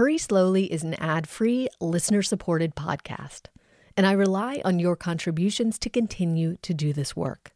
Hurry 0.00 0.16
Slowly 0.16 0.72
is 0.72 0.82
an 0.82 0.94
ad 0.94 1.28
free, 1.28 1.68
listener 1.78 2.22
supported 2.22 2.74
podcast, 2.74 3.48
and 3.98 4.06
I 4.06 4.12
rely 4.12 4.62
on 4.64 4.78
your 4.78 4.96
contributions 4.96 5.78
to 5.78 5.90
continue 5.90 6.56
to 6.62 6.72
do 6.72 6.94
this 6.94 7.14
work. 7.14 7.50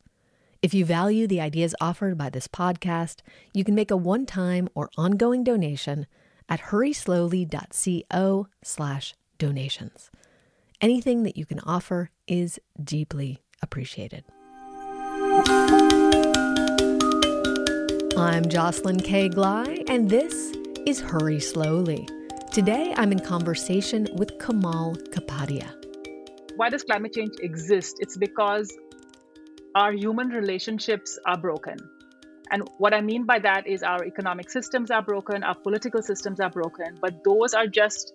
If 0.60 0.75
you 0.75 0.84
value 0.84 1.26
the 1.26 1.41
ideas 1.41 1.75
offered 1.80 2.18
by 2.18 2.28
this 2.28 2.46
podcast, 2.46 3.20
you 3.54 3.65
can 3.65 3.75
make 3.75 3.91
a 3.91 3.96
one 3.96 4.26
time 4.26 4.68
or 4.75 4.91
ongoing 4.99 5.42
donation 5.42 6.07
at 6.46 6.60
hurryslowly.co 6.65 8.48
slash 8.62 9.14
donations. 9.38 10.11
Anything 10.82 11.22
that 11.22 11.38
you 11.38 11.46
can 11.46 11.61
offer 11.61 12.11
is 12.29 12.61
deeply 12.79 13.40
appreciated. 13.62 14.22
I'm 18.18 18.50
Jocelyn 18.50 19.00
K. 19.00 19.30
Glei, 19.30 19.82
and 19.88 20.11
this 20.11 20.52
is 20.84 21.00
Hurry 21.00 21.40
Slowly. 21.40 22.06
Today, 22.55 22.95
I'm 22.96 23.11
in 23.11 23.18
conversation 23.18 24.07
with 24.14 24.38
Kamal 24.38 24.95
Kapadia. 25.10 25.74
Why 26.55 26.69
does 26.69 26.84
climate 26.84 27.12
change 27.12 27.33
exist? 27.41 27.97
It's 27.98 28.16
because 28.16 28.73
our 29.74 29.91
human 29.91 30.28
relationships 30.28 31.19
are 31.27 31.37
broken. 31.37 31.78
And 32.52 32.62
what 32.78 32.95
I 32.95 33.01
mean 33.01 33.25
by 33.25 33.41
that 33.41 33.66
is 33.66 33.83
our 33.83 34.05
economic 34.05 34.52
systems 34.52 34.92
are 34.92 35.02
broken, 35.02 35.42
our 35.42 35.56
political 35.56 36.01
systems 36.01 36.38
are 36.38 36.48
broken, 36.48 36.97
but 37.01 37.25
those 37.25 37.55
are 37.55 37.66
just 37.66 38.12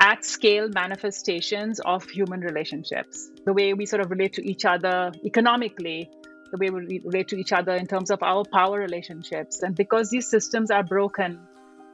at 0.00 0.24
scale 0.24 0.70
manifestations 0.70 1.78
of 1.80 2.08
human 2.08 2.40
relationships. 2.40 3.30
The 3.44 3.52
way 3.52 3.74
we 3.74 3.84
sort 3.84 4.00
of 4.00 4.10
relate 4.10 4.32
to 4.32 4.42
each 4.42 4.64
other 4.64 5.12
economically, 5.22 6.08
the 6.50 6.56
way 6.56 6.70
we 6.70 7.02
relate 7.04 7.28
to 7.28 7.36
each 7.36 7.52
other 7.52 7.74
in 7.74 7.86
terms 7.86 8.10
of 8.10 8.22
our 8.22 8.42
power 8.50 8.78
relationships. 8.78 9.62
And 9.62 9.76
because 9.76 10.08
these 10.08 10.30
systems 10.30 10.70
are 10.70 10.82
broken, 10.82 11.40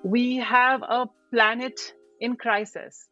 we 0.05 0.37
have 0.37 0.83
a 0.83 1.09
planet 1.32 1.95
in 2.20 2.36
crisis. 2.36 3.09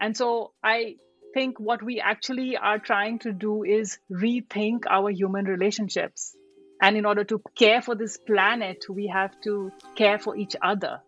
And 0.00 0.16
so 0.16 0.52
I 0.64 0.96
think 1.34 1.58
what 1.58 1.82
we 1.82 2.00
actually 2.00 2.56
are 2.56 2.78
trying 2.78 3.18
to 3.20 3.32
do 3.32 3.64
is 3.64 3.98
rethink 4.10 4.84
our 4.88 5.10
human 5.10 5.46
relationships. 5.46 6.36
And 6.80 6.96
in 6.96 7.06
order 7.06 7.24
to 7.24 7.42
care 7.56 7.82
for 7.82 7.94
this 7.94 8.16
planet, 8.16 8.84
we 8.88 9.06
have 9.06 9.32
to 9.42 9.70
care 9.94 10.18
for 10.18 10.36
each 10.36 10.56
other. 10.60 11.00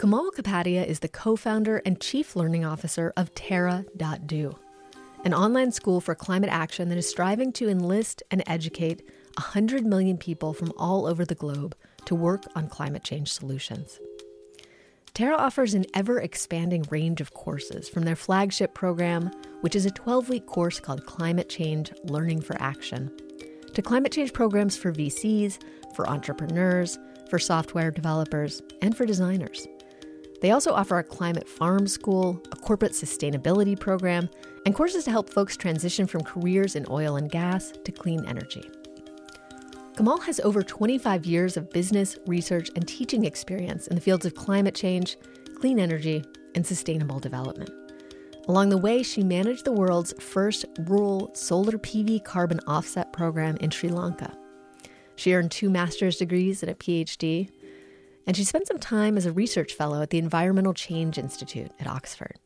Kamal 0.00 0.30
Kapadia 0.30 0.86
is 0.86 1.00
the 1.00 1.08
co 1.08 1.36
founder 1.36 1.82
and 1.84 2.00
chief 2.00 2.36
learning 2.36 2.64
officer 2.64 3.12
of 3.16 3.34
Terra.do, 3.34 4.56
an 5.24 5.34
online 5.34 5.72
school 5.72 6.00
for 6.00 6.14
climate 6.14 6.50
action 6.50 6.88
that 6.88 6.98
is 6.98 7.08
striving 7.08 7.52
to 7.54 7.68
enlist 7.68 8.22
and 8.30 8.42
educate 8.46 9.02
100 9.36 9.84
million 9.84 10.16
people 10.16 10.52
from 10.52 10.72
all 10.78 11.04
over 11.06 11.24
the 11.24 11.34
globe 11.34 11.74
to 12.04 12.14
work 12.14 12.44
on 12.54 12.68
climate 12.68 13.02
change 13.02 13.30
solutions. 13.32 13.98
Terra 15.14 15.36
offers 15.36 15.74
an 15.74 15.84
ever 15.94 16.20
expanding 16.20 16.84
range 16.90 17.20
of 17.20 17.34
courses 17.34 17.88
from 17.88 18.04
their 18.04 18.16
flagship 18.16 18.74
program, 18.74 19.30
which 19.62 19.74
is 19.74 19.86
a 19.86 19.90
12 19.90 20.28
week 20.28 20.46
course 20.46 20.80
called 20.80 21.06
Climate 21.06 21.48
Change 21.48 21.92
Learning 22.04 22.40
for 22.40 22.60
Action, 22.60 23.10
to 23.74 23.82
climate 23.82 24.12
change 24.12 24.32
programs 24.32 24.76
for 24.76 24.92
VCs, 24.92 25.58
for 25.94 26.08
entrepreneurs, 26.08 26.98
for 27.28 27.38
software 27.38 27.90
developers, 27.90 28.62
and 28.82 28.96
for 28.96 29.06
designers. 29.06 29.66
They 30.40 30.52
also 30.52 30.72
offer 30.72 30.98
a 30.98 31.04
climate 31.04 31.48
farm 31.48 31.88
school, 31.88 32.40
a 32.52 32.56
corporate 32.56 32.92
sustainability 32.92 33.78
program, 33.78 34.28
and 34.64 34.74
courses 34.74 35.04
to 35.04 35.10
help 35.10 35.30
folks 35.30 35.56
transition 35.56 36.06
from 36.06 36.22
careers 36.22 36.76
in 36.76 36.86
oil 36.88 37.16
and 37.16 37.30
gas 37.30 37.72
to 37.84 37.92
clean 37.92 38.24
energy. 38.24 38.62
Kamal 39.98 40.20
has 40.20 40.38
over 40.38 40.62
25 40.62 41.26
years 41.26 41.56
of 41.56 41.72
business, 41.72 42.16
research, 42.24 42.70
and 42.76 42.86
teaching 42.86 43.24
experience 43.24 43.88
in 43.88 43.96
the 43.96 44.00
fields 44.00 44.24
of 44.24 44.36
climate 44.36 44.76
change, 44.76 45.16
clean 45.56 45.80
energy, 45.80 46.24
and 46.54 46.64
sustainable 46.64 47.18
development. 47.18 47.68
Along 48.46 48.68
the 48.68 48.78
way, 48.78 49.02
she 49.02 49.24
managed 49.24 49.64
the 49.64 49.72
world's 49.72 50.14
first 50.20 50.66
rural 50.82 51.34
solar 51.34 51.78
PV 51.78 52.22
carbon 52.22 52.60
offset 52.68 53.12
program 53.12 53.56
in 53.56 53.70
Sri 53.70 53.88
Lanka. 53.88 54.32
She 55.16 55.34
earned 55.34 55.50
two 55.50 55.68
master's 55.68 56.18
degrees 56.18 56.62
and 56.62 56.70
a 56.70 56.76
PhD, 56.76 57.50
and 58.24 58.36
she 58.36 58.44
spent 58.44 58.68
some 58.68 58.78
time 58.78 59.16
as 59.16 59.26
a 59.26 59.32
research 59.32 59.72
fellow 59.72 60.00
at 60.00 60.10
the 60.10 60.18
Environmental 60.18 60.74
Change 60.74 61.18
Institute 61.18 61.72
at 61.80 61.88
Oxford. 61.88 62.38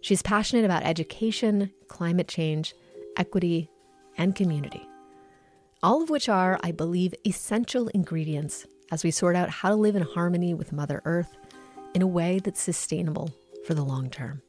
She's 0.00 0.22
passionate 0.22 0.64
about 0.64 0.84
education, 0.84 1.72
climate 1.88 2.28
change, 2.28 2.72
equity, 3.16 3.68
and 4.16 4.36
community 4.36 4.86
all 5.86 6.02
of 6.02 6.10
which 6.10 6.28
are, 6.28 6.58
I 6.64 6.72
believe, 6.72 7.14
essential 7.24 7.86
ingredients 7.94 8.66
as 8.90 9.04
we 9.04 9.12
sort 9.12 9.36
out 9.36 9.48
how 9.48 9.68
to 9.68 9.76
live 9.76 9.94
in 9.94 10.02
harmony 10.02 10.52
with 10.52 10.72
Mother 10.72 11.00
Earth 11.04 11.36
in 11.94 12.02
a 12.02 12.08
way 12.08 12.40
that's 12.40 12.60
sustainable 12.60 13.30
for 13.64 13.74
the 13.74 13.84
long 13.84 14.10
term. 14.10 14.42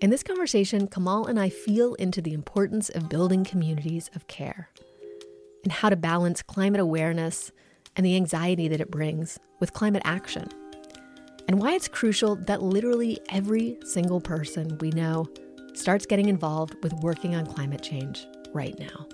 In 0.00 0.10
this 0.10 0.22
conversation, 0.22 0.86
Kamal 0.86 1.26
and 1.26 1.38
I 1.40 1.48
feel 1.48 1.94
into 1.94 2.22
the 2.22 2.32
importance 2.32 2.90
of 2.90 3.08
building 3.08 3.42
communities 3.42 4.08
of 4.14 4.28
care 4.28 4.68
and 5.64 5.72
how 5.72 5.88
to 5.88 5.96
balance 5.96 6.42
climate 6.42 6.80
awareness 6.80 7.50
and 7.96 8.06
the 8.06 8.14
anxiety 8.14 8.68
that 8.68 8.80
it 8.80 8.88
brings 8.88 9.36
with 9.58 9.72
climate 9.72 10.02
action, 10.04 10.48
and 11.48 11.60
why 11.60 11.72
it's 11.74 11.88
crucial 11.88 12.36
that 12.36 12.62
literally 12.62 13.18
every 13.30 13.80
single 13.84 14.20
person 14.20 14.78
we 14.78 14.90
know 14.90 15.26
starts 15.74 16.06
getting 16.06 16.28
involved 16.28 16.76
with 16.84 16.92
working 17.02 17.34
on 17.34 17.46
climate 17.46 17.82
change 17.82 18.28
right 18.54 18.78
now. 18.78 19.08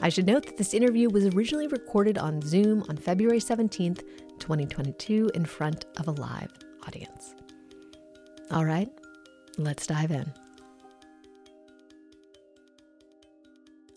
I 0.00 0.10
should 0.10 0.26
note 0.26 0.46
that 0.46 0.56
this 0.56 0.74
interview 0.74 1.10
was 1.10 1.26
originally 1.26 1.66
recorded 1.66 2.18
on 2.18 2.40
Zoom 2.40 2.84
on 2.88 2.96
February 2.96 3.40
17th, 3.40 4.02
2022, 4.38 5.32
in 5.34 5.44
front 5.44 5.86
of 5.96 6.06
a 6.06 6.12
live 6.12 6.52
audience. 6.86 7.34
All 8.52 8.64
right, 8.64 8.88
let's 9.56 9.88
dive 9.88 10.12
in. 10.12 10.32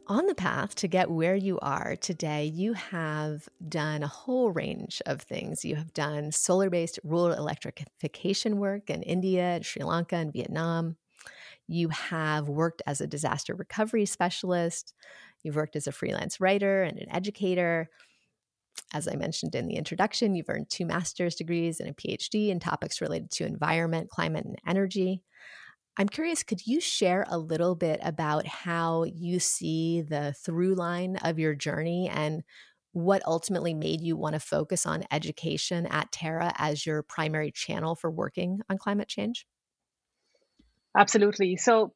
On 0.07 0.25
the 0.25 0.33
path 0.33 0.73
to 0.75 0.87
get 0.87 1.11
where 1.11 1.35
you 1.35 1.59
are 1.61 1.95
today, 1.95 2.45
you 2.45 2.73
have 2.73 3.47
done 3.69 4.01
a 4.01 4.07
whole 4.07 4.51
range 4.51 5.03
of 5.05 5.21
things. 5.21 5.63
You 5.63 5.75
have 5.75 5.93
done 5.93 6.31
solar 6.31 6.71
based 6.71 6.99
rural 7.03 7.33
electrification 7.33 8.57
work 8.57 8.89
in 8.89 9.03
India, 9.03 9.59
Sri 9.61 9.83
Lanka, 9.83 10.15
and 10.15 10.33
Vietnam. 10.33 10.97
You 11.67 11.87
have 11.87 12.49
worked 12.49 12.81
as 12.85 12.99
a 12.99 13.07
disaster 13.07 13.55
recovery 13.55 14.05
specialist. 14.05 14.93
You've 15.43 15.55
worked 15.55 15.75
as 15.75 15.87
a 15.87 15.91
freelance 15.91 16.39
writer 16.39 16.83
and 16.83 16.97
an 16.97 17.09
educator. 17.09 17.89
As 18.93 19.07
I 19.07 19.15
mentioned 19.15 19.55
in 19.55 19.67
the 19.67 19.75
introduction, 19.75 20.35
you've 20.35 20.49
earned 20.49 20.69
two 20.69 20.85
master's 20.85 21.35
degrees 21.35 21.79
and 21.79 21.89
a 21.89 21.93
PhD 21.93 22.49
in 22.49 22.59
topics 22.59 23.01
related 23.01 23.31
to 23.31 23.45
environment, 23.45 24.09
climate, 24.09 24.45
and 24.45 24.57
energy. 24.67 25.23
I'm 25.97 26.09
curious, 26.09 26.43
could 26.43 26.65
you 26.65 26.81
share 26.81 27.25
a 27.29 27.37
little 27.37 27.75
bit 27.75 27.99
about 28.03 28.47
how 28.47 29.03
you 29.03 29.39
see 29.39 30.01
the 30.01 30.33
through 30.33 30.75
line 30.75 31.17
of 31.17 31.39
your 31.39 31.53
journey 31.55 32.09
and 32.09 32.43
what 32.93 33.21
ultimately 33.25 33.73
made 33.73 34.01
you 34.01 34.17
want 34.17 34.33
to 34.33 34.39
focus 34.39 34.85
on 34.85 35.03
education 35.11 35.85
at 35.87 36.11
Terra 36.11 36.53
as 36.57 36.85
your 36.85 37.03
primary 37.03 37.51
channel 37.51 37.95
for 37.95 38.11
working 38.11 38.59
on 38.69 38.77
climate 38.77 39.07
change? 39.07 39.45
Absolutely. 40.97 41.55
So, 41.57 41.93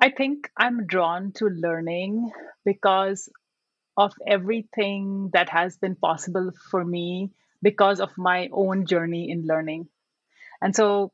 I 0.00 0.10
think 0.10 0.50
I'm 0.56 0.86
drawn 0.86 1.32
to 1.36 1.46
learning 1.46 2.30
because 2.64 3.28
of 3.96 4.12
everything 4.26 5.30
that 5.32 5.48
has 5.50 5.78
been 5.78 5.96
possible 5.96 6.52
for 6.70 6.84
me 6.84 7.32
because 7.62 8.00
of 8.00 8.10
my 8.18 8.48
own 8.52 8.86
journey 8.86 9.30
in 9.30 9.46
learning. 9.46 9.88
And 10.62 10.76
so, 10.76 11.12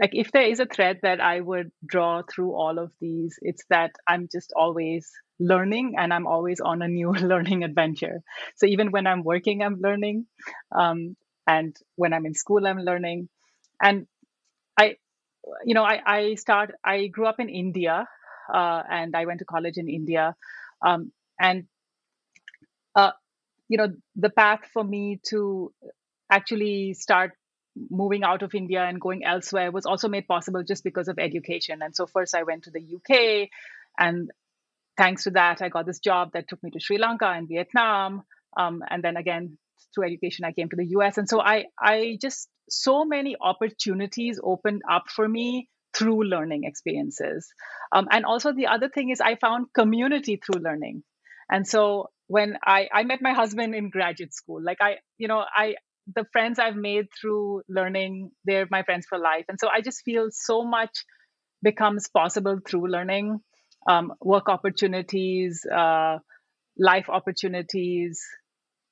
like, 0.00 0.10
if 0.14 0.32
there 0.32 0.44
is 0.44 0.60
a 0.60 0.66
thread 0.66 1.00
that 1.02 1.20
I 1.20 1.40
would 1.40 1.72
draw 1.86 2.22
through 2.22 2.54
all 2.54 2.78
of 2.78 2.92
these, 3.00 3.38
it's 3.42 3.64
that 3.70 3.92
I'm 4.08 4.28
just 4.32 4.52
always 4.56 5.10
learning 5.40 5.94
and 5.98 6.12
I'm 6.14 6.26
always 6.26 6.60
on 6.60 6.82
a 6.82 6.88
new 6.88 7.12
learning 7.32 7.64
adventure. 7.64 8.22
So, 8.56 8.66
even 8.66 8.92
when 8.92 9.06
I'm 9.06 9.24
working, 9.24 9.62
I'm 9.62 9.80
learning. 9.80 10.26
Um, 10.76 11.16
and 11.46 11.76
when 11.96 12.12
I'm 12.14 12.26
in 12.26 12.34
school, 12.34 12.66
I'm 12.66 12.80
learning. 12.80 13.28
And 13.82 14.06
I, 14.78 14.96
you 15.64 15.74
know, 15.74 15.84
I, 15.84 16.00
I 16.06 16.34
start, 16.36 16.72
I 16.84 17.06
grew 17.08 17.26
up 17.26 17.40
in 17.40 17.48
India 17.48 18.06
uh, 18.52 18.82
and 18.90 19.14
I 19.14 19.26
went 19.26 19.40
to 19.40 19.44
college 19.44 19.76
in 19.76 19.88
India. 19.88 20.34
Um, 20.84 21.12
and 21.40 21.64
uh, 22.94 23.12
you 23.68 23.78
know, 23.78 23.88
the 24.16 24.30
path 24.30 24.60
for 24.72 24.84
me 24.84 25.20
to 25.30 25.72
actually 26.30 26.94
start 26.94 27.32
moving 27.90 28.22
out 28.22 28.42
of 28.42 28.54
India 28.54 28.84
and 28.84 29.00
going 29.00 29.24
elsewhere 29.24 29.70
was 29.70 29.86
also 29.86 30.08
made 30.08 30.28
possible 30.28 30.62
just 30.62 30.84
because 30.84 31.08
of 31.08 31.18
education. 31.18 31.80
And 31.82 31.96
so 31.96 32.06
first 32.06 32.34
I 32.34 32.42
went 32.42 32.64
to 32.64 32.70
the 32.70 32.80
UK, 32.80 33.48
and 33.98 34.30
thanks 34.96 35.24
to 35.24 35.30
that, 35.30 35.62
I 35.62 35.68
got 35.68 35.86
this 35.86 36.00
job 36.00 36.32
that 36.34 36.48
took 36.48 36.62
me 36.62 36.70
to 36.72 36.80
Sri 36.80 36.98
Lanka 36.98 37.26
and 37.26 37.48
Vietnam. 37.48 38.22
Um, 38.56 38.82
and 38.88 39.02
then 39.02 39.16
again, 39.16 39.56
through 39.94 40.06
education, 40.06 40.44
I 40.44 40.52
came 40.52 40.68
to 40.68 40.76
the 40.76 40.86
US. 40.98 41.18
And 41.18 41.28
so 41.28 41.40
I, 41.40 41.66
I 41.78 42.18
just 42.20 42.48
so 42.68 43.04
many 43.04 43.36
opportunities 43.40 44.38
opened 44.42 44.82
up 44.90 45.04
for 45.08 45.28
me 45.28 45.68
through 45.94 46.24
learning 46.24 46.64
experiences. 46.64 47.52
Um, 47.92 48.08
and 48.10 48.24
also, 48.24 48.52
the 48.52 48.68
other 48.68 48.88
thing 48.88 49.10
is, 49.10 49.20
I 49.20 49.36
found 49.36 49.66
community 49.74 50.40
through 50.44 50.62
learning. 50.62 51.02
And 51.50 51.66
so, 51.66 52.10
when 52.28 52.56
I, 52.64 52.88
I 52.92 53.02
met 53.02 53.20
my 53.20 53.32
husband 53.34 53.74
in 53.74 53.90
graduate 53.90 54.34
school, 54.34 54.62
like 54.62 54.78
I, 54.80 54.96
you 55.18 55.28
know, 55.28 55.44
I, 55.54 55.74
the 56.14 56.24
friends 56.32 56.58
I've 56.58 56.76
made 56.76 57.06
through 57.20 57.62
learning, 57.68 58.30
they're 58.44 58.66
my 58.70 58.82
friends 58.82 59.06
for 59.08 59.18
life. 59.18 59.44
And 59.48 59.58
so 59.60 59.68
I 59.68 59.82
just 59.82 60.02
feel 60.02 60.28
so 60.30 60.64
much 60.64 61.04
becomes 61.62 62.08
possible 62.08 62.58
through 62.66 62.90
learning 62.90 63.40
um, 63.86 64.12
work 64.20 64.48
opportunities, 64.48 65.64
uh, 65.66 66.18
life 66.78 67.08
opportunities, 67.08 68.24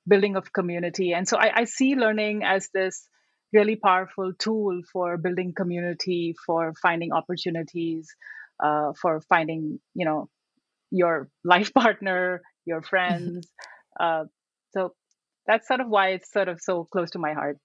building 0.06 0.36
of 0.36 0.52
community. 0.52 1.12
And 1.12 1.26
so 1.26 1.36
I, 1.36 1.60
I 1.60 1.64
see 1.64 1.94
learning 1.94 2.42
as 2.44 2.68
this 2.72 3.08
really 3.52 3.76
powerful 3.76 4.32
tool 4.38 4.80
for 4.92 5.16
building 5.16 5.52
community, 5.54 6.34
for 6.46 6.72
finding 6.80 7.12
opportunities, 7.12 8.14
uh, 8.62 8.92
for 9.00 9.20
finding, 9.22 9.80
you 9.94 10.04
know, 10.04 10.28
your 10.90 11.28
life 11.44 11.72
partner, 11.74 12.42
your 12.66 12.82
friends. 12.82 13.48
uh, 13.98 14.24
so 14.72 14.94
that's 15.46 15.66
sort 15.66 15.80
of 15.80 15.88
why 15.88 16.08
it's 16.10 16.30
sort 16.30 16.48
of 16.48 16.60
so 16.60 16.84
close 16.84 17.10
to 17.12 17.18
my 17.18 17.32
heart. 17.32 17.58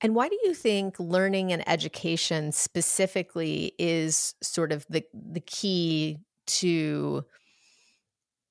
And 0.00 0.14
why 0.14 0.28
do 0.28 0.38
you 0.44 0.54
think 0.54 0.98
learning 0.98 1.52
and 1.52 1.66
education 1.68 2.50
specifically 2.52 3.72
is 3.78 4.34
sort 4.42 4.72
of 4.72 4.84
the 4.88 5.04
the 5.12 5.40
key 5.40 6.18
to 6.46 7.24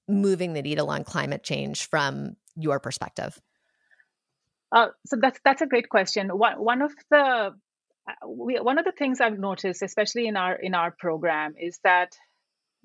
moving 0.08 0.54
the 0.54 0.62
needle 0.62 0.90
on 0.90 1.04
climate 1.04 1.44
change 1.44 1.90
from 1.90 2.36
your 2.56 2.80
perspective? 2.80 3.40
Uh, 4.74 4.88
so 5.06 5.18
that's 5.22 5.40
that's 5.46 5.62
a 5.62 5.68
great 5.68 5.88
question. 5.90 6.30
One 6.30 6.56
one 6.56 6.82
of 6.82 6.94
the 7.12 7.18
uh, 8.10 8.28
we, 8.28 8.60
one 8.60 8.80
of 8.80 8.86
the 8.86 8.92
things 8.92 9.22
I've 9.22 9.40
noticed, 9.40 9.82
especially 9.84 10.28
in 10.28 10.36
our 10.36 10.56
in 10.56 10.74
our 10.74 10.92
program, 10.92 11.54
is 11.60 11.80
that 11.84 12.18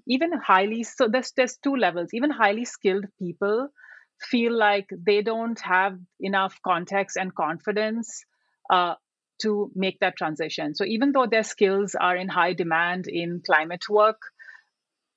even 0.06 0.32
highly 0.32 0.82
so 0.82 1.08
there's 1.08 1.32
there's 1.37 1.56
two 1.56 1.76
levels. 1.76 2.11
Even 2.12 2.31
highly 2.31 2.64
skilled 2.64 3.06
people 3.19 3.69
feel 4.20 4.56
like 4.56 4.88
they 5.06 5.23
don't 5.23 5.61
have 5.61 5.99
enough 6.20 6.58
context 6.64 7.17
and 7.17 7.35
confidence 7.35 8.25
uh, 8.70 8.94
to 9.43 9.70
make 9.75 9.99
that 10.00 10.17
transition. 10.17 10.75
So 10.75 10.84
even 10.84 11.12
though 11.12 11.26
their 11.26 11.44
skills 11.44 11.94
are 11.94 12.17
in 12.17 12.29
high 12.29 12.52
demand 12.52 13.06
in 13.06 13.41
climate 13.46 13.88
work, 13.88 14.20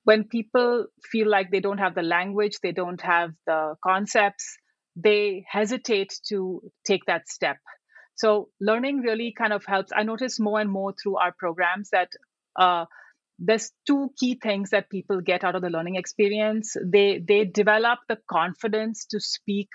when 0.04 0.24
people 0.24 0.86
feel 1.10 1.28
like 1.28 1.50
they 1.50 1.60
don't 1.60 1.78
have 1.78 1.94
the 1.94 2.02
language, 2.02 2.58
they 2.62 2.72
don't 2.72 3.00
have 3.00 3.32
the 3.46 3.74
concepts, 3.84 4.56
they 4.96 5.44
hesitate 5.48 6.14
to 6.28 6.62
take 6.84 7.04
that 7.06 7.28
step. 7.28 7.56
So 8.14 8.48
learning 8.60 9.00
really 9.00 9.34
kind 9.36 9.52
of 9.52 9.64
helps. 9.64 9.90
I 9.94 10.02
notice 10.02 10.38
more 10.38 10.60
and 10.60 10.70
more 10.70 10.92
through 10.92 11.16
our 11.16 11.32
programs 11.32 11.90
that 11.90 12.10
uh, 12.56 12.84
there's 13.38 13.72
two 13.86 14.10
key 14.18 14.38
things 14.40 14.70
that 14.70 14.90
people 14.90 15.20
get 15.20 15.44
out 15.44 15.54
of 15.54 15.62
the 15.62 15.70
learning 15.70 15.96
experience. 15.96 16.76
They 16.84 17.22
they 17.26 17.44
develop 17.44 18.00
the 18.08 18.18
confidence 18.30 19.06
to 19.06 19.20
speak 19.20 19.68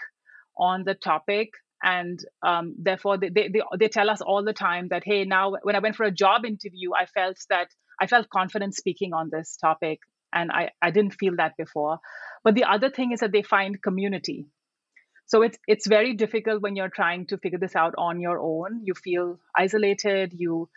on 0.58 0.84
the 0.84 0.94
topic 0.94 1.50
and 1.84 2.20
um, 2.42 2.76
therefore 2.80 3.18
they, 3.18 3.30
they, 3.30 3.50
they, 3.78 3.88
tell 3.88 4.10
us 4.10 4.22
all 4.22 4.44
the 4.44 4.54
time 4.54 4.88
that 4.90 5.04
hey 5.06 5.26
now 5.26 5.54
when 5.62 5.76
i 5.76 5.80
went 5.80 5.96
for 5.96 6.06
a 6.06 6.12
job 6.12 6.46
interview 6.46 6.92
i 6.94 7.06
felt 7.06 7.38
that 7.50 7.68
i 8.02 8.08
felt 8.08 8.30
confident 8.30 8.74
speaking 8.74 9.14
on 9.14 9.30
this 9.32 9.58
topic 9.58 10.00
and 10.34 10.52
I, 10.52 10.72
I 10.82 10.92
didn't 10.92 11.14
feel 11.14 11.36
that 11.38 11.56
before 11.58 12.00
but 12.44 12.56
the 12.56 12.64
other 12.64 12.90
thing 12.90 13.12
is 13.12 13.20
that 13.20 13.32
they 13.32 13.44
find 13.44 13.82
community 13.82 14.48
so 15.28 15.42
it's 15.42 15.58
it's 15.68 15.88
very 15.88 16.14
difficult 16.14 16.62
when 16.62 16.76
you're 16.76 16.90
trying 16.90 17.28
to 17.28 17.38
figure 17.38 17.60
this 17.60 17.76
out 17.76 17.94
on 17.98 18.20
your 18.20 18.40
own. 18.40 18.82
You 18.84 18.94
feel 18.94 19.40
isolated. 19.56 20.34
You 20.34 20.70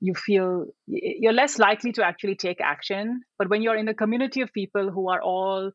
you 0.00 0.14
feel 0.14 0.66
you're 0.86 1.32
less 1.32 1.58
likely 1.58 1.92
to 1.92 2.04
actually 2.04 2.34
take 2.34 2.60
action. 2.60 3.22
But 3.38 3.48
when 3.48 3.62
you're 3.62 3.76
in 3.76 3.88
a 3.88 3.94
community 3.94 4.40
of 4.40 4.52
people 4.52 4.90
who 4.90 5.08
are 5.08 5.22
all 5.22 5.70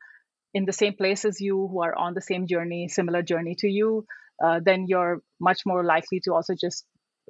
in 0.53 0.65
the 0.65 0.73
same 0.73 0.93
place 0.93 1.23
as 1.25 1.39
you 1.39 1.67
who 1.67 1.81
are 1.81 1.95
on 1.95 2.13
the 2.13 2.21
same 2.21 2.47
journey 2.47 2.87
similar 2.87 3.21
journey 3.21 3.55
to 3.59 3.67
you 3.67 4.05
uh, 4.43 4.59
then 4.63 4.85
you're 4.87 5.21
much 5.41 5.61
more 5.65 5.83
likely 5.83 6.19
to 6.23 6.33
also 6.33 6.53
just 6.59 6.85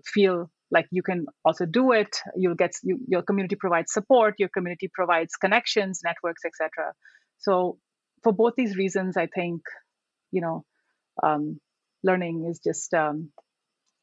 feel 0.06 0.50
like 0.70 0.86
you 0.92 1.02
can 1.02 1.26
also 1.44 1.66
do 1.66 1.92
it. 1.94 2.16
You'll 2.36 2.56
get 2.56 2.74
you, 2.84 3.00
your 3.08 3.24
community 3.24 3.56
provides 3.56 3.92
support. 3.92 4.36
Your 4.38 4.50
community 4.50 4.90
provides 4.94 5.36
connections 5.36 6.02
networks 6.04 6.44
etc 6.46 6.94
so 7.38 7.78
for 8.24 8.34
both 8.34 8.54
these 8.58 8.76
reasons 8.76 9.16
i 9.16 9.28
think 9.28 9.62
you 10.32 10.42
know 10.42 10.66
um, 11.24 11.60
learning 12.04 12.46
is 12.50 12.60
just 12.60 12.94
um, 12.94 13.30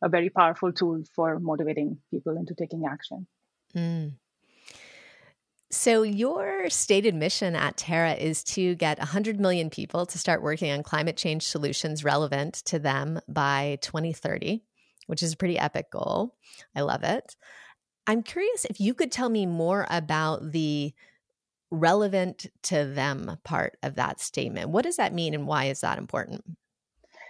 a 0.03 0.09
very 0.09 0.31
powerful 0.31 0.73
tool 0.73 1.03
for 1.15 1.39
motivating 1.39 1.99
people 2.11 2.37
into 2.37 2.55
taking 2.55 2.85
action 2.91 3.27
mm. 3.77 4.13
So, 5.71 6.05
your 6.05 6.71
stated 6.71 7.17
mission 7.17 7.57
at 7.57 7.77
Terra 7.77 8.13
is 8.13 8.45
to 8.45 8.77
get 8.77 8.99
100 8.99 9.41
million 9.41 9.71
people 9.71 10.07
to 10.07 10.19
start 10.19 10.41
working 10.41 10.71
on 10.71 10.85
climate 10.85 11.17
change 11.17 11.43
solutions 11.43 12.05
relevant 12.05 12.55
to 12.67 12.79
them 12.79 13.19
by 13.27 13.79
2030 13.81 14.63
which 15.07 15.23
is 15.23 15.33
a 15.33 15.37
pretty 15.37 15.59
epic 15.59 15.91
goal. 15.91 16.35
I 16.75 16.83
love 16.83 17.03
it. 17.03 17.37
I'm 18.07 18.23
curious 18.23 18.65
if 18.65 18.81
you 18.81 18.95
could 18.95 19.11
tell 19.11 19.29
me 19.29 19.47
more 19.47 19.87
about 19.91 20.53
the 20.53 20.93
relevant 21.71 22.47
to 22.65 22.85
them 22.85 23.39
part 23.45 23.77
of 23.83 23.97
that 23.97 24.21
statement. 24.21 24.71
What 24.71 24.85
does 24.85 24.97
that 24.97 25.15
mean 25.15 25.35
and 25.35 25.47
why 25.47 25.67
is 25.67 25.81
that 25.81 25.99
important? 25.99 26.45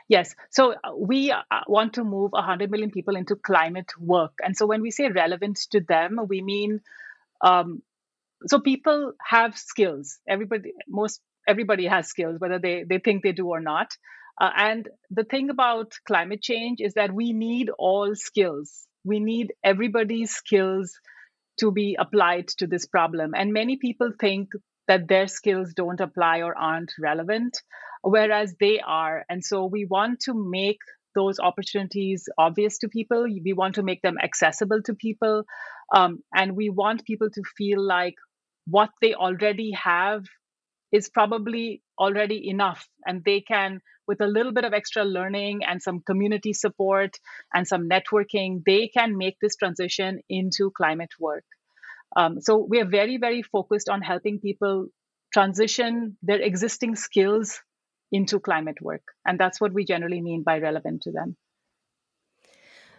Yes. 0.09 0.35
So 0.51 0.73
uh, 0.73 0.95
we 0.97 1.31
uh, 1.33 1.43
want 1.67 1.95
to 1.95 2.05
move 2.05 2.33
100 2.33 2.71
million 2.71 2.91
people 2.91 3.17
into 3.17 3.37
climate 3.37 3.91
work. 3.99 4.33
And 4.43 4.57
so 4.57 4.67
when 4.67 4.83
we 4.83 4.91
say 4.91 5.09
relevant 5.09 5.59
to 5.71 5.81
them, 5.81 6.19
we 6.29 6.43
mean 6.43 6.81
um, 7.41 7.83
so 8.47 8.61
people 8.61 9.15
have 9.27 9.59
skills. 9.59 10.19
Everybody, 10.29 10.75
most 10.89 11.21
everybody 11.49 11.87
has 11.87 12.09
skills, 12.09 12.41
whether 12.41 12.59
they, 12.59 12.85
they 12.89 12.99
think 12.99 13.23
they 13.23 13.33
do 13.33 13.49
or 13.49 13.61
not. 13.61 13.93
Uh, 14.41 14.51
and 14.57 14.89
the 15.11 15.25
thing 15.25 15.51
about 15.51 15.95
climate 16.07 16.43
change 16.43 16.81
is 16.81 16.95
that 16.95 17.13
we 17.15 17.33
need 17.33 17.71
all 17.79 18.15
skills. 18.15 18.87
We 19.05 19.21
need 19.21 19.55
everybody's 19.65 20.33
skills 20.33 20.99
to 21.61 21.71
be 21.73 21.97
applied 21.99 22.49
to 22.49 22.67
this 22.67 22.87
problem. 22.87 23.33
And 23.37 23.53
many 23.53 23.77
people 23.77 24.13
think 24.19 24.51
that 24.89 25.09
their 25.09 25.29
skills 25.29 25.73
don't 25.75 26.01
apply 26.01 26.41
or 26.41 26.57
aren't 26.57 26.93
relevant, 26.99 27.61
whereas 28.03 28.55
they 28.61 28.81
are. 28.81 29.25
And 29.29 29.45
so 29.45 29.67
we 29.67 29.85
want 29.85 30.21
to 30.21 30.35
make 30.35 30.79
those 31.15 31.39
opportunities 31.39 32.29
obvious 32.37 32.79
to 32.79 32.89
people. 32.89 33.25
We 33.25 33.53
want 33.53 33.77
to 33.77 33.83
make 33.83 34.03
them 34.03 34.17
accessible 34.23 34.83
to 34.83 34.95
people. 34.95 35.45
Um, 35.95 36.23
and 36.35 36.57
we 36.57 36.71
want 36.71 37.05
people 37.05 37.31
to 37.31 37.43
feel 37.57 37.81
like 37.81 38.15
what 38.67 38.91
they 39.01 39.15
already 39.15 39.73
have 39.73 40.25
is 40.93 41.09
probably 41.09 41.83
already 41.99 42.49
enough 42.49 42.87
and 43.07 43.23
they 43.25 43.41
can 43.41 43.81
with 44.07 44.21
a 44.21 44.27
little 44.27 44.53
bit 44.53 44.65
of 44.65 44.73
extra 44.73 45.05
learning 45.05 45.65
and 45.65 45.83
some 45.83 46.01
community 46.01 46.53
support 46.53 47.17
and 47.55 47.67
some 47.67 47.89
networking, 47.89 48.63
they 48.67 48.89
can 48.89 49.17
make 49.17 49.37
this 49.41 49.57
transition 49.57 50.21
into 50.29 50.71
climate 50.71 51.13
work. 51.19 51.45
Um, 52.17 52.41
so 52.41 52.57
we 52.59 52.81
are 52.81 52.85
very, 52.87 53.17
very 53.19 53.43
focused 53.43 53.89
on 53.89 54.03
helping 54.03 54.39
people 54.41 54.89
transition 55.33 56.17
their 56.23 56.41
existing 56.41 56.97
skills 56.97 57.61
into 58.13 58.39
climate 58.39 58.81
work. 58.81 59.03
And 59.27 59.39
that's 59.39 59.61
what 59.61 59.73
we 59.73 59.85
generally 59.85 60.21
mean 60.21 60.43
by 60.45 60.59
relevant 60.59 61.03
to 61.03 61.13
them. 61.13 61.37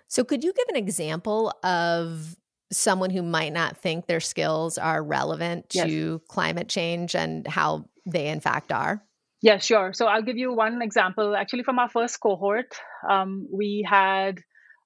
So, 0.07 0.23
could 0.23 0.43
you 0.43 0.53
give 0.53 0.67
an 0.69 0.75
example 0.75 1.53
of 1.63 2.35
someone 2.71 3.09
who 3.09 3.23
might 3.23 3.53
not 3.53 3.77
think 3.77 4.05
their 4.05 4.19
skills 4.19 4.77
are 4.77 5.01
relevant 5.01 5.69
to 5.69 6.21
climate 6.27 6.67
change 6.67 7.15
and 7.15 7.47
how 7.47 7.85
they, 8.05 8.27
in 8.27 8.39
fact, 8.39 8.71
are? 8.71 9.03
Yeah, 9.41 9.59
sure. 9.59 9.93
So 9.93 10.07
I'll 10.07 10.23
give 10.23 10.37
you 10.37 10.53
one 10.53 10.81
example. 10.81 11.35
Actually, 11.35 11.63
from 11.63 11.79
our 11.79 11.89
first 11.89 12.19
cohort, 12.19 12.75
um, 13.07 13.47
we 13.51 13.85
had 13.87 14.39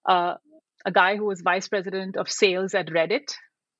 uh, 0.08 0.36
a 0.86 0.92
guy 0.92 1.16
who 1.16 1.26
was 1.26 1.42
vice 1.42 1.68
president 1.68 2.18
of 2.18 2.30
sales 2.30 2.74
at 2.74 2.88
Reddit. 2.88 3.34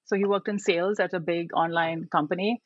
So 0.10 0.16
he 0.16 0.26
worked 0.26 0.48
in 0.48 0.58
sales 0.58 1.00
at 1.00 1.14
a 1.14 1.20
big 1.20 1.54
online 1.54 2.08
company. 2.12 2.62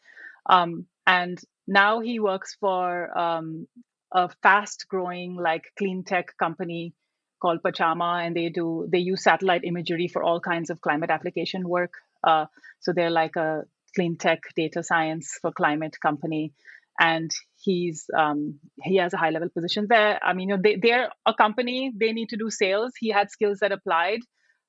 Um, 0.49 0.87
and 1.05 1.37
now 1.67 1.99
he 1.99 2.19
works 2.19 2.55
for 2.59 3.17
um, 3.17 3.67
a 4.13 4.29
fast 4.41 4.85
growing 4.87 5.35
like 5.35 5.65
clean 5.77 6.03
tech 6.05 6.37
company 6.37 6.93
called 7.41 7.61
Pachama. 7.61 8.25
And 8.25 8.33
they 8.33 8.47
do, 8.47 8.87
they 8.89 8.99
use 8.99 9.23
satellite 9.23 9.65
imagery 9.65 10.07
for 10.07 10.23
all 10.23 10.39
kinds 10.39 10.69
of 10.69 10.79
climate 10.79 11.09
application 11.09 11.67
work. 11.67 11.93
Uh, 12.23 12.45
so 12.79 12.93
they're 12.93 13.09
like 13.09 13.35
a 13.35 13.63
clean 13.93 14.17
tech 14.17 14.39
data 14.55 14.81
science 14.81 15.37
for 15.41 15.51
climate 15.51 15.97
company 16.01 16.53
and 16.99 17.31
he's 17.59 18.05
um, 18.15 18.59
he 18.83 18.97
has 18.97 19.13
a 19.13 19.17
high 19.17 19.31
level 19.31 19.49
position 19.49 19.87
there. 19.89 20.19
I 20.23 20.33
mean, 20.33 20.49
you 20.49 20.55
know, 20.55 20.61
they, 20.63 20.75
they're 20.75 21.09
a 21.25 21.33
company; 21.33 21.91
they 21.95 22.13
need 22.13 22.29
to 22.29 22.37
do 22.37 22.49
sales. 22.49 22.93
He 22.99 23.09
had 23.09 23.31
skills 23.31 23.59
that 23.59 23.71
applied. 23.71 24.19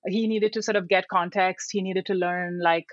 He 0.07 0.27
needed 0.27 0.55
to 0.55 0.63
sort 0.63 0.77
of 0.77 0.89
get 0.89 1.09
context. 1.09 1.71
He 1.73 1.83
needed 1.83 2.07
to 2.07 2.15
learn 2.15 2.61
like 2.63 2.87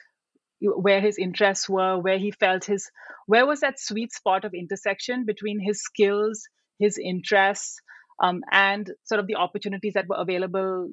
where 0.61 1.01
his 1.01 1.17
interests 1.17 1.67
were, 1.67 1.99
where 1.99 2.17
he 2.17 2.31
felt 2.31 2.65
his 2.65 2.89
where 3.27 3.45
was 3.45 3.61
that 3.61 3.79
sweet 3.79 4.13
spot 4.13 4.45
of 4.45 4.53
intersection 4.53 5.25
between 5.25 5.59
his 5.59 5.81
skills, 5.81 6.43
his 6.79 6.97
interests, 6.97 7.79
um, 8.21 8.41
and 8.51 8.89
sort 9.03 9.19
of 9.19 9.27
the 9.27 9.35
opportunities 9.35 9.93
that 9.93 10.07
were 10.07 10.17
available 10.17 10.89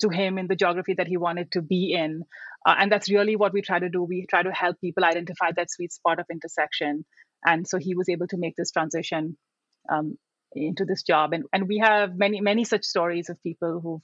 to 0.00 0.08
him 0.08 0.38
in 0.38 0.46
the 0.46 0.56
geography 0.56 0.94
that 0.94 1.08
he 1.08 1.16
wanted 1.16 1.50
to 1.52 1.62
be 1.62 1.92
in. 1.92 2.22
Uh, 2.64 2.74
and 2.78 2.92
that's 2.92 3.10
really 3.10 3.36
what 3.36 3.52
we 3.52 3.60
try 3.60 3.78
to 3.78 3.88
do. 3.88 4.02
We 4.02 4.26
try 4.28 4.42
to 4.42 4.52
help 4.52 4.80
people 4.80 5.04
identify 5.04 5.50
that 5.56 5.70
sweet 5.70 5.92
spot 5.92 6.20
of 6.20 6.26
intersection 6.30 7.04
and 7.44 7.66
so 7.66 7.78
he 7.78 7.94
was 7.94 8.08
able 8.08 8.26
to 8.28 8.36
make 8.36 8.56
this 8.56 8.70
transition 8.70 9.36
um, 9.90 10.16
into 10.52 10.84
this 10.84 11.02
job 11.02 11.32
and 11.32 11.44
and 11.52 11.68
we 11.68 11.78
have 11.78 12.16
many 12.16 12.40
many 12.40 12.64
such 12.64 12.84
stories 12.84 13.28
of 13.28 13.42
people 13.42 13.80
who've 13.80 14.02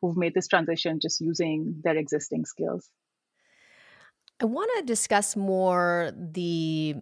who've 0.00 0.16
made 0.16 0.34
this 0.34 0.48
transition 0.48 0.98
just 1.00 1.20
using 1.20 1.80
their 1.82 1.96
existing 1.96 2.44
skills 2.44 2.90
i 4.40 4.44
want 4.44 4.70
to 4.76 4.84
discuss 4.84 5.36
more 5.36 6.12
the 6.16 6.96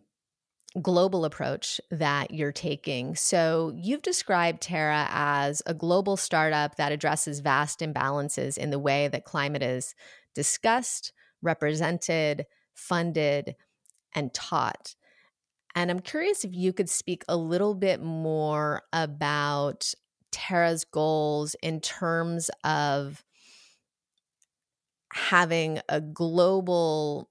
global 0.82 1.24
approach 1.24 1.80
that 1.90 2.32
you're 2.32 2.52
taking. 2.52 3.14
So, 3.14 3.72
you've 3.74 4.02
described 4.02 4.60
Terra 4.60 5.08
as 5.10 5.62
a 5.66 5.74
global 5.74 6.16
startup 6.16 6.76
that 6.76 6.92
addresses 6.92 7.40
vast 7.40 7.80
imbalances 7.80 8.58
in 8.58 8.70
the 8.70 8.78
way 8.78 9.08
that 9.08 9.24
climate 9.24 9.62
is 9.62 9.94
discussed, 10.34 11.12
represented, 11.42 12.46
funded, 12.74 13.56
and 14.14 14.32
taught. 14.34 14.94
And 15.74 15.90
I'm 15.90 16.00
curious 16.00 16.44
if 16.44 16.54
you 16.54 16.72
could 16.72 16.88
speak 16.88 17.24
a 17.28 17.36
little 17.36 17.74
bit 17.74 18.02
more 18.02 18.82
about 18.92 19.92
Terra's 20.36 20.84
goals 20.84 21.56
in 21.62 21.80
terms 21.80 22.50
of 22.62 23.24
having 25.14 25.80
a 25.88 25.98
global 25.98 27.30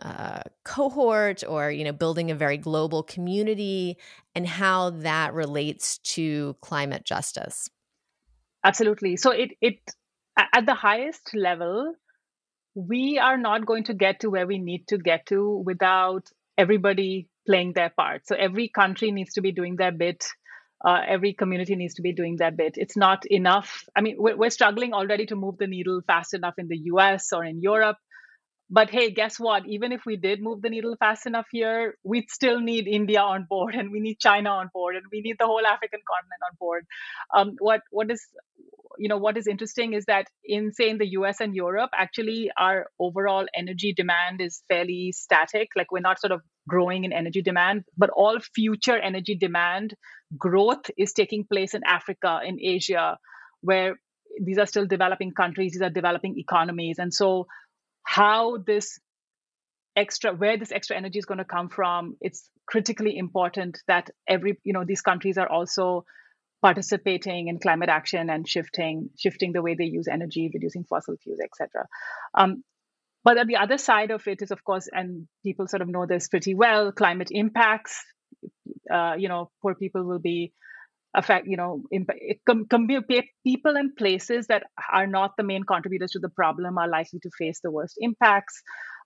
uh, 0.00 0.40
cohort 0.64 1.44
or 1.46 1.70
you 1.70 1.84
know 1.84 1.92
building 1.92 2.30
a 2.30 2.34
very 2.34 2.56
global 2.56 3.02
community 3.02 3.98
and 4.34 4.46
how 4.46 4.88
that 4.88 5.34
relates 5.34 5.98
to 5.98 6.56
climate 6.62 7.04
justice? 7.04 7.68
Absolutely. 8.64 9.16
So 9.18 9.32
it 9.32 9.50
it 9.60 9.78
at 10.38 10.64
the 10.64 10.74
highest 10.74 11.34
level 11.34 11.92
we 12.74 13.18
are 13.18 13.36
not 13.36 13.66
going 13.66 13.84
to 13.84 13.92
get 13.92 14.20
to 14.20 14.30
where 14.30 14.46
we 14.46 14.58
need 14.58 14.86
to 14.88 14.96
get 14.96 15.26
to 15.26 15.62
without 15.66 16.30
everybody 16.56 17.28
playing 17.46 17.74
their 17.74 17.90
part. 17.90 18.26
So 18.26 18.34
every 18.34 18.68
country 18.68 19.10
needs 19.10 19.34
to 19.34 19.42
be 19.42 19.52
doing 19.52 19.76
their 19.76 19.92
bit 19.92 20.24
uh, 20.84 21.00
every 21.06 21.32
community 21.34 21.74
needs 21.74 21.94
to 21.94 22.02
be 22.02 22.12
doing 22.12 22.36
their 22.36 22.50
bit. 22.50 22.74
It's 22.76 22.96
not 22.96 23.26
enough. 23.26 23.84
I 23.96 24.00
mean, 24.00 24.16
we're, 24.18 24.36
we're, 24.36 24.50
struggling 24.50 24.92
already 24.92 25.26
to 25.26 25.36
move 25.36 25.58
the 25.58 25.66
needle 25.66 26.00
fast 26.06 26.34
enough 26.34 26.54
in 26.58 26.68
the 26.68 26.78
US 26.92 27.32
or 27.32 27.44
in 27.44 27.60
Europe. 27.60 27.96
But 28.70 28.90
hey, 28.90 29.10
guess 29.10 29.40
what? 29.40 29.66
Even 29.66 29.92
if 29.92 30.02
we 30.04 30.16
did 30.16 30.42
move 30.42 30.60
the 30.60 30.68
needle 30.68 30.94
fast 30.98 31.26
enough 31.26 31.46
here, 31.50 31.96
we'd 32.04 32.30
still 32.30 32.60
need 32.60 32.86
India 32.86 33.20
on 33.20 33.46
board, 33.48 33.74
and 33.74 33.90
we 33.90 33.98
need 34.00 34.18
China 34.18 34.50
on 34.50 34.68
board, 34.72 34.94
and 34.94 35.06
we 35.10 35.22
need 35.22 35.36
the 35.38 35.46
whole 35.46 35.66
African 35.66 36.00
continent 36.06 36.42
on 36.50 36.56
board. 36.60 36.86
Um, 37.34 37.56
what 37.60 37.80
what 37.90 38.10
is 38.10 38.22
you 38.98 39.08
know 39.08 39.16
what 39.16 39.38
is 39.38 39.46
interesting 39.46 39.94
is 39.94 40.04
that 40.04 40.26
in 40.44 40.72
say 40.72 40.90
in 40.90 40.98
the 40.98 41.08
US 41.12 41.40
and 41.40 41.54
Europe, 41.54 41.90
actually 41.96 42.50
our 42.58 42.86
overall 43.00 43.46
energy 43.54 43.94
demand 43.96 44.42
is 44.42 44.62
fairly 44.68 45.12
static. 45.12 45.68
Like 45.74 45.90
we're 45.90 46.00
not 46.00 46.20
sort 46.20 46.32
of 46.32 46.42
growing 46.68 47.04
in 47.04 47.12
energy 47.12 47.42
demand, 47.42 47.84
but 47.96 48.10
all 48.10 48.38
future 48.40 48.98
energy 48.98 49.34
demand 49.34 49.94
growth 50.36 50.90
is 50.96 51.12
taking 51.12 51.44
place 51.44 51.74
in 51.74 51.82
Africa, 51.84 52.40
in 52.44 52.58
Asia, 52.60 53.16
where 53.62 53.96
these 54.40 54.58
are 54.58 54.66
still 54.66 54.86
developing 54.86 55.32
countries, 55.32 55.72
these 55.72 55.82
are 55.82 55.90
developing 55.90 56.38
economies, 56.38 56.98
and 56.98 57.12
so 57.12 57.46
how 58.04 58.58
this 58.58 58.98
extra 59.98 60.32
where 60.32 60.56
this 60.56 60.72
extra 60.72 60.96
energy 60.96 61.18
is 61.18 61.24
going 61.24 61.38
to 61.38 61.44
come 61.44 61.68
from 61.68 62.16
it's 62.20 62.48
critically 62.66 63.18
important 63.18 63.78
that 63.88 64.10
every 64.28 64.56
you 64.62 64.72
know 64.72 64.84
these 64.84 65.02
countries 65.02 65.36
are 65.36 65.48
also 65.48 66.04
participating 66.62 67.48
in 67.48 67.58
climate 67.58 67.88
action 67.88 68.30
and 68.30 68.48
shifting 68.48 69.10
shifting 69.18 69.52
the 69.52 69.62
way 69.62 69.74
they 69.74 69.84
use 69.84 70.08
energy 70.08 70.50
reducing 70.54 70.84
fossil 70.84 71.16
fuels 71.22 71.40
etc 71.40 71.86
um, 72.34 72.62
but 73.24 73.38
on 73.38 73.46
the 73.46 73.56
other 73.56 73.78
side 73.78 74.10
of 74.10 74.26
it 74.26 74.42
is 74.42 74.50
of 74.50 74.64
course 74.64 74.88
and 74.92 75.26
people 75.44 75.66
sort 75.66 75.82
of 75.82 75.88
know 75.88 76.06
this 76.06 76.28
pretty 76.28 76.54
well 76.54 76.92
climate 76.92 77.28
impacts 77.30 78.02
uh, 78.92 79.14
you 79.18 79.28
know 79.28 79.50
poor 79.62 79.74
people 79.74 80.04
will 80.04 80.18
be 80.18 80.52
affect 81.14 81.46
you 81.46 81.56
know 81.56 81.82
com- 82.46 82.66
com- 82.66 82.86
people 83.44 83.76
and 83.76 83.96
places 83.96 84.46
that 84.48 84.64
are 84.92 85.06
not 85.06 85.32
the 85.36 85.42
main 85.42 85.64
contributors 85.64 86.12
to 86.12 86.18
the 86.18 86.28
problem 86.28 86.78
are 86.78 86.88
likely 86.88 87.18
to 87.20 87.30
face 87.38 87.60
the 87.62 87.70
worst 87.70 87.94
impacts. 87.98 88.62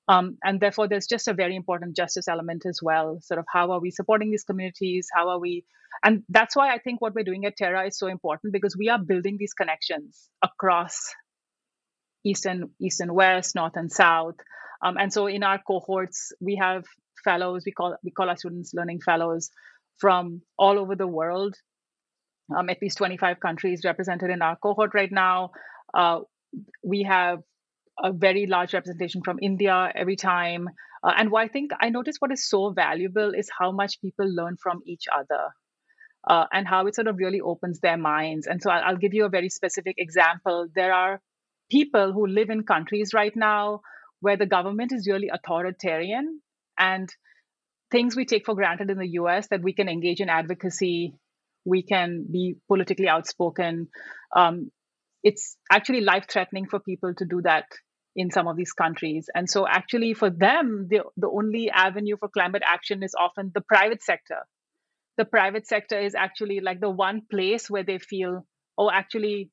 Um, 0.08 0.36
and 0.42 0.58
therefore 0.58 0.88
there's 0.88 1.06
just 1.06 1.28
a 1.28 1.32
very 1.32 1.54
important 1.54 1.94
justice 1.94 2.26
element 2.26 2.66
as 2.66 2.80
well 2.82 3.20
sort 3.22 3.38
of 3.38 3.46
how 3.48 3.70
are 3.70 3.78
we 3.78 3.92
supporting 3.92 4.32
these 4.32 4.42
communities? 4.42 5.06
How 5.14 5.28
are 5.28 5.38
we 5.38 5.64
and 6.02 6.22
that's 6.28 6.56
why 6.56 6.72
i 6.72 6.78
think 6.78 7.00
what 7.00 7.14
we're 7.14 7.24
doing 7.24 7.44
at 7.44 7.56
terra 7.56 7.86
is 7.86 7.98
so 7.98 8.06
important 8.06 8.52
because 8.52 8.76
we 8.76 8.88
are 8.88 8.98
building 8.98 9.36
these 9.38 9.54
connections 9.54 10.28
across 10.42 11.14
east 12.24 12.46
and 12.46 12.70
east 12.80 13.00
and 13.00 13.12
west 13.12 13.54
north 13.54 13.76
and 13.76 13.90
south 13.90 14.36
um, 14.82 14.96
and 14.96 15.12
so 15.12 15.26
in 15.26 15.42
our 15.42 15.60
cohorts 15.66 16.32
we 16.40 16.56
have 16.56 16.84
fellows 17.24 17.62
we 17.64 17.72
call 17.72 17.96
we 18.02 18.10
call 18.10 18.28
our 18.28 18.36
students 18.36 18.72
learning 18.74 19.00
fellows 19.00 19.50
from 19.98 20.42
all 20.58 20.78
over 20.78 20.96
the 20.96 21.06
world 21.06 21.54
um, 22.56 22.68
at 22.68 22.80
least 22.82 22.98
25 22.98 23.40
countries 23.40 23.82
represented 23.84 24.30
in 24.30 24.42
our 24.42 24.56
cohort 24.56 24.94
right 24.94 25.10
now. 25.10 25.50
Uh, 25.94 26.20
we 26.84 27.02
have 27.04 27.40
a 28.02 28.12
very 28.12 28.46
large 28.46 28.74
representation 28.74 29.22
from 29.22 29.38
India 29.40 29.90
every 29.94 30.16
time. 30.16 30.68
Uh, 31.02 31.12
and 31.16 31.30
what 31.30 31.42
I 31.42 31.48
think 31.48 31.72
I 31.80 31.90
notice 31.90 32.16
what 32.18 32.32
is 32.32 32.48
so 32.48 32.70
valuable 32.70 33.34
is 33.34 33.48
how 33.56 33.72
much 33.72 34.00
people 34.00 34.26
learn 34.28 34.56
from 34.62 34.82
each 34.86 35.04
other 35.14 35.50
uh, 36.28 36.46
and 36.52 36.66
how 36.66 36.86
it 36.86 36.94
sort 36.94 37.08
of 37.08 37.16
really 37.16 37.40
opens 37.40 37.80
their 37.80 37.96
minds. 37.96 38.46
And 38.46 38.62
so 38.62 38.70
I'll, 38.70 38.84
I'll 38.84 38.96
give 38.96 39.14
you 39.14 39.24
a 39.24 39.28
very 39.28 39.48
specific 39.48 39.96
example. 39.98 40.68
There 40.74 40.92
are 40.92 41.20
people 41.72 42.12
who 42.12 42.26
live 42.26 42.50
in 42.50 42.62
countries 42.64 43.14
right 43.14 43.34
now 43.34 43.80
where 44.20 44.36
the 44.36 44.52
government 44.54 44.92
is 44.92 45.08
really 45.10 45.30
authoritarian 45.36 46.40
and 46.78 47.08
things 47.90 48.16
we 48.16 48.24
take 48.24 48.46
for 48.46 48.54
granted 48.54 48.90
in 48.90 48.98
the 48.98 49.12
US 49.20 49.48
that 49.48 49.62
we 49.62 49.72
can 49.72 49.88
engage 49.88 50.20
in 50.20 50.28
advocacy 50.28 51.14
we 51.64 51.82
can 51.82 52.26
be 52.30 52.56
politically 52.68 53.08
outspoken. 53.08 53.88
Um, 54.34 54.70
it's 55.22 55.56
actually 55.70 56.00
life 56.00 56.26
threatening 56.28 56.66
for 56.68 56.80
people 56.80 57.14
to 57.14 57.24
do 57.24 57.42
that 57.42 57.66
in 58.14 58.30
some 58.30 58.48
of 58.48 58.56
these 58.56 58.72
countries. 58.72 59.28
And 59.34 59.48
so, 59.48 59.66
actually, 59.66 60.14
for 60.14 60.30
them, 60.30 60.88
the, 60.90 61.04
the 61.16 61.28
only 61.28 61.70
avenue 61.70 62.16
for 62.18 62.28
climate 62.28 62.62
action 62.66 63.02
is 63.02 63.14
often 63.18 63.52
the 63.54 63.60
private 63.60 64.02
sector. 64.02 64.40
The 65.16 65.24
private 65.24 65.66
sector 65.66 65.98
is 65.98 66.14
actually 66.14 66.60
like 66.60 66.80
the 66.80 66.90
one 66.90 67.22
place 67.30 67.70
where 67.70 67.84
they 67.84 67.98
feel, 67.98 68.44
oh, 68.76 68.90
actually, 68.90 69.50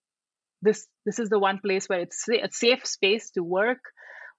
this 0.61 0.87
this 1.05 1.19
is 1.19 1.29
the 1.29 1.39
one 1.39 1.59
place 1.59 1.87
where 1.87 1.99
it's 2.01 2.27
a 2.29 2.49
safe 2.51 2.85
space 2.85 3.31
to 3.31 3.43
work, 3.43 3.79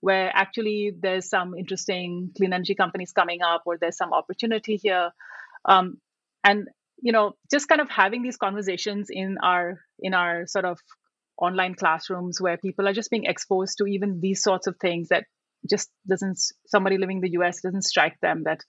where 0.01 0.31
actually 0.35 0.93
there's 0.99 1.29
some 1.29 1.55
interesting 1.55 2.31
clean 2.37 2.53
energy 2.53 2.75
companies 2.75 3.13
coming 3.13 3.43
up, 3.43 3.63
or 3.67 3.79
there's 3.79 3.97
some 3.97 4.13
opportunity 4.13 4.77
here. 4.77 5.11
Um, 5.65 5.99
and 6.45 6.69
you 7.03 7.13
know 7.13 7.33
just 7.51 7.69
kind 7.69 7.81
of 7.81 7.89
having 7.89 8.23
these 8.23 8.37
conversations 8.37 9.09
in 9.11 9.39
our 9.43 9.81
in 10.01 10.15
our 10.15 10.47
sort 10.47 10.65
of 10.65 10.79
online 11.39 11.75
classrooms 11.75 12.41
where 12.41 12.59
people 12.59 12.87
are 12.87 12.93
just 12.93 13.11
being 13.11 13.25
exposed 13.25 13.79
to 13.79 13.87
even 13.87 14.21
these 14.21 14.43
sorts 14.43 14.67
of 14.67 14.77
things 14.81 15.09
that 15.09 15.25
just 15.69 15.91
doesn't 16.09 16.39
somebody 16.67 16.99
living 16.99 17.23
in 17.23 17.23
the 17.23 17.39
us 17.39 17.61
doesn't 17.63 17.83
strike 17.83 18.19
them 18.21 18.43
that 18.45 18.61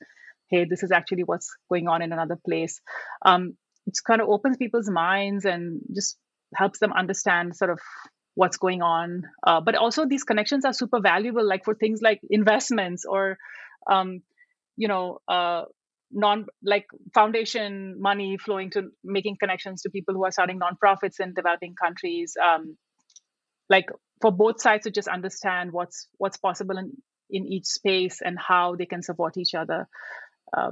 hey 0.49 0.65
this 0.65 0.83
is 0.83 0.91
actually 0.91 1.23
what's 1.23 1.55
going 1.69 1.87
on 1.87 2.01
in 2.01 2.11
another 2.11 2.37
place 2.45 2.81
um, 3.25 3.57
it 3.87 3.97
kind 4.05 4.21
of 4.21 4.29
opens 4.29 4.57
people's 4.57 4.89
minds 4.89 5.45
and 5.45 5.81
just 5.93 6.17
helps 6.55 6.79
them 6.79 6.93
understand 6.93 7.55
sort 7.55 7.71
of 7.71 7.79
what's 8.35 8.57
going 8.57 8.81
on. 8.81 9.23
Uh, 9.45 9.61
but 9.61 9.75
also 9.75 10.05
these 10.05 10.23
connections 10.23 10.65
are 10.65 10.73
super 10.73 10.99
valuable 10.99 11.45
like 11.45 11.63
for 11.65 11.75
things 11.75 11.99
like 12.01 12.19
investments 12.29 13.05
or 13.05 13.37
um, 13.89 14.21
you 14.77 14.87
know 14.87 15.19
uh, 15.27 15.63
non 16.11 16.45
like 16.63 16.85
foundation 17.13 18.01
money 18.01 18.37
flowing 18.37 18.69
to 18.71 18.89
making 19.03 19.37
connections 19.39 19.81
to 19.81 19.89
people 19.89 20.13
who 20.13 20.25
are 20.25 20.31
starting 20.31 20.59
nonprofits 20.59 21.19
in 21.19 21.33
developing 21.33 21.75
countries 21.75 22.35
um, 22.43 22.77
like 23.69 23.87
for 24.21 24.31
both 24.31 24.61
sides 24.61 24.83
to 24.83 24.91
just 24.91 25.07
understand 25.07 25.71
what's 25.71 26.07
what's 26.17 26.37
possible 26.37 26.77
in 26.77 26.91
in 27.29 27.47
each 27.47 27.65
space 27.65 28.19
and 28.21 28.37
how 28.37 28.75
they 28.75 28.85
can 28.85 29.01
support 29.01 29.37
each 29.37 29.55
other. 29.55 29.87
Uh, 30.55 30.71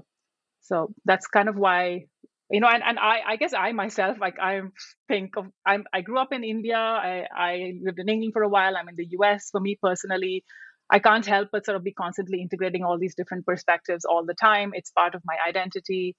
so 0.62 0.93
that's 1.05 1.25
kind 1.27 1.48
of 1.50 1.55
why 1.55 2.05
you 2.50 2.60
know 2.60 2.68
and, 2.68 2.84
and 2.84 2.98
I, 3.00 3.20
I 3.27 3.36
guess 3.36 3.53
i 3.53 3.72
myself 3.72 4.18
like 4.20 4.39
i 4.39 4.62
think 5.08 5.38
of 5.38 5.46
i'm 5.65 5.86
i 5.94 6.01
grew 6.01 6.18
up 6.20 6.34
in 6.34 6.44
india 6.44 6.77
I, 6.77 7.25
I 7.32 7.74
lived 7.84 8.00
in 8.00 8.10
england 8.10 8.34
for 8.34 8.44
a 8.44 8.50
while 8.50 8.75
i'm 8.75 8.89
in 8.89 8.96
the 8.96 9.06
us 9.06 9.50
for 9.51 9.60
me 9.60 9.77
personally 9.82 10.44
I 10.89 11.00
can't 11.00 11.25
help 11.25 11.50
but 11.51 11.65
sort 11.65 11.75
of 11.77 11.84
be 11.84 11.94
constantly 11.94 12.41
integrating 12.41 12.84
all 12.84 12.98
these 12.98 13.15
different 13.15 13.46
perspectives 13.46 14.06
all 14.06 14.25
the 14.25 14.34
time. 14.34 14.72
It's 14.74 14.89
part 14.89 15.13
of 15.13 15.22
my 15.24 15.38
identity. 15.48 16.15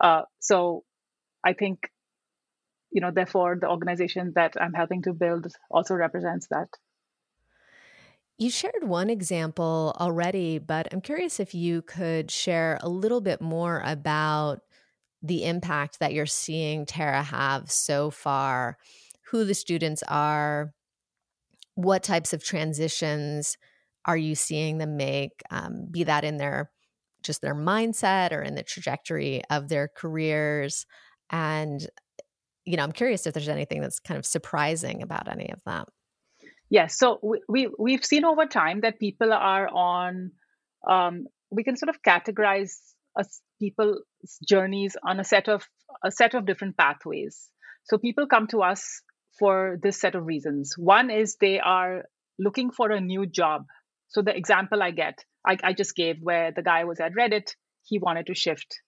Uh, 0.00 0.22
so 0.40 0.82
I 1.44 1.52
think, 1.52 1.88
you 2.90 3.00
know, 3.00 3.12
therefore, 3.12 3.56
the 3.60 3.68
organization 3.68 4.32
that 4.34 4.54
I'm 4.60 4.72
helping 4.72 5.02
to 5.02 5.12
build 5.12 5.46
also 5.70 5.94
represents 5.94 6.48
that. 6.50 6.68
You 8.38 8.50
shared 8.50 8.84
one 8.84 9.10
example 9.10 9.96
already, 9.98 10.58
but 10.58 10.88
I'm 10.92 11.00
curious 11.00 11.40
if 11.40 11.54
you 11.54 11.82
could 11.82 12.30
share 12.30 12.78
a 12.82 12.88
little 12.88 13.20
bit 13.20 13.40
more 13.40 13.82
about 13.84 14.62
the 15.22 15.44
impact 15.44 15.98
that 15.98 16.12
you're 16.12 16.26
seeing 16.26 16.86
Terra 16.86 17.22
have 17.22 17.70
so 17.70 18.10
far, 18.10 18.78
who 19.30 19.44
the 19.44 19.54
students 19.54 20.02
are, 20.08 20.72
what 21.74 22.02
types 22.02 22.32
of 22.32 22.42
transitions 22.42 23.56
are 24.04 24.16
you 24.16 24.34
seeing 24.34 24.78
them 24.78 24.96
make, 24.96 25.42
um, 25.50 25.86
be 25.90 26.04
that 26.04 26.24
in 26.24 26.36
their 26.36 26.70
just 27.22 27.42
their 27.42 27.54
mindset 27.54 28.32
or 28.32 28.42
in 28.42 28.54
the 28.54 28.62
trajectory 28.62 29.42
of 29.50 29.68
their 29.68 29.88
careers? 29.88 30.86
And, 31.30 31.86
you 32.64 32.76
know, 32.76 32.84
I'm 32.84 32.92
curious 32.92 33.26
if 33.26 33.34
there's 33.34 33.48
anything 33.48 33.80
that's 33.80 34.00
kind 34.00 34.18
of 34.18 34.24
surprising 34.24 35.02
about 35.02 35.28
any 35.28 35.50
of 35.50 35.60
that. 35.66 35.88
Yes. 36.70 36.98
So 36.98 37.18
we, 37.22 37.40
we 37.48 37.70
we've 37.78 38.04
seen 38.04 38.24
over 38.24 38.46
time 38.46 38.80
that 38.80 38.98
people 38.98 39.32
are 39.32 39.68
on. 39.68 40.32
Um, 40.88 41.26
we 41.50 41.64
can 41.64 41.76
sort 41.76 41.88
of 41.88 42.02
categorize 42.02 42.76
us 43.18 43.40
people's 43.58 44.02
journeys 44.46 44.96
on 45.02 45.20
a 45.20 45.24
set 45.24 45.48
of 45.48 45.66
a 46.04 46.10
set 46.10 46.34
of 46.34 46.46
different 46.46 46.76
pathways. 46.76 47.50
So 47.84 47.98
people 47.98 48.26
come 48.26 48.46
to 48.48 48.62
us 48.62 49.02
for 49.38 49.78
this 49.82 50.00
set 50.00 50.14
of 50.14 50.26
reasons. 50.26 50.74
One 50.76 51.10
is 51.10 51.36
they 51.40 51.58
are 51.58 52.04
looking 52.38 52.70
for 52.70 52.90
a 52.90 53.00
new 53.00 53.26
job. 53.26 53.66
So 54.08 54.22
the 54.22 54.36
example 54.36 54.82
I 54.82 54.90
get, 54.90 55.24
I, 55.46 55.58
I 55.62 55.72
just 55.72 55.94
gave 55.94 56.16
where 56.20 56.52
the 56.52 56.62
guy 56.62 56.84
was 56.84 57.00
at 57.00 57.14
Reddit, 57.14 57.54
he 57.84 57.98
wanted 57.98 58.26
to 58.26 58.34
shift. 58.34 58.80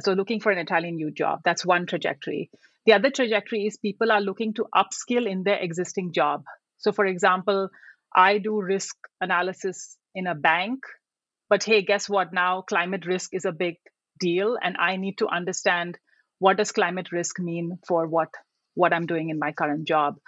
So 0.00 0.12
looking 0.12 0.40
for 0.40 0.52
an 0.52 0.58
entirely 0.58 0.92
new 0.92 1.10
job. 1.10 1.40
That's 1.44 1.64
one 1.64 1.86
trajectory. 1.86 2.50
The 2.84 2.92
other 2.92 3.10
trajectory 3.10 3.66
is 3.66 3.76
people 3.78 4.12
are 4.12 4.20
looking 4.20 4.54
to 4.54 4.66
upskill 4.74 5.28
in 5.28 5.42
their 5.42 5.58
existing 5.58 6.12
job. 6.12 6.44
So, 6.78 6.92
for 6.92 7.06
example, 7.06 7.68
I 8.14 8.38
do 8.38 8.60
risk 8.60 8.94
analysis 9.20 9.96
in 10.14 10.26
a 10.26 10.34
bank, 10.34 10.80
but 11.48 11.64
hey, 11.64 11.82
guess 11.82 12.08
what? 12.08 12.32
Now 12.32 12.62
climate 12.62 13.06
risk 13.06 13.34
is 13.34 13.44
a 13.44 13.52
big 13.52 13.76
deal, 14.18 14.56
and 14.62 14.76
I 14.78 14.96
need 14.96 15.18
to 15.18 15.28
understand 15.28 15.98
what 16.38 16.56
does 16.56 16.72
climate 16.72 17.12
risk 17.12 17.38
mean 17.38 17.78
for 17.86 18.06
what 18.06 18.28
what 18.74 18.92
I'm 18.92 19.06
doing 19.06 19.30
in 19.30 19.38
my 19.38 19.52
current 19.52 19.88
job. 19.88 20.18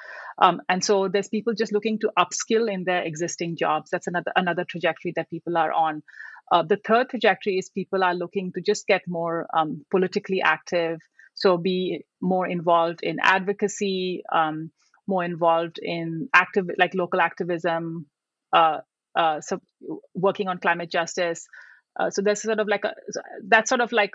Um, 0.41 0.63
and 0.69 0.83
so 0.83 1.09
there's 1.09 1.29
people 1.29 1.53
just 1.55 1.73
looking 1.73 1.99
to 2.01 2.11
upskill 2.19 2.73
in 2.73 2.85
their 2.85 3.03
existing 3.03 3.57
jobs. 3.57 3.91
That's 3.91 4.07
another 4.07 4.33
another 4.37 4.65
trajectory 4.65 5.13
that 5.17 5.31
people 5.31 5.57
are 5.57 5.73
on. 5.73 6.03
Uh, 6.51 6.63
the 6.63 6.79
third 6.87 7.11
trajectory 7.11 7.59
is 7.59 7.69
people 7.69 8.03
are 8.03 8.15
looking 8.15 8.53
to 8.55 8.63
just 8.63 8.87
get 8.87 9.03
more 9.07 9.47
um, 9.55 9.85
politically 9.91 10.41
active, 10.41 10.99
so 11.35 11.59
be 11.59 12.05
more 12.23 12.47
involved 12.49 13.01
in 13.03 13.19
advocacy, 13.23 14.23
um, 14.33 14.71
more 15.07 15.25
involved 15.25 15.79
in 15.83 16.29
active 16.35 16.71
like 16.79 16.95
local 16.95 17.21
activism, 17.21 18.07
uh, 18.53 18.79
uh, 19.19 19.41
so 19.41 19.61
working 20.15 20.49
on 20.49 20.59
climate 20.59 20.91
justice. 20.91 21.47
Uh, 21.99 22.11
so 22.11 22.23
there's 22.23 22.43
sort 22.43 22.61
of 22.61 22.69
like 22.69 22.85
a 22.85 22.95
that's 23.47 23.69
sort 23.69 23.81
of 23.81 23.93
like 23.93 24.13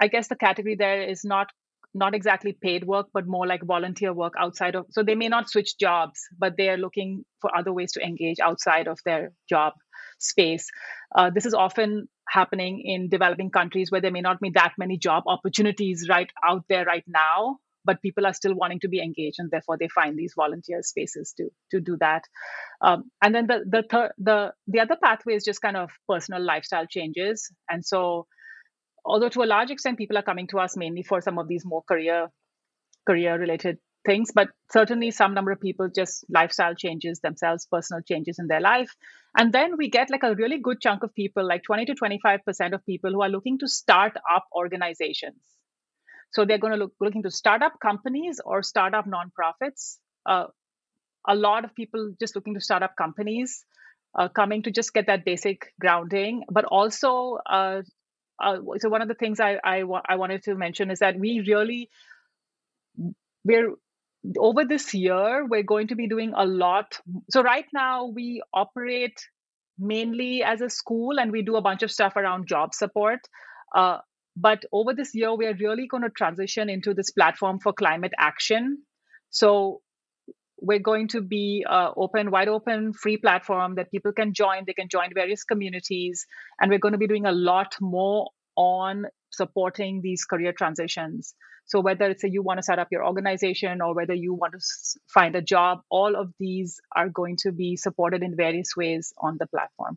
I 0.00 0.08
guess 0.08 0.28
the 0.28 0.36
category 0.36 0.74
there 0.74 1.02
is 1.02 1.24
not 1.24 1.48
not 1.94 2.14
exactly 2.14 2.56
paid 2.58 2.84
work, 2.84 3.08
but 3.12 3.26
more 3.26 3.46
like 3.46 3.62
volunteer 3.62 4.14
work 4.14 4.32
outside 4.38 4.74
of. 4.74 4.86
So 4.90 5.02
they 5.02 5.14
may 5.14 5.28
not 5.28 5.50
switch 5.50 5.76
jobs, 5.78 6.20
but 6.38 6.56
they 6.56 6.70
are 6.70 6.78
looking 6.78 7.24
for 7.42 7.54
other 7.54 7.72
ways 7.72 7.92
to 7.92 8.02
engage 8.02 8.40
outside 8.40 8.88
of 8.88 8.98
their 9.04 9.32
job 9.46 9.74
space. 10.18 10.68
Uh, 11.14 11.28
this 11.34 11.44
is 11.44 11.52
often 11.52 12.08
happening 12.26 12.80
in 12.82 13.10
developing 13.10 13.50
countries 13.50 13.90
where 13.90 14.00
there 14.00 14.10
may 14.10 14.22
not 14.22 14.40
be 14.40 14.50
that 14.54 14.72
many 14.78 14.96
job 14.96 15.24
opportunities 15.26 16.06
right 16.08 16.30
out 16.42 16.64
there 16.70 16.86
right 16.86 17.04
now 17.06 17.58
but 17.84 18.02
people 18.02 18.26
are 18.26 18.32
still 18.32 18.54
wanting 18.54 18.80
to 18.80 18.88
be 18.88 19.00
engaged 19.00 19.36
and 19.38 19.50
therefore 19.50 19.76
they 19.78 19.88
find 19.88 20.16
these 20.16 20.34
volunteer 20.36 20.82
spaces 20.82 21.34
to 21.36 21.48
to 21.70 21.80
do 21.80 21.96
that. 22.00 22.22
Um, 22.80 23.10
and 23.22 23.34
then 23.34 23.46
the 23.46 23.64
the 23.68 23.82
third 23.88 24.12
the 24.18 24.52
the 24.66 24.80
other 24.80 24.96
pathway 25.02 25.34
is 25.34 25.44
just 25.44 25.62
kind 25.62 25.76
of 25.76 25.90
personal 26.08 26.42
lifestyle 26.42 26.86
changes. 26.86 27.50
And 27.68 27.84
so 27.84 28.26
although 29.04 29.28
to 29.30 29.42
a 29.42 29.52
large 29.52 29.70
extent 29.70 29.98
people 29.98 30.18
are 30.18 30.22
coming 30.22 30.46
to 30.48 30.58
us 30.58 30.76
mainly 30.76 31.02
for 31.02 31.20
some 31.20 31.38
of 31.38 31.48
these 31.48 31.64
more 31.64 31.82
career 31.82 32.28
career 33.06 33.36
related 33.38 33.78
things 34.04 34.30
but 34.34 34.48
certainly 34.72 35.10
some 35.10 35.34
number 35.34 35.52
of 35.52 35.60
people 35.60 35.88
just 35.94 36.24
lifestyle 36.28 36.74
changes 36.74 37.20
themselves 37.20 37.66
personal 37.70 38.02
changes 38.02 38.38
in 38.38 38.46
their 38.48 38.60
life. 38.60 38.94
And 39.36 39.52
then 39.52 39.76
we 39.76 39.88
get 39.88 40.10
like 40.10 40.24
a 40.24 40.34
really 40.34 40.58
good 40.58 40.80
chunk 40.80 41.02
of 41.02 41.14
people 41.14 41.46
like 41.46 41.62
20 41.62 41.86
to 41.86 41.94
25% 41.94 42.74
of 42.74 42.84
people 42.84 43.12
who 43.12 43.22
are 43.22 43.28
looking 43.28 43.58
to 43.60 43.68
start 43.68 44.12
up 44.32 44.44
organizations 44.54 45.40
so 46.32 46.44
they're 46.44 46.58
going 46.58 46.72
to 46.72 46.78
look 46.78 46.92
looking 47.00 47.22
to 47.22 47.30
startup 47.30 47.78
companies 47.80 48.40
or 48.44 48.62
startup 48.62 49.06
nonprofits. 49.06 49.98
Uh, 50.26 50.46
a 51.28 51.34
lot 51.34 51.64
of 51.64 51.74
people 51.74 52.14
just 52.18 52.34
looking 52.34 52.54
to 52.54 52.60
start 52.60 52.82
up 52.82 52.96
companies, 52.96 53.64
uh, 54.18 54.28
coming 54.28 54.62
to 54.62 54.70
just 54.70 54.92
get 54.92 55.06
that 55.06 55.24
basic 55.24 55.72
grounding, 55.80 56.44
but 56.50 56.64
also. 56.64 57.38
Uh, 57.46 57.82
uh 58.42 58.56
so 58.78 58.88
one 58.88 59.02
of 59.02 59.08
the 59.08 59.14
things 59.14 59.40
I, 59.40 59.58
I, 59.62 59.82
I 60.08 60.16
wanted 60.16 60.42
to 60.44 60.54
mention 60.54 60.90
is 60.90 61.00
that 61.00 61.18
we 61.18 61.44
really 61.46 61.90
we're 63.44 63.74
over 64.38 64.64
this 64.64 64.94
year 64.94 65.46
we're 65.46 65.62
going 65.62 65.88
to 65.88 65.96
be 65.96 66.08
doing 66.08 66.32
a 66.36 66.46
lot 66.46 66.98
so 67.30 67.42
right 67.42 67.66
now 67.72 68.06
we 68.06 68.42
operate 68.54 69.26
mainly 69.78 70.42
as 70.42 70.60
a 70.60 70.70
school 70.70 71.18
and 71.18 71.32
we 71.32 71.42
do 71.42 71.56
a 71.56 71.60
bunch 71.60 71.82
of 71.82 71.90
stuff 71.90 72.16
around 72.16 72.46
job 72.46 72.72
support 72.72 73.18
uh, 73.74 73.98
but 74.36 74.64
over 74.72 74.94
this 74.94 75.14
year, 75.14 75.34
we 75.34 75.46
are 75.46 75.54
really 75.54 75.86
going 75.86 76.02
to 76.02 76.10
transition 76.10 76.70
into 76.70 76.94
this 76.94 77.10
platform 77.10 77.58
for 77.58 77.72
climate 77.72 78.12
action. 78.18 78.78
So 79.30 79.82
we're 80.60 80.78
going 80.78 81.08
to 81.08 81.20
be 81.20 81.64
uh, 81.68 81.90
open, 81.96 82.30
wide 82.30 82.48
open, 82.48 82.92
free 82.92 83.16
platform 83.16 83.74
that 83.74 83.90
people 83.90 84.12
can 84.12 84.32
join. 84.32 84.64
They 84.66 84.72
can 84.72 84.88
join 84.88 85.12
various 85.12 85.44
communities, 85.44 86.26
and 86.60 86.70
we're 86.70 86.78
going 86.78 86.92
to 86.92 86.98
be 86.98 87.08
doing 87.08 87.26
a 87.26 87.32
lot 87.32 87.74
more 87.80 88.30
on 88.56 89.06
supporting 89.30 90.00
these 90.02 90.24
career 90.24 90.52
transitions. 90.52 91.34
So 91.64 91.80
whether 91.80 92.06
it's 92.06 92.24
a 92.24 92.30
you 92.30 92.42
want 92.42 92.58
to 92.58 92.62
set 92.62 92.78
up 92.78 92.88
your 92.90 93.06
organization 93.06 93.80
or 93.80 93.94
whether 93.94 94.14
you 94.14 94.34
want 94.34 94.52
to 94.52 94.60
find 95.12 95.34
a 95.36 95.42
job, 95.42 95.80
all 95.90 96.16
of 96.16 96.32
these 96.38 96.80
are 96.94 97.08
going 97.08 97.36
to 97.42 97.52
be 97.52 97.76
supported 97.76 98.22
in 98.22 98.36
various 98.36 98.76
ways 98.76 99.12
on 99.18 99.36
the 99.38 99.46
platform 99.46 99.96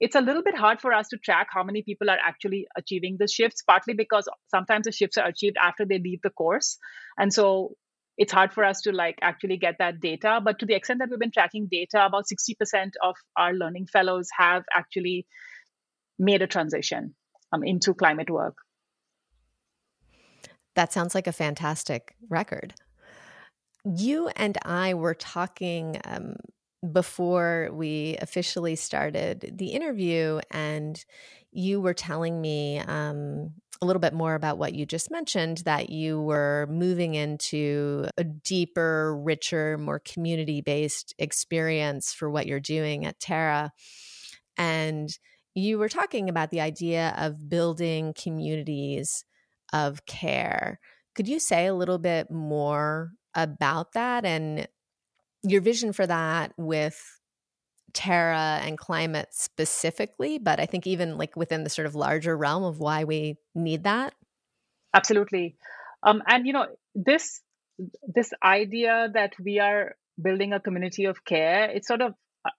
it's 0.00 0.16
a 0.16 0.20
little 0.20 0.42
bit 0.42 0.56
hard 0.56 0.80
for 0.80 0.92
us 0.92 1.08
to 1.08 1.16
track 1.16 1.48
how 1.50 1.62
many 1.62 1.82
people 1.82 2.10
are 2.10 2.18
actually 2.24 2.66
achieving 2.76 3.16
the 3.18 3.28
shifts, 3.28 3.62
partly 3.62 3.94
because 3.94 4.28
sometimes 4.48 4.84
the 4.84 4.92
shifts 4.92 5.16
are 5.16 5.26
achieved 5.28 5.56
after 5.62 5.84
they 5.84 5.98
leave 5.98 6.20
the 6.22 6.30
course. 6.30 6.78
And 7.16 7.32
so 7.32 7.76
it's 8.18 8.32
hard 8.32 8.52
for 8.52 8.64
us 8.64 8.82
to 8.82 8.92
like 8.92 9.18
actually 9.22 9.56
get 9.56 9.76
that 9.78 10.00
data. 10.00 10.40
But 10.42 10.58
to 10.58 10.66
the 10.66 10.74
extent 10.74 10.98
that 11.00 11.08
we've 11.10 11.18
been 11.18 11.30
tracking 11.30 11.68
data, 11.70 12.04
about 12.04 12.24
60% 12.26 12.92
of 13.02 13.14
our 13.36 13.54
learning 13.54 13.86
fellows 13.86 14.28
have 14.36 14.64
actually 14.74 15.26
made 16.18 16.42
a 16.42 16.46
transition 16.46 17.14
um, 17.52 17.62
into 17.62 17.94
climate 17.94 18.30
work. 18.30 18.56
That 20.74 20.92
sounds 20.92 21.14
like 21.14 21.26
a 21.26 21.32
fantastic 21.32 22.14
record. 22.28 22.74
You 23.84 24.28
and 24.36 24.56
I 24.64 24.94
were 24.94 25.14
talking 25.14 26.00
um, 26.04 26.36
before 26.90 27.70
we 27.72 28.16
officially 28.20 28.76
started 28.76 29.54
the 29.56 29.68
interview, 29.68 30.40
and 30.50 31.04
you 31.52 31.80
were 31.80 31.94
telling 31.94 32.40
me 32.40 32.78
um, 32.80 33.52
a 33.80 33.86
little 33.86 34.00
bit 34.00 34.14
more 34.14 34.34
about 34.34 34.58
what 34.58 34.74
you 34.74 34.86
just 34.86 35.10
mentioned 35.10 35.58
that 35.58 35.90
you 35.90 36.20
were 36.20 36.66
moving 36.70 37.14
into 37.14 38.06
a 38.16 38.24
deeper, 38.24 39.16
richer, 39.16 39.76
more 39.76 40.00
community 40.00 40.60
based 40.60 41.14
experience 41.18 42.12
for 42.12 42.30
what 42.30 42.46
you're 42.46 42.60
doing 42.60 43.04
at 43.04 43.20
Terra. 43.20 43.72
And 44.56 45.10
you 45.54 45.78
were 45.78 45.88
talking 45.88 46.28
about 46.28 46.50
the 46.50 46.60
idea 46.60 47.14
of 47.18 47.48
building 47.48 48.14
communities 48.14 49.24
of 49.72 50.06
care. 50.06 50.78
Could 51.14 51.28
you 51.28 51.38
say 51.38 51.66
a 51.66 51.74
little 51.74 51.98
bit 51.98 52.30
more 52.30 53.10
about 53.34 53.92
that 53.92 54.24
and 54.24 54.66
your 55.42 55.60
vision 55.60 55.92
for 55.92 56.06
that 56.06 56.52
with 56.56 57.20
Terra 57.92 58.60
and 58.62 58.78
climate 58.78 59.28
specifically, 59.32 60.38
but 60.38 60.60
I 60.60 60.66
think 60.66 60.86
even 60.86 61.18
like 61.18 61.36
within 61.36 61.64
the 61.64 61.70
sort 61.70 61.86
of 61.86 61.94
larger 61.94 62.36
realm 62.36 62.62
of 62.62 62.78
why 62.78 63.04
we 63.04 63.36
need 63.54 63.84
that. 63.84 64.14
Absolutely. 64.94 65.56
Um, 66.02 66.22
and 66.26 66.46
you 66.46 66.52
know, 66.52 66.66
this 66.94 67.40
this 68.02 68.32
idea 68.42 69.08
that 69.14 69.32
we 69.42 69.58
are 69.58 69.96
building 70.20 70.52
a 70.52 70.60
community 70.60 71.06
of 71.06 71.24
care, 71.24 71.70
it's 71.70 71.88
sort 71.88 72.02
of 72.02 72.14
uh, 72.44 72.50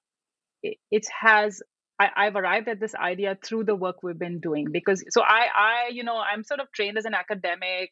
it, 0.62 0.78
it 0.92 1.08
has 1.22 1.62
I, 2.00 2.10
I've 2.16 2.36
arrived 2.36 2.68
at 2.68 2.80
this 2.80 2.96
idea 2.96 3.38
through 3.44 3.66
the 3.66 3.76
work 3.76 4.04
we've 4.04 4.18
been 4.18 4.40
doing 4.40 4.68
because 4.72 5.04
so 5.10 5.22
I 5.22 5.48
I 5.56 5.90
you 5.92 6.04
know 6.04 6.18
I'm 6.18 6.44
sort 6.44 6.60
of 6.60 6.72
trained 6.72 6.98
as 6.98 7.06
an 7.06 7.14
academic. 7.14 7.92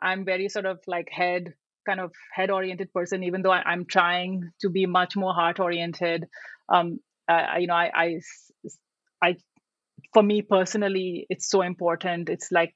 I'm 0.00 0.24
very 0.24 0.48
sort 0.48 0.66
of 0.66 0.80
like 0.86 1.08
head 1.10 1.54
kind 1.84 2.00
of 2.00 2.12
head 2.32 2.50
oriented 2.50 2.92
person, 2.92 3.22
even 3.24 3.42
though 3.42 3.52
I, 3.52 3.72
am 3.72 3.84
trying 3.86 4.50
to 4.60 4.70
be 4.70 4.86
much 4.86 5.16
more 5.16 5.32
heart 5.32 5.60
oriented. 5.60 6.26
Um, 6.68 7.00
uh, 7.28 7.56
you 7.58 7.66
know, 7.66 7.74
I, 7.74 7.90
I, 7.94 8.20
I, 9.22 9.36
for 10.12 10.22
me 10.22 10.42
personally, 10.42 11.26
it's 11.28 11.48
so 11.48 11.62
important. 11.62 12.28
It's 12.28 12.52
like, 12.52 12.74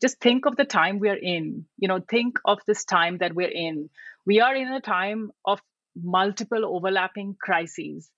just 0.00 0.20
think 0.20 0.46
of 0.46 0.56
the 0.56 0.64
time 0.64 0.98
we're 0.98 1.14
in, 1.14 1.64
you 1.78 1.88
know, 1.88 2.00
think 2.00 2.38
of 2.44 2.58
this 2.66 2.84
time 2.84 3.18
that 3.18 3.34
we're 3.34 3.48
in. 3.52 3.90
We 4.26 4.40
are 4.40 4.54
in 4.54 4.68
a 4.68 4.80
time 4.80 5.30
of 5.44 5.60
multiple 5.96 6.64
overlapping 6.64 7.36
crises. 7.40 8.10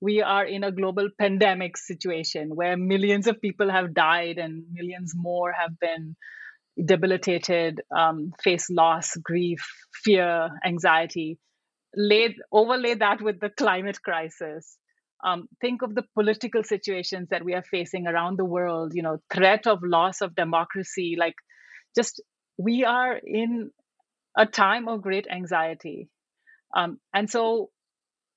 We 0.00 0.22
are 0.22 0.44
in 0.44 0.64
a 0.64 0.72
global 0.72 1.08
pandemic 1.18 1.76
situation 1.76 2.54
where 2.54 2.76
millions 2.76 3.26
of 3.26 3.40
people 3.40 3.70
have 3.70 3.94
died 3.94 4.38
and 4.38 4.64
millions 4.72 5.14
more 5.16 5.52
have 5.52 5.78
been 5.78 6.16
debilitated, 6.82 7.80
um, 7.96 8.32
face 8.42 8.68
loss, 8.70 9.16
grief, 9.16 9.60
fear, 10.02 10.50
anxiety. 10.64 11.38
Lay, 11.96 12.36
overlay 12.50 12.94
that 12.94 13.20
with 13.20 13.40
the 13.40 13.50
climate 13.50 14.02
crisis. 14.02 14.76
Um, 15.24 15.48
think 15.60 15.82
of 15.82 15.94
the 15.94 16.04
political 16.14 16.62
situations 16.64 17.28
that 17.30 17.44
we 17.44 17.54
are 17.54 17.62
facing 17.62 18.06
around 18.06 18.38
the 18.38 18.44
world. 18.44 18.92
You 18.94 19.02
know, 19.02 19.18
threat 19.32 19.66
of 19.66 19.78
loss 19.82 20.20
of 20.20 20.34
democracy. 20.34 21.16
Like, 21.18 21.34
just 21.96 22.20
we 22.58 22.84
are 22.84 23.16
in 23.24 23.70
a 24.36 24.46
time 24.46 24.88
of 24.88 25.02
great 25.02 25.26
anxiety. 25.30 26.08
Um, 26.76 26.98
and 27.14 27.30
so, 27.30 27.70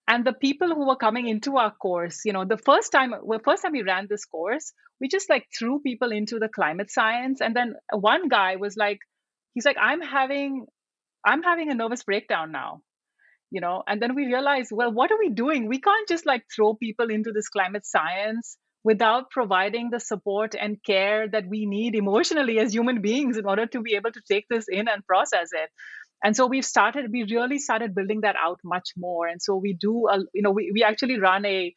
and 0.08 0.26
the 0.26 0.34
people 0.34 0.74
who 0.74 0.88
were 0.88 0.96
coming 0.96 1.28
into 1.28 1.58
our 1.58 1.72
course, 1.72 2.22
you 2.26 2.34
know, 2.34 2.46
the 2.46 2.58
first 2.58 2.92
time, 2.92 3.14
well, 3.24 3.40
first 3.44 3.64
time 3.64 3.74
we 3.74 3.84
ran 3.84 4.08
this 4.10 4.26
course, 4.26 4.74
we 5.02 5.08
just 5.08 5.30
like 5.30 5.48
threw 5.58 5.80
people 5.80 6.12
into 6.12 6.40
the 6.40 6.50
climate 6.50 6.92
science. 6.92 7.42
And 7.42 7.56
then 7.56 7.76
one 7.92 8.30
guy 8.30 8.56
was 8.56 8.78
like, 8.78 9.00
he's 9.54 9.66
like, 9.66 9.78
I'm 9.82 10.02
having, 10.02 10.66
I'm 11.26 11.44
having 11.44 11.72
a 11.72 11.76
nervous 11.76 12.04
breakdown 12.04 12.52
now 12.52 12.82
you 13.52 13.62
know? 13.62 13.84
And 13.88 14.02
then 14.02 14.16
we 14.16 14.26
realized 14.26 14.72
well 14.74 14.92
what 14.92 15.12
are 15.12 15.20
we 15.20 15.30
doing? 15.30 15.68
We 15.68 15.80
can't 15.80 16.08
just 16.08 16.26
like 16.26 16.44
throw 16.54 16.74
people 16.74 17.10
into 17.10 17.32
this 17.32 17.50
climate 17.50 17.86
science 17.86 18.58
without 18.84 19.30
providing 19.32 19.90
the 19.90 20.00
support 20.00 20.56
and 20.60 20.82
care 20.84 21.28
that 21.28 21.48
we 21.48 21.66
need 21.66 21.96
emotionally 21.96 22.60
as 22.60 22.74
human 22.74 23.02
beings 23.02 23.38
in 23.38 23.46
order 23.46 23.66
to 23.66 23.82
be 23.82 23.96
able 23.96 24.12
to 24.12 24.22
take 24.30 24.46
this 24.50 24.66
in 24.70 24.88
and 24.88 25.06
process 25.06 25.50
it 25.52 25.70
and 26.24 26.36
so 26.36 26.48
we've 26.48 26.66
started 26.66 27.12
we 27.12 27.24
really 27.24 27.60
started 27.60 27.94
building 27.94 28.22
that 28.22 28.36
out 28.36 28.60
much 28.64 28.90
more. 28.98 29.28
And 29.28 29.42
so 29.42 29.56
we 29.56 29.74
do 29.74 30.08
a, 30.08 30.20
you 30.34 30.42
know 30.42 30.52
we, 30.52 30.72
we 30.74 30.84
actually 30.84 31.20
run 31.20 31.46
a 31.46 31.74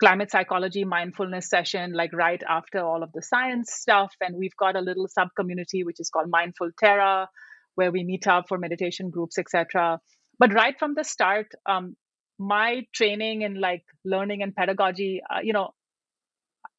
climate 0.00 0.30
psychology 0.30 0.84
mindfulness 0.84 1.48
session 1.48 1.92
like 1.92 2.12
right 2.12 2.42
after 2.48 2.80
all 2.80 3.02
of 3.02 3.12
the 3.12 3.22
science 3.22 3.72
stuff. 3.72 4.14
And 4.20 4.36
we've 4.36 4.56
got 4.56 4.76
a 4.76 4.80
little 4.80 5.08
sub 5.08 5.28
community 5.36 5.84
which 5.84 6.00
is 6.00 6.10
called 6.10 6.28
mindful 6.30 6.70
terra 6.78 7.28
where 7.74 7.92
we 7.92 8.02
meet 8.04 8.26
up 8.26 8.46
for 8.48 8.58
meditation 8.58 9.10
groups 9.10 9.38
etc 9.38 10.00
but 10.38 10.52
right 10.52 10.76
from 10.78 10.94
the 10.94 11.04
start 11.04 11.46
um, 11.66 11.94
my 12.38 12.84
training 12.92 13.42
in 13.42 13.60
like 13.60 13.84
learning 14.04 14.42
and 14.42 14.54
pedagogy 14.54 15.20
uh, 15.30 15.38
you 15.42 15.52
know 15.52 15.70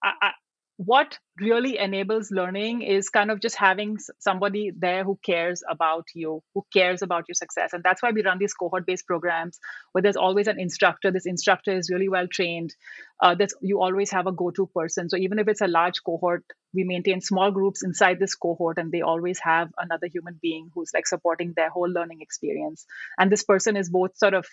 I, 0.03 0.31
what 0.79 1.19
really 1.41 1.77
enables 1.77 2.31
learning 2.31 2.83
is 2.83 3.09
kind 3.09 3.29
of 3.31 3.41
just 3.41 3.57
having 3.57 3.97
somebody 4.19 4.71
there 4.73 5.03
who 5.03 5.19
cares 5.25 5.61
about 5.69 6.05
you 6.15 6.41
who 6.53 6.65
cares 6.71 7.01
about 7.01 7.25
your 7.27 7.35
success. 7.35 7.73
And 7.73 7.83
that's 7.83 8.01
why 8.01 8.11
we 8.11 8.23
run 8.23 8.37
these 8.39 8.53
cohort 8.53 8.85
based 8.85 9.05
programs 9.05 9.59
where 9.91 10.01
there's 10.01 10.15
always 10.15 10.47
an 10.47 10.57
instructor. 10.57 11.11
This 11.11 11.25
instructor 11.25 11.75
is 11.75 11.89
really 11.89 12.07
well 12.07 12.27
trained. 12.27 12.73
Uh, 13.21 13.35
that's 13.35 13.53
you 13.61 13.81
always 13.81 14.09
have 14.11 14.25
a 14.25 14.31
go-to 14.31 14.67
person. 14.67 15.09
So 15.09 15.17
even 15.17 15.37
if 15.37 15.49
it's 15.49 15.59
a 15.59 15.67
large 15.67 16.01
cohort 16.01 16.45
we 16.73 16.85
maintain 16.85 17.19
small 17.19 17.51
groups 17.51 17.83
inside 17.83 18.17
this 18.17 18.35
cohort 18.35 18.77
and 18.77 18.89
they 18.89 19.01
always 19.01 19.39
have 19.39 19.73
another 19.77 20.07
human 20.07 20.39
being 20.41 20.69
who's 20.73 20.91
like 20.93 21.07
supporting 21.07 21.51
their 21.57 21.69
whole 21.69 21.89
learning 21.89 22.21
experience. 22.21 22.85
And 23.17 23.29
this 23.29 23.43
person 23.43 23.75
is 23.75 23.89
both 23.89 24.17
sort 24.17 24.33
of 24.33 24.47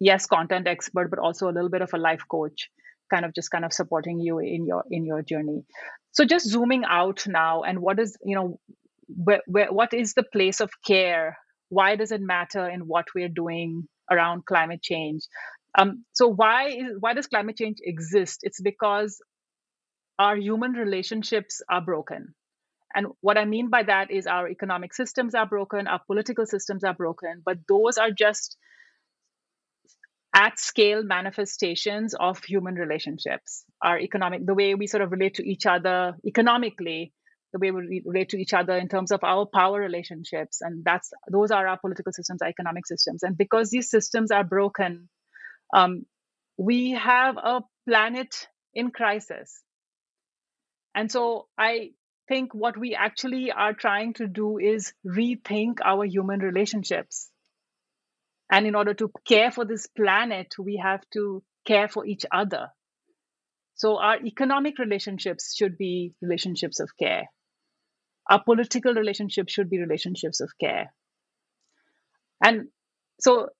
yes 0.00 0.24
content 0.24 0.66
expert 0.66 1.10
but 1.10 1.18
also 1.18 1.50
a 1.50 1.52
little 1.52 1.68
bit 1.68 1.82
of 1.82 1.92
a 1.92 1.98
life 1.98 2.22
coach 2.26 2.70
kind 3.08 3.24
of 3.24 3.34
just 3.34 3.50
kind 3.50 3.64
of 3.64 3.72
supporting 3.72 4.20
you 4.20 4.38
in 4.38 4.66
your 4.66 4.84
in 4.90 5.04
your 5.04 5.22
journey. 5.22 5.64
So 6.12 6.24
just 6.24 6.48
zooming 6.48 6.84
out 6.84 7.26
now 7.26 7.62
and 7.62 7.80
what 7.80 7.98
is 7.98 8.16
you 8.24 8.34
know 8.34 8.58
where, 9.08 9.42
where, 9.46 9.72
what 9.72 9.94
is 9.94 10.14
the 10.14 10.22
place 10.22 10.60
of 10.60 10.70
care? 10.86 11.36
Why 11.70 11.96
does 11.96 12.12
it 12.12 12.20
matter 12.20 12.68
in 12.68 12.80
what 12.86 13.06
we're 13.14 13.28
doing 13.28 13.88
around 14.10 14.46
climate 14.46 14.82
change? 14.82 15.22
Um, 15.78 16.04
so 16.12 16.28
why 16.28 16.68
is, 16.68 16.96
why 17.00 17.14
does 17.14 17.26
climate 17.26 17.56
change 17.56 17.78
exist? 17.82 18.40
It's 18.42 18.60
because 18.60 19.20
our 20.18 20.36
human 20.36 20.72
relationships 20.72 21.62
are 21.70 21.80
broken. 21.80 22.34
And 22.94 23.08
what 23.20 23.36
i 23.36 23.44
mean 23.44 23.68
by 23.68 23.82
that 23.82 24.10
is 24.10 24.26
our 24.26 24.48
economic 24.48 24.94
systems 24.94 25.34
are 25.34 25.46
broken 25.46 25.86
our 25.86 26.00
political 26.06 26.46
systems 26.46 26.84
are 26.84 26.94
broken 26.94 27.42
but 27.44 27.58
those 27.68 27.98
are 27.98 28.10
just 28.10 28.56
at 30.34 30.58
scale 30.58 31.02
manifestations 31.02 32.14
of 32.18 32.42
human 32.44 32.74
relationships. 32.74 33.64
Our 33.82 33.98
economic 33.98 34.44
the 34.44 34.54
way 34.54 34.74
we 34.74 34.86
sort 34.86 35.02
of 35.02 35.10
relate 35.10 35.34
to 35.34 35.48
each 35.48 35.66
other 35.66 36.16
economically 36.26 37.12
the 37.52 37.58
way 37.58 37.70
we 37.70 38.02
relate 38.04 38.28
to 38.28 38.36
each 38.36 38.52
other 38.52 38.76
in 38.76 38.88
terms 38.88 39.10
of 39.10 39.24
our 39.24 39.46
power 39.46 39.80
relationships 39.80 40.60
and 40.60 40.84
that's 40.84 41.10
those 41.32 41.50
are 41.50 41.66
our 41.66 41.78
political 41.78 42.12
systems 42.12 42.42
our 42.42 42.48
economic 42.48 42.86
systems. 42.86 43.22
And 43.22 43.36
because 43.36 43.70
these 43.70 43.90
systems 43.90 44.30
are 44.30 44.44
broken 44.44 45.08
um, 45.74 46.04
we 46.56 46.90
have 46.90 47.36
a 47.36 47.62
planet 47.86 48.48
in 48.74 48.90
crisis. 48.90 49.62
And 50.94 51.10
so 51.10 51.46
i 51.56 51.90
think 52.28 52.54
what 52.54 52.76
we 52.76 52.94
actually 52.94 53.50
are 53.50 53.72
trying 53.72 54.12
to 54.14 54.26
do 54.26 54.58
is 54.58 54.92
rethink 55.06 55.78
our 55.82 56.04
human 56.04 56.40
relationships 56.40 57.30
and 58.50 58.66
in 58.66 58.74
order 58.74 58.94
to 58.94 59.10
care 59.26 59.50
for 59.50 59.64
this 59.64 59.86
planet, 59.86 60.54
we 60.58 60.80
have 60.82 61.02
to 61.12 61.42
care 61.66 61.88
for 61.88 62.06
each 62.06 62.24
other. 62.32 62.68
So 63.74 63.98
our 63.98 64.16
economic 64.24 64.78
relationships 64.78 65.54
should 65.56 65.76
be 65.78 66.14
relationships 66.20 66.80
of 66.80 66.90
care. 66.98 67.26
Our 68.28 68.42
political 68.42 68.94
relationships 68.94 69.52
should 69.52 69.70
be 69.70 69.78
relationships 69.78 70.40
of 70.40 70.50
care. 70.60 70.92
And 72.44 72.68
so 73.20 73.50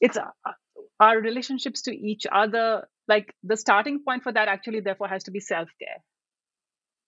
it's 0.00 0.16
uh, 0.16 0.52
our 0.98 1.18
relationships 1.18 1.82
to 1.82 1.96
each 1.96 2.26
other, 2.30 2.88
like 3.08 3.34
the 3.42 3.56
starting 3.56 4.02
point 4.04 4.22
for 4.22 4.32
that 4.32 4.48
actually, 4.48 4.80
therefore, 4.80 5.08
has 5.08 5.24
to 5.24 5.30
be 5.30 5.40
self 5.40 5.68
care. 5.80 6.02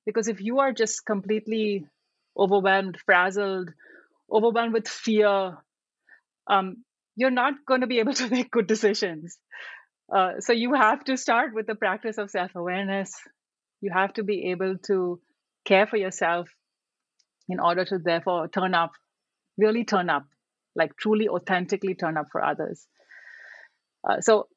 Because 0.06 0.28
if 0.28 0.40
you 0.40 0.60
are 0.60 0.72
just 0.72 1.04
completely 1.06 1.86
overwhelmed, 2.36 2.98
frazzled, 3.04 3.70
overwhelmed 4.30 4.72
with 4.72 4.88
fear, 4.88 5.58
um, 6.48 6.84
you're 7.16 7.30
not 7.30 7.54
going 7.66 7.82
to 7.82 7.86
be 7.86 7.98
able 8.00 8.14
to 8.14 8.28
make 8.36 8.50
good 8.50 8.66
decisions. 8.66 9.38
Uh, 10.14 10.40
so 10.40 10.52
you 10.52 10.74
have 10.74 11.04
to 11.04 11.16
start 11.16 11.54
with 11.54 11.66
the 11.66 11.74
practice 11.74 12.18
of 12.18 12.30
self 12.30 12.54
awareness. 12.54 13.14
You 13.80 13.90
have 13.92 14.12
to 14.14 14.22
be 14.22 14.50
able 14.50 14.76
to 14.86 15.20
care 15.64 15.86
for 15.86 15.96
yourself 15.96 16.48
in 17.48 17.60
order 17.60 17.84
to 17.84 17.98
therefore 17.98 18.48
turn 18.48 18.74
up, 18.74 18.92
really 19.58 19.84
turn 19.84 20.10
up, 20.10 20.26
like 20.76 20.96
truly 20.96 21.28
authentically 21.28 21.94
turn 21.94 22.16
up 22.16 22.26
for 22.30 22.42
others. 22.44 22.86
Uh, 24.08 24.20
so, 24.20 24.48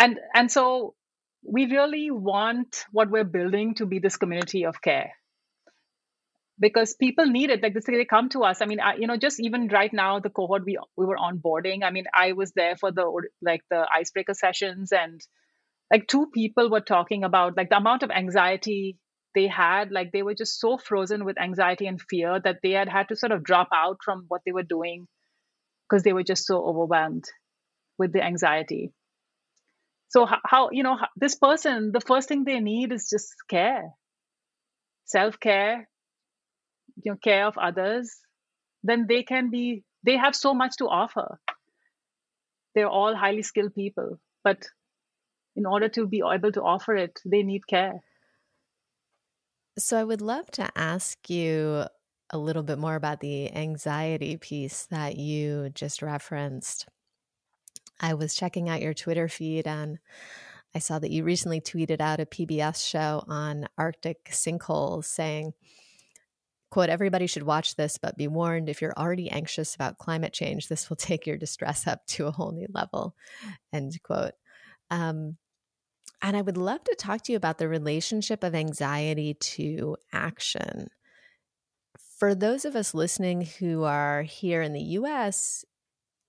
and 0.00 0.18
and 0.34 0.50
so 0.50 0.94
we 1.42 1.66
really 1.66 2.10
want 2.10 2.84
what 2.92 3.10
we're 3.10 3.24
building 3.24 3.74
to 3.74 3.86
be 3.86 3.98
this 3.98 4.16
community 4.16 4.64
of 4.64 4.80
care 4.82 5.12
because 6.60 6.94
people 6.94 7.26
need 7.26 7.50
it. 7.50 7.62
Like 7.62 7.74
they, 7.74 7.96
they 7.96 8.04
come 8.04 8.28
to 8.30 8.42
us. 8.42 8.60
I 8.60 8.66
mean 8.66 8.80
I, 8.80 8.96
you 8.96 9.06
know 9.06 9.16
just 9.16 9.40
even 9.40 9.68
right 9.68 9.92
now 9.92 10.20
the 10.20 10.30
cohort 10.30 10.64
we 10.64 10.78
we 10.96 11.06
were 11.06 11.16
onboarding 11.16 11.82
i 11.84 11.90
mean 11.90 12.04
i 12.14 12.32
was 12.32 12.52
there 12.52 12.76
for 12.76 12.90
the 12.92 13.04
like 13.42 13.62
the 13.70 13.86
icebreaker 13.94 14.34
sessions 14.34 14.92
and 14.92 15.20
like 15.90 16.06
two 16.06 16.26
people 16.32 16.70
were 16.70 16.80
talking 16.80 17.24
about 17.24 17.56
like 17.56 17.70
the 17.70 17.76
amount 17.76 18.02
of 18.02 18.10
anxiety 18.10 18.98
they 19.34 19.46
had. 19.46 19.90
Like 19.90 20.12
they 20.12 20.22
were 20.22 20.34
just 20.34 20.60
so 20.60 20.78
frozen 20.78 21.24
with 21.24 21.40
anxiety 21.40 21.86
and 21.86 22.00
fear 22.00 22.40
that 22.40 22.58
they 22.62 22.72
had 22.72 22.88
had 22.88 23.08
to 23.08 23.16
sort 23.16 23.32
of 23.32 23.44
drop 23.44 23.68
out 23.74 23.98
from 24.04 24.24
what 24.28 24.42
they 24.44 24.52
were 24.52 24.62
doing 24.62 25.06
because 25.88 26.02
they 26.02 26.12
were 26.12 26.24
just 26.24 26.46
so 26.46 26.64
overwhelmed 26.64 27.24
with 27.98 28.12
the 28.12 28.22
anxiety. 28.22 28.92
So 30.08 30.26
how, 30.26 30.38
how 30.44 30.70
you 30.70 30.82
know 30.82 30.98
this 31.16 31.34
person 31.34 31.92
the 31.92 32.00
first 32.00 32.28
thing 32.28 32.44
they 32.44 32.60
need 32.60 32.92
is 32.92 33.08
just 33.10 33.34
care. 33.48 33.90
Self 35.04 35.40
care 35.40 35.88
you 37.02 37.12
know, 37.12 37.18
care 37.22 37.46
of 37.46 37.58
others, 37.58 38.16
then 38.82 39.06
they 39.08 39.22
can 39.22 39.50
be, 39.50 39.84
they 40.04 40.16
have 40.16 40.34
so 40.34 40.54
much 40.54 40.76
to 40.78 40.86
offer. 40.86 41.38
They're 42.74 42.88
all 42.88 43.14
highly 43.14 43.42
skilled 43.42 43.74
people, 43.74 44.20
but 44.44 44.68
in 45.56 45.66
order 45.66 45.88
to 45.88 46.06
be 46.06 46.22
able 46.24 46.52
to 46.52 46.62
offer 46.62 46.94
it, 46.94 47.20
they 47.24 47.42
need 47.42 47.66
care. 47.66 48.00
So 49.78 49.98
I 49.98 50.04
would 50.04 50.20
love 50.20 50.50
to 50.52 50.70
ask 50.76 51.30
you 51.30 51.84
a 52.30 52.38
little 52.38 52.62
bit 52.62 52.78
more 52.78 52.94
about 52.94 53.20
the 53.20 53.54
anxiety 53.54 54.36
piece 54.36 54.86
that 54.86 55.16
you 55.16 55.70
just 55.70 56.02
referenced. 56.02 56.86
I 58.00 58.14
was 58.14 58.34
checking 58.34 58.68
out 58.68 58.82
your 58.82 58.94
Twitter 58.94 59.28
feed 59.28 59.66
and 59.66 59.98
I 60.74 60.78
saw 60.78 60.98
that 60.98 61.10
you 61.10 61.24
recently 61.24 61.60
tweeted 61.60 62.00
out 62.00 62.20
a 62.20 62.26
PBS 62.26 62.86
show 62.86 63.24
on 63.26 63.66
Arctic 63.78 64.26
sinkholes 64.30 65.06
saying, 65.06 65.54
Quote, 66.70 66.90
everybody 66.90 67.26
should 67.26 67.44
watch 67.44 67.76
this, 67.76 67.96
but 67.96 68.18
be 68.18 68.28
warned 68.28 68.68
if 68.68 68.82
you're 68.82 68.98
already 68.98 69.30
anxious 69.30 69.74
about 69.74 69.98
climate 69.98 70.32
change, 70.32 70.68
this 70.68 70.88
will 70.88 70.96
take 70.98 71.26
your 71.26 71.36
distress 71.36 71.86
up 71.86 72.06
to 72.06 72.26
a 72.26 72.30
whole 72.30 72.52
new 72.52 72.66
level. 72.72 73.14
End 73.72 74.00
quote. 74.02 74.34
Um, 74.90 75.36
and 76.20 76.36
I 76.36 76.42
would 76.42 76.56
love 76.56 76.82
to 76.84 76.96
talk 76.98 77.22
to 77.22 77.32
you 77.32 77.36
about 77.36 77.58
the 77.58 77.68
relationship 77.68 78.42
of 78.42 78.54
anxiety 78.54 79.34
to 79.34 79.96
action. 80.12 80.88
For 82.18 82.34
those 82.34 82.64
of 82.64 82.74
us 82.74 82.94
listening 82.94 83.42
who 83.42 83.84
are 83.84 84.22
here 84.22 84.60
in 84.60 84.72
the 84.72 84.80
US, 84.80 85.64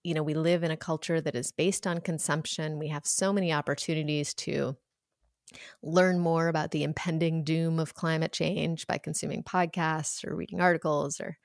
you 0.04 0.14
know, 0.14 0.24
we 0.24 0.36
live 0.36 0.64
in 0.64 0.72
a 0.72 0.78
culture 0.78 1.20
that 1.20 1.36
is 1.36 1.52
based 1.52 1.88
on 1.88 2.00
consumption. 2.00 2.80
We 2.80 2.90
have 2.90 3.06
so 3.06 3.34
many 3.34 3.52
opportunities 3.52 4.34
to 4.36 4.78
learn 5.82 6.20
more 6.20 6.48
about 6.48 6.72
the 6.72 6.84
impending 6.84 7.44
doom 7.44 7.80
of 7.80 7.94
climate 7.94 8.32
change 8.32 8.88
by 8.88 8.98
consuming 8.98 9.44
podcasts 9.44 10.26
or 10.26 10.36
reading 10.36 10.62
articles 10.62 11.20
or 11.20 11.38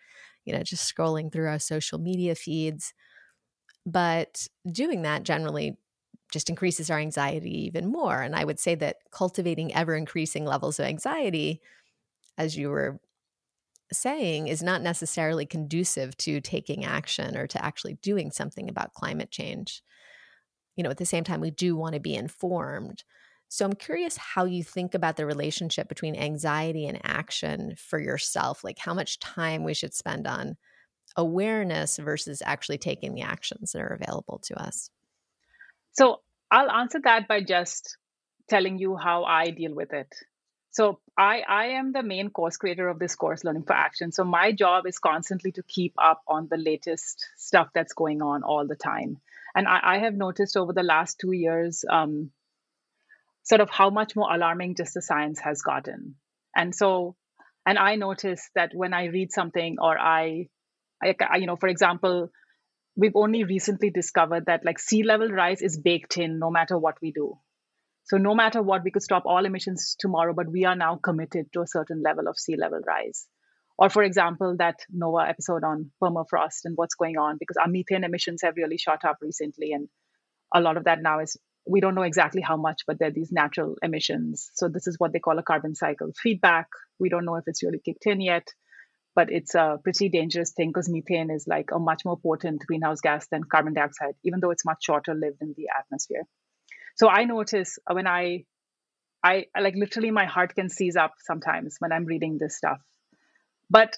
you 0.44 0.52
know 0.52 0.62
just 0.62 0.92
scrolling 0.92 1.32
through 1.32 1.48
our 1.48 1.58
social 1.58 1.98
media 1.98 2.34
feeds 2.34 2.92
but 3.86 4.46
doing 4.70 5.02
that 5.02 5.22
generally 5.22 5.76
just 6.32 6.50
increases 6.50 6.90
our 6.90 6.98
anxiety 6.98 7.66
even 7.66 7.86
more 7.86 8.20
and 8.20 8.34
i 8.34 8.44
would 8.44 8.58
say 8.58 8.74
that 8.74 8.96
cultivating 9.10 9.74
ever 9.74 9.94
increasing 9.94 10.44
levels 10.44 10.78
of 10.78 10.86
anxiety 10.86 11.60
as 12.38 12.56
you 12.56 12.70
were 12.70 13.00
saying 13.92 14.48
is 14.48 14.62
not 14.62 14.82
necessarily 14.82 15.46
conducive 15.46 16.16
to 16.18 16.40
taking 16.40 16.84
action 16.84 17.36
or 17.36 17.46
to 17.46 17.64
actually 17.64 17.94
doing 17.94 18.30
something 18.30 18.68
about 18.68 18.94
climate 18.94 19.30
change. 19.30 19.82
You 20.76 20.82
know, 20.82 20.90
at 20.90 20.98
the 20.98 21.06
same 21.06 21.24
time, 21.24 21.40
we 21.40 21.50
do 21.50 21.76
want 21.76 21.94
to 21.94 22.00
be 22.00 22.14
informed. 22.14 23.04
So 23.54 23.64
I'm 23.64 23.74
curious 23.74 24.16
how 24.16 24.46
you 24.46 24.64
think 24.64 24.96
about 24.96 25.16
the 25.16 25.26
relationship 25.26 25.88
between 25.88 26.16
anxiety 26.16 26.88
and 26.88 27.00
action 27.04 27.76
for 27.76 28.00
yourself, 28.00 28.64
like 28.64 28.80
how 28.80 28.94
much 28.94 29.20
time 29.20 29.62
we 29.62 29.74
should 29.74 29.94
spend 29.94 30.26
on 30.26 30.56
awareness 31.16 31.96
versus 31.98 32.42
actually 32.44 32.78
taking 32.78 33.14
the 33.14 33.22
actions 33.22 33.70
that 33.70 33.80
are 33.80 33.96
available 34.02 34.40
to 34.46 34.60
us. 34.60 34.90
So 35.92 36.22
I'll 36.50 36.68
answer 36.68 36.98
that 37.04 37.28
by 37.28 37.42
just 37.44 37.96
telling 38.48 38.80
you 38.80 38.96
how 38.96 39.22
I 39.22 39.50
deal 39.50 39.72
with 39.72 39.92
it. 39.92 40.12
So 40.72 40.98
I, 41.16 41.42
I 41.48 41.66
am 41.78 41.92
the 41.92 42.02
main 42.02 42.30
course 42.30 42.56
creator 42.56 42.88
of 42.88 42.98
this 42.98 43.14
course, 43.14 43.44
Learning 43.44 43.62
for 43.62 43.74
Action. 43.74 44.10
So 44.10 44.24
my 44.24 44.50
job 44.50 44.84
is 44.84 44.98
constantly 44.98 45.52
to 45.52 45.62
keep 45.62 45.94
up 45.96 46.22
on 46.26 46.48
the 46.50 46.56
latest 46.56 47.24
stuff 47.36 47.68
that's 47.72 47.92
going 47.92 48.20
on 48.20 48.42
all 48.42 48.66
the 48.66 48.74
time. 48.74 49.18
And 49.54 49.68
I, 49.68 49.78
I 49.80 49.98
have 49.98 50.14
noticed 50.14 50.56
over 50.56 50.72
the 50.72 50.82
last 50.82 51.20
two 51.20 51.30
years, 51.30 51.84
um, 51.88 52.32
sort 53.44 53.60
of 53.60 53.70
how 53.70 53.90
much 53.90 54.16
more 54.16 54.32
alarming 54.34 54.74
just 54.74 54.94
the 54.94 55.02
science 55.02 55.38
has 55.40 55.62
gotten. 55.62 56.16
And 56.56 56.74
so, 56.74 57.16
and 57.66 57.78
I 57.78 57.96
notice 57.96 58.50
that 58.54 58.70
when 58.74 58.92
I 58.92 59.06
read 59.06 59.32
something 59.32 59.76
or 59.80 59.98
I, 59.98 60.48
I, 61.02 61.36
you 61.36 61.46
know, 61.46 61.56
for 61.56 61.68
example, 61.68 62.30
we've 62.96 63.16
only 63.16 63.44
recently 63.44 63.90
discovered 63.90 64.46
that 64.46 64.64
like 64.64 64.78
sea 64.78 65.02
level 65.02 65.28
rise 65.28 65.62
is 65.62 65.78
baked 65.78 66.16
in 66.16 66.38
no 66.38 66.50
matter 66.50 66.78
what 66.78 66.96
we 67.02 67.12
do. 67.12 67.38
So 68.04 68.18
no 68.18 68.34
matter 68.34 68.62
what, 68.62 68.84
we 68.84 68.90
could 68.90 69.02
stop 69.02 69.24
all 69.26 69.46
emissions 69.46 69.96
tomorrow, 69.98 70.34
but 70.34 70.50
we 70.50 70.64
are 70.64 70.76
now 70.76 70.98
committed 71.02 71.46
to 71.52 71.62
a 71.62 71.66
certain 71.66 72.02
level 72.02 72.28
of 72.28 72.38
sea 72.38 72.56
level 72.56 72.80
rise. 72.86 73.26
Or 73.76 73.90
for 73.90 74.02
example, 74.02 74.56
that 74.58 74.76
Nova 74.90 75.26
episode 75.28 75.64
on 75.64 75.90
permafrost 76.02 76.64
and 76.64 76.76
what's 76.76 76.94
going 76.94 77.16
on, 77.16 77.36
because 77.40 77.56
our 77.56 77.66
methane 77.66 78.04
emissions 78.04 78.42
have 78.42 78.54
really 78.56 78.78
shot 78.78 79.04
up 79.04 79.18
recently. 79.20 79.72
And 79.72 79.88
a 80.54 80.60
lot 80.60 80.76
of 80.76 80.84
that 80.84 81.02
now 81.02 81.20
is 81.20 81.36
we 81.66 81.80
don't 81.80 81.94
know 81.94 82.02
exactly 82.02 82.42
how 82.42 82.56
much, 82.56 82.82
but 82.86 82.98
they're 82.98 83.10
these 83.10 83.32
natural 83.32 83.76
emissions. 83.82 84.50
So 84.54 84.68
this 84.68 84.86
is 84.86 84.98
what 84.98 85.12
they 85.12 85.18
call 85.18 85.38
a 85.38 85.42
carbon 85.42 85.74
cycle 85.74 86.12
feedback. 86.22 86.68
We 86.98 87.08
don't 87.08 87.24
know 87.24 87.36
if 87.36 87.44
it's 87.46 87.62
really 87.62 87.80
kicked 87.84 88.06
in 88.06 88.20
yet, 88.20 88.46
but 89.14 89.32
it's 89.32 89.54
a 89.54 89.78
pretty 89.82 90.08
dangerous 90.08 90.52
thing 90.52 90.68
because 90.68 90.88
methane 90.88 91.30
is 91.30 91.46
like 91.46 91.70
a 91.72 91.78
much 91.78 92.04
more 92.04 92.18
potent 92.18 92.62
greenhouse 92.66 93.00
gas 93.00 93.26
than 93.28 93.44
carbon 93.44 93.74
dioxide, 93.74 94.14
even 94.24 94.40
though 94.40 94.50
it's 94.50 94.64
much 94.64 94.84
shorter 94.84 95.14
lived 95.14 95.40
in 95.40 95.54
the 95.56 95.68
atmosphere. 95.78 96.24
So 96.96 97.08
I 97.08 97.24
notice 97.24 97.78
uh, 97.90 97.94
when 97.94 98.06
I, 98.06 98.44
I 99.22 99.46
like 99.58 99.74
literally 99.74 100.10
my 100.10 100.26
heart 100.26 100.54
can 100.54 100.68
seize 100.68 100.96
up 100.96 101.14
sometimes 101.24 101.76
when 101.78 101.92
I'm 101.92 102.04
reading 102.04 102.38
this 102.38 102.56
stuff. 102.56 102.78
But 103.70 103.96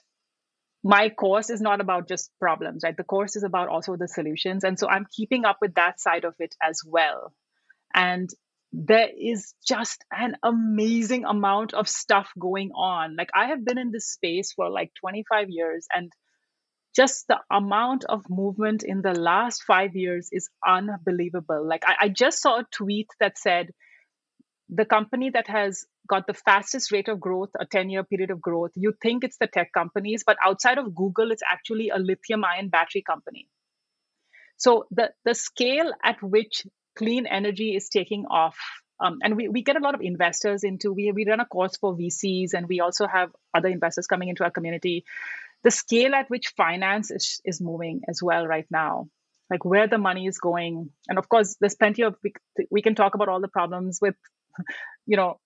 my 0.85 1.09
course 1.09 1.51
is 1.51 1.61
not 1.61 1.81
about 1.81 2.07
just 2.07 2.31
problems, 2.39 2.83
right? 2.85 2.97
The 2.97 3.03
course 3.03 3.35
is 3.35 3.43
about 3.43 3.69
also 3.69 3.97
the 3.97 4.07
solutions. 4.07 4.63
And 4.63 4.79
so 4.79 4.89
I'm 4.89 5.07
keeping 5.11 5.45
up 5.45 5.59
with 5.61 5.75
that 5.75 6.01
side 6.01 6.25
of 6.25 6.35
it 6.39 6.55
as 6.63 6.81
well. 6.87 7.33
And 7.95 8.31
there 8.73 9.09
is 9.19 9.55
just 9.67 10.05
an 10.11 10.37
amazing 10.43 11.25
amount 11.25 11.73
of 11.73 11.89
stuff 11.89 12.31
going 12.39 12.73
on. 12.73 13.17
Like 13.17 13.31
I 13.35 13.47
have 13.47 13.65
been 13.65 13.79
in 13.79 13.91
this 13.91 14.11
space 14.11 14.53
for 14.53 14.69
like 14.69 14.93
25 15.01 15.49
years 15.49 15.87
and 15.95 16.13
just 16.95 17.27
the 17.29 17.39
amount 17.51 18.05
of 18.05 18.25
movement 18.29 18.83
in 18.83 19.03
the 19.03 19.13
last 19.13 19.63
five 19.63 19.95
years 19.95 20.29
is 20.33 20.49
unbelievable. 20.67 21.67
Like 21.67 21.85
I, 21.87 21.95
I 22.03 22.09
just 22.09 22.41
saw 22.41 22.61
a 22.61 22.67
tweet 22.73 23.09
that 23.21 23.39
said 23.39 23.71
the 24.69 24.85
company 24.85 25.31
that 25.31 25.47
has 25.47 25.85
got 26.09 26.27
the 26.27 26.35
fastest 26.35 26.91
rate 26.93 27.09
of 27.09 27.21
growth, 27.21 27.51
a 27.59 27.67
10 27.67 27.91
year 27.91 28.05
period 28.05 28.31
of 28.31 28.41
growth, 28.41 28.73
you 28.75 28.95
think 29.03 29.25
it's 29.25 29.39
the 29.39 29.47
tech 29.47 29.73
companies, 29.73 30.25
but 30.27 30.39
outside 30.45 30.79
of 30.79 30.95
Google, 30.95 31.31
it's 31.31 31.43
actually 31.49 31.91
a 31.91 31.99
lithium 31.99 32.45
ion 32.45 32.69
battery 32.69 33.03
company. 33.03 33.47
So 34.57 34.87
the, 34.91 35.13
the 35.25 35.35
scale 35.35 35.93
at 36.03 36.23
which 36.23 36.67
clean 36.97 37.27
energy 37.27 37.77
is 37.77 37.89
taking 37.89 38.27
off. 38.27 38.57
Um, 38.99 39.19
and 39.23 39.37
we, 39.37 39.49
we 39.49 39.63
get 39.63 39.77
a 39.77 39.85
lot 39.85 39.95
of 39.95 40.01
investors 40.01 40.65
into 40.65 40.93
we 40.93 41.13
we 41.13 41.27
run 41.27 41.41
a 41.41 41.45
course 41.45 41.77
for 41.77 41.95
VCs 41.95 42.55
and 42.55 42.67
we 42.67 42.81
also 42.81 43.07
have 43.07 43.31
other 43.53 43.69
investors 43.69 44.07
coming 44.07 44.29
into 44.29 44.43
our 44.43 44.51
community. 44.51 45.05
The 45.65 45.71
scale 45.71 46.15
at 46.15 46.31
which 46.31 46.55
finance 46.57 47.11
is, 47.11 47.41
is 47.45 47.61
moving 47.61 48.03
as 48.09 48.23
well 48.23 48.47
right 48.47 48.67
now, 48.71 49.09
like 49.51 49.65
where 49.65 49.87
the 49.87 49.99
money 49.99 50.27
is 50.27 50.39
going, 50.39 50.91
and 51.09 51.19
of 51.19 51.29
course 51.29 51.57
there's 51.61 51.75
plenty 51.75 52.03
of 52.03 52.17
we, 52.23 52.33
we 52.71 52.83
can 52.83 52.95
talk 52.95 53.15
about 53.15 53.29
all 53.29 53.41
the 53.41 53.49
problems 53.49 53.99
with, 54.01 54.15
you 55.07 55.17
know, 55.17 55.39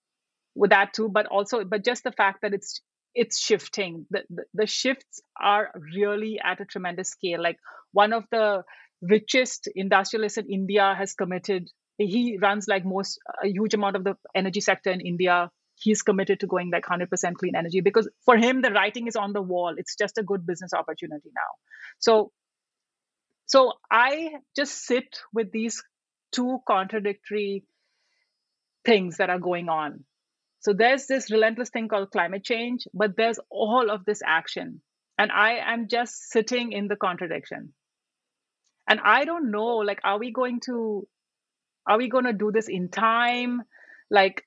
with 0.55 0.69
that 0.69 0.93
too, 0.93 1.09
but 1.09 1.25
also 1.25 1.65
but 1.65 1.83
just 1.83 2.03
the 2.03 2.11
fact 2.11 2.43
that 2.43 2.53
it's 2.53 2.81
it's 3.13 3.37
shifting. 3.39 4.05
The, 4.09 4.23
the, 4.29 4.43
the 4.53 4.67
shifts 4.67 5.21
are 5.39 5.71
really 5.95 6.39
at 6.39 6.61
a 6.61 6.65
tremendous 6.65 7.09
scale. 7.09 7.41
Like 7.41 7.59
one 7.91 8.13
of 8.13 8.25
the 8.31 8.63
richest 9.01 9.67
industrialist 9.75 10.37
in 10.37 10.47
India 10.47 10.93
has 10.97 11.13
committed. 11.13 11.69
He 11.97 12.37
runs 12.41 12.67
like 12.67 12.85
most 12.85 13.19
a 13.43 13.47
huge 13.47 13.73
amount 13.73 13.95
of 13.95 14.03
the 14.03 14.15
energy 14.35 14.61
sector 14.61 14.91
in 14.91 15.01
India. 15.01 15.49
He's 15.75 16.03
committed 16.03 16.41
to 16.41 16.47
going 16.47 16.69
like 16.71 16.85
100% 16.85 17.07
clean 17.35 17.55
energy 17.55 17.81
because 17.81 18.07
for 18.23 18.37
him 18.37 18.61
the 18.61 18.71
writing 18.71 19.07
is 19.07 19.15
on 19.15 19.33
the 19.33 19.41
wall. 19.41 19.73
It's 19.77 19.95
just 19.95 20.17
a 20.17 20.23
good 20.23 20.45
business 20.45 20.73
opportunity 20.73 21.29
now. 21.35 21.51
So, 21.99 22.31
so 23.47 23.73
I 23.89 24.29
just 24.55 24.85
sit 24.85 25.19
with 25.33 25.51
these 25.51 25.83
two 26.31 26.59
contradictory 26.67 27.65
things 28.85 29.17
that 29.17 29.29
are 29.29 29.39
going 29.39 29.69
on. 29.69 30.05
So 30.59 30.73
there's 30.73 31.07
this 31.07 31.31
relentless 31.31 31.69
thing 31.69 31.87
called 31.87 32.11
climate 32.11 32.43
change, 32.43 32.87
but 32.93 33.17
there's 33.17 33.39
all 33.49 33.89
of 33.89 34.05
this 34.05 34.21
action. 34.25 34.81
And 35.17 35.31
I 35.31 35.57
am 35.65 35.87
just 35.87 36.29
sitting 36.31 36.71
in 36.71 36.87
the 36.87 36.95
contradiction 36.95 37.73
and 38.89 38.99
i 39.03 39.25
don't 39.25 39.51
know 39.51 39.77
like 39.77 39.99
are 40.03 40.19
we 40.19 40.31
going 40.31 40.59
to 40.59 41.07
are 41.87 41.97
we 41.97 42.09
going 42.09 42.25
to 42.25 42.33
do 42.33 42.51
this 42.51 42.67
in 42.69 42.89
time? 42.89 43.61
Like 44.09 44.43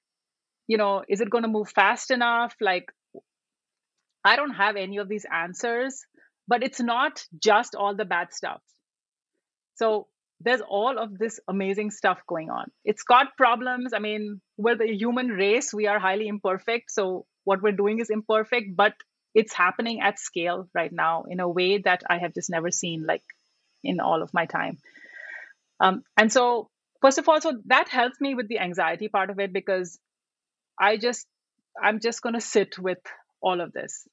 you 0.66 0.78
know 0.78 1.02
is 1.08 1.20
it 1.20 1.30
going 1.30 1.44
to 1.44 1.48
move 1.48 1.68
fast 1.68 2.10
enough? 2.10 2.54
Like 2.60 2.90
i 4.24 4.36
don't 4.36 4.54
have 4.54 4.76
any 4.76 4.98
of 4.98 5.08
these 5.08 5.26
answers 5.30 6.06
but 6.48 6.62
it's 6.62 6.80
not 6.80 7.24
just 7.42 7.74
all 7.74 7.94
the 7.94 8.04
bad 8.04 8.32
stuff. 8.32 8.60
So 9.76 10.08
there's 10.40 10.60
all 10.60 10.98
of 10.98 11.18
this 11.18 11.40
amazing 11.48 11.90
stuff 11.90 12.18
going 12.26 12.50
on. 12.50 12.70
It's 12.84 13.02
got 13.02 13.36
problems. 13.36 13.92
I 13.94 13.98
mean 13.98 14.40
we're 14.56 14.76
the 14.76 14.94
human 14.94 15.28
race. 15.28 15.72
We 15.72 15.86
are 15.86 15.98
highly 15.98 16.28
imperfect. 16.28 16.90
So 16.90 17.26
what 17.44 17.62
we're 17.62 17.72
doing 17.72 17.98
is 18.00 18.10
imperfect 18.10 18.76
but 18.76 18.94
it's 19.34 19.52
happening 19.52 20.00
at 20.00 20.20
scale 20.20 20.68
right 20.74 20.92
now 20.92 21.24
in 21.28 21.40
a 21.40 21.48
way 21.48 21.78
that 21.78 22.02
i 22.08 22.18
have 22.18 22.32
just 22.32 22.50
never 22.50 22.70
seen 22.70 23.04
like 23.04 23.24
in 23.84 24.00
all 24.00 24.22
of 24.22 24.32
my 24.34 24.46
time. 24.46 24.78
Um, 25.80 26.02
and 26.16 26.32
so, 26.32 26.70
first 27.00 27.18
of 27.18 27.28
all, 27.28 27.40
so 27.40 27.52
that 27.66 27.88
helps 27.88 28.20
me 28.20 28.34
with 28.34 28.48
the 28.48 28.58
anxiety 28.58 29.08
part 29.08 29.30
of 29.30 29.38
it 29.38 29.52
because 29.52 29.98
I 30.80 30.96
just, 30.96 31.26
I'm 31.82 32.00
just 32.00 32.22
going 32.22 32.34
to 32.34 32.40
sit 32.40 32.78
with 32.78 32.98
all 33.40 33.60
of 33.60 33.72
this. 33.72 34.06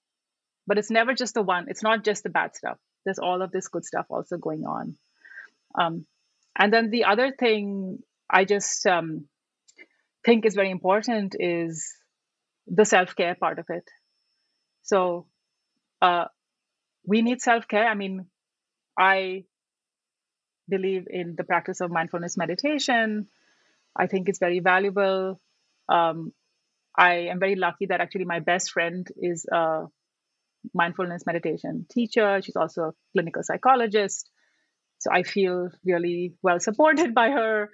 But 0.68 0.78
it's 0.78 0.92
never 0.92 1.14
just 1.14 1.34
the 1.34 1.42
one, 1.42 1.66
it's 1.68 1.84
not 1.84 2.04
just 2.04 2.24
the 2.24 2.30
bad 2.30 2.56
stuff. 2.56 2.78
There's 3.06 3.20
all 3.20 3.42
of 3.42 3.52
this 3.52 3.68
good 3.68 3.86
stuff 3.86 4.06
also 4.10 4.38
going 4.38 4.64
on. 4.66 4.96
Um, 5.80 6.06
and 6.58 6.72
then 6.72 6.90
the 6.90 7.06
other 7.06 7.32
thing 7.32 8.00
I 8.30 8.46
just 8.46 8.86
um, 8.86 9.26
think 10.26 10.46
is 10.46 10.56
very 10.56 10.70
important 10.70 11.36
is 11.40 11.94
the 12.68 12.86
self 12.86 13.16
care 13.16 13.36
part 13.36 13.60
of 13.60 13.66
it. 13.70 13.84
So, 14.84 15.28
uh, 16.02 16.26
we 17.06 17.22
need 17.22 17.42
self 17.42 17.68
care. 17.68 17.88
I 17.88 17.96
mean, 17.96 18.26
I 18.98 19.46
believe 20.72 21.06
in 21.10 21.36
the 21.38 21.44
practice 21.44 21.82
of 21.82 21.92
mindfulness 21.92 22.38
meditation. 22.38 23.28
I 23.96 24.08
think 24.08 24.30
it's 24.30 24.40
very 24.40 24.60
valuable. 24.60 25.40
Um, 25.88 26.34
I 26.98 27.14
am 27.34 27.40
very 27.40 27.56
lucky 27.56 27.88
that 27.88 28.02
actually 28.02 28.26
my 28.26 28.40
best 28.40 28.72
friend 28.72 29.08
is 29.18 29.46
a 29.52 29.86
mindfulness 30.74 31.26
meditation 31.26 31.86
teacher. 31.92 32.42
She's 32.42 32.56
also 32.56 32.82
a 32.82 32.94
clinical 33.14 33.44
psychologist. 33.44 34.30
So 35.00 35.12
I 35.12 35.24
feel 35.24 35.70
really 35.84 36.34
well 36.42 36.60
supported 36.60 37.14
by 37.14 37.30
her. 37.32 37.70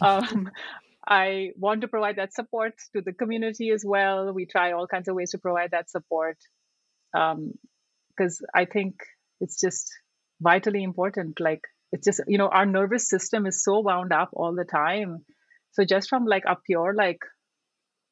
Um, 0.00 0.50
I 1.08 1.52
want 1.56 1.80
to 1.80 1.88
provide 1.88 2.16
that 2.16 2.34
support 2.34 2.74
to 2.94 3.00
the 3.00 3.12
community 3.12 3.70
as 3.70 3.84
well. 3.84 4.32
We 4.32 4.46
try 4.46 4.72
all 4.72 4.86
kinds 4.86 5.08
of 5.08 5.14
ways 5.14 5.30
to 5.32 5.38
provide 5.38 5.72
that 5.72 5.90
support 5.90 6.36
because 7.12 8.40
um, 8.40 8.46
I 8.54 8.64
think 8.66 8.94
it's 9.40 9.58
just 9.60 9.90
vitally 10.40 10.82
important. 10.82 11.40
Like 11.40 11.62
it's 11.92 12.04
just 12.04 12.20
you 12.26 12.38
know 12.38 12.48
our 12.48 12.66
nervous 12.66 13.08
system 13.08 13.46
is 13.46 13.62
so 13.62 13.80
wound 13.80 14.12
up 14.12 14.30
all 14.32 14.54
the 14.54 14.64
time 14.64 15.24
so 15.72 15.84
just 15.84 16.08
from 16.08 16.24
like 16.24 16.44
a 16.46 16.56
pure 16.66 16.94
like 16.94 17.20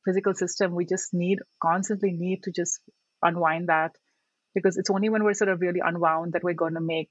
physical 0.05 0.35
system 0.35 0.75
we 0.75 0.85
just 0.85 1.13
need 1.13 1.39
constantly 1.63 2.13
need 2.13 2.43
to 2.43 2.51
just 2.51 2.81
unwind 3.23 3.69
that 3.69 3.93
because 4.55 4.77
it's 4.77 4.91
only 4.91 5.09
when 5.09 5.25
we're 5.25 5.35
sort 5.35 5.51
of 5.51 5.61
really 5.61 5.81
unwound 5.85 6.33
that 6.33 6.43
we're 6.43 6.55
going 6.55 6.75
to 6.75 6.81
make 6.81 7.11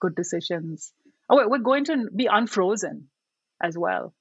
good 0.00 0.14
decisions 0.14 0.92
oh 1.28 1.48
we're 1.48 1.58
going 1.58 1.84
to 1.84 2.08
be 2.14 2.28
unfrozen 2.30 3.08
as 3.62 3.76
well 3.76 4.14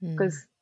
because 0.00 0.34
hmm. 0.34 0.44
mm. 0.44 0.57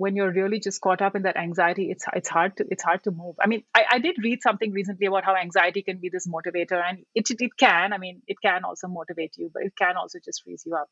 When 0.00 0.16
you're 0.16 0.32
really 0.32 0.58
just 0.58 0.80
caught 0.80 1.02
up 1.02 1.14
in 1.14 1.24
that 1.24 1.36
anxiety, 1.36 1.90
it's 1.90 2.06
it's 2.14 2.30
hard 2.30 2.56
to 2.56 2.64
it's 2.70 2.82
hard 2.82 3.04
to 3.04 3.10
move. 3.10 3.34
I 3.38 3.46
mean, 3.46 3.64
I, 3.74 3.84
I 3.90 3.98
did 3.98 4.16
read 4.24 4.40
something 4.40 4.72
recently 4.72 5.06
about 5.06 5.26
how 5.26 5.36
anxiety 5.36 5.82
can 5.82 5.98
be 5.98 6.08
this 6.08 6.26
motivator, 6.26 6.80
and 6.82 7.04
it 7.14 7.30
it 7.30 7.56
can. 7.58 7.92
I 7.92 7.98
mean, 7.98 8.22
it 8.26 8.38
can 8.42 8.64
also 8.64 8.88
motivate 8.88 9.36
you, 9.36 9.50
but 9.52 9.62
it 9.62 9.74
can 9.76 9.98
also 9.98 10.18
just 10.24 10.42
freeze 10.42 10.62
you 10.64 10.74
up. 10.74 10.88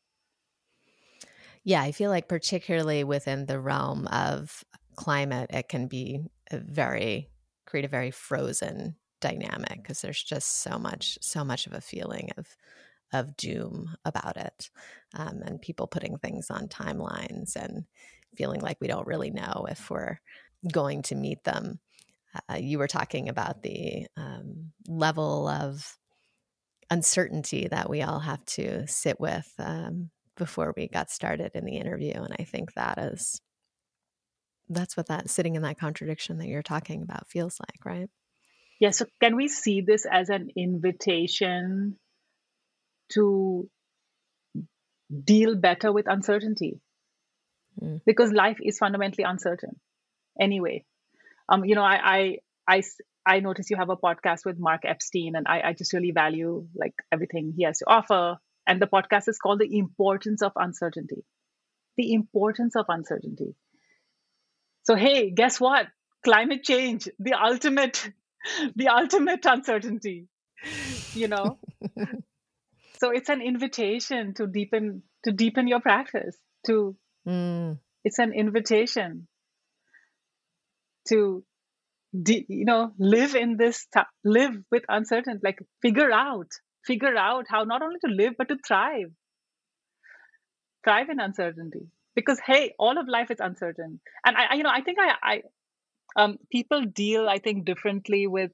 Yeah, 1.63 1.81
I 1.81 1.91
feel 1.91 2.11
like 2.11 2.27
particularly 2.27 3.03
within 3.03 3.47
the 3.47 3.59
realm 3.59 4.05
of 4.07 4.63
climate, 4.95 5.49
it 5.51 5.69
can 5.69 5.87
be 5.87 6.19
a 6.51 6.59
very 6.59 7.31
create 7.65 7.85
a 7.85 7.95
very 7.97 8.11
frozen 8.11 8.95
dynamic 9.21 9.81
because 9.81 10.01
there's 10.01 10.21
just 10.21 10.61
so 10.61 10.77
much 10.77 11.17
so 11.19 11.43
much 11.43 11.65
of 11.65 11.73
a 11.73 11.81
feeling 11.81 12.29
of 12.37 12.55
of 13.11 13.35
doom 13.37 13.95
about 14.05 14.37
it 14.37 14.69
um, 15.15 15.41
and 15.43 15.63
people 15.63 15.87
putting 15.87 16.15
things 16.19 16.51
on 16.51 16.67
timelines 16.67 17.55
and 17.55 17.85
feeling 18.35 18.61
like 18.61 18.77
we 18.79 18.87
don't 18.87 19.07
really 19.07 19.31
know 19.31 19.67
if 19.69 19.89
we're 19.89 20.19
going 20.71 21.01
to 21.03 21.15
meet 21.15 21.43
them. 21.43 21.79
Uh, 22.49 22.57
you 22.57 22.77
were 22.77 22.87
talking 22.87 23.27
about 23.29 23.63
the 23.63 24.05
um, 24.15 24.71
level 24.87 25.47
of 25.47 25.97
uncertainty 26.89 27.67
that 27.67 27.89
we 27.89 28.01
all 28.01 28.19
have 28.19 28.43
to 28.45 28.87
sit 28.87 29.19
with 29.19 29.51
um, 29.59 30.09
before 30.35 30.73
we 30.75 30.87
got 30.87 31.11
started 31.11 31.51
in 31.53 31.65
the 31.65 31.77
interview 31.77 32.13
and 32.13 32.35
i 32.39 32.43
think 32.43 32.73
that 32.73 32.97
is 32.97 33.41
that's 34.69 34.95
what 34.95 35.07
that 35.07 35.29
sitting 35.29 35.55
in 35.55 35.61
that 35.61 35.77
contradiction 35.77 36.37
that 36.37 36.47
you're 36.47 36.63
talking 36.63 37.01
about 37.01 37.27
feels 37.27 37.59
like 37.59 37.85
right? 37.85 38.09
Yeah 38.79 38.91
so 38.91 39.05
can 39.21 39.35
we 39.35 39.47
see 39.47 39.81
this 39.81 40.05
as 40.09 40.29
an 40.29 40.49
invitation 40.55 41.97
to 43.13 43.69
deal 45.23 45.55
better 45.55 45.91
with 45.91 46.07
uncertainty 46.07 46.79
mm. 47.81 48.01
because 48.05 48.31
life 48.31 48.57
is 48.61 48.77
fundamentally 48.77 49.23
uncertain. 49.23 49.79
Anyway 50.39 50.85
um 51.49 51.65
you 51.65 51.75
know 51.75 51.83
I, 51.83 51.99
I 52.03 52.37
i 52.75 52.83
i 53.25 53.39
notice 53.39 53.69
you 53.69 53.77
have 53.77 53.89
a 53.89 53.97
podcast 53.97 54.45
with 54.45 54.59
mark 54.59 54.81
epstein 54.85 55.35
and 55.35 55.47
i 55.47 55.61
i 55.69 55.73
just 55.73 55.93
really 55.93 56.11
value 56.11 56.67
like 56.75 56.93
everything 57.11 57.53
he 57.55 57.63
has 57.63 57.79
to 57.79 57.85
offer. 57.87 58.37
And 58.67 58.79
the 58.79 58.85
podcast 58.85 59.27
is 59.27 59.39
called 59.39 59.57
the 59.59 59.79
importance 59.79 60.43
of 60.43 60.51
uncertainty. 60.55 61.23
The 61.97 62.13
importance 62.13 62.75
of 62.75 62.85
uncertainty. 62.87 63.55
So 64.83 64.95
hey 64.95 65.31
guess 65.31 65.59
what? 65.59 65.87
Climate 66.23 66.63
change 66.63 67.09
the 67.17 67.33
ultimate 67.33 68.11
the 68.75 68.89
ultimate 68.89 69.45
uncertainty 69.45 70.27
you 71.13 71.27
know? 71.27 71.57
So 72.99 73.11
it's 73.11 73.29
an 73.29 73.41
invitation 73.41 74.33
to 74.35 74.45
deepen 74.45 75.03
to 75.23 75.31
deepen 75.31 75.69
your 75.69 75.79
practice 75.79 76.37
to 76.65 76.97
mm. 77.29 77.77
it's 78.03 78.19
an 78.19 78.33
invitation 78.33 79.27
to 81.07 81.43
you 82.11 82.65
know 82.65 82.91
live 82.97 83.35
in 83.35 83.55
this 83.57 83.85
live 84.23 84.55
with 84.71 84.83
uncertainty 84.89 85.39
like 85.43 85.59
figure 85.81 86.11
out 86.11 86.47
figure 86.85 87.15
out 87.15 87.45
how 87.49 87.63
not 87.63 87.81
only 87.81 87.99
to 88.05 88.11
live 88.11 88.33
but 88.37 88.47
to 88.49 88.57
thrive. 88.67 89.11
Thrive 90.83 91.09
in 91.09 91.19
uncertainty. 91.19 91.87
Because 92.15 92.39
hey 92.45 92.73
all 92.79 92.97
of 92.97 93.07
life 93.07 93.31
is 93.31 93.39
uncertain. 93.39 93.99
And 94.25 94.37
i, 94.37 94.45
I 94.51 94.55
you 94.55 94.63
know 94.63 94.71
i 94.71 94.81
think 94.81 94.97
i 94.99 95.13
i 95.31 95.41
um 96.21 96.37
people 96.51 96.81
deal 96.85 97.29
i 97.29 97.37
think 97.39 97.65
differently 97.65 98.25
with 98.27 98.51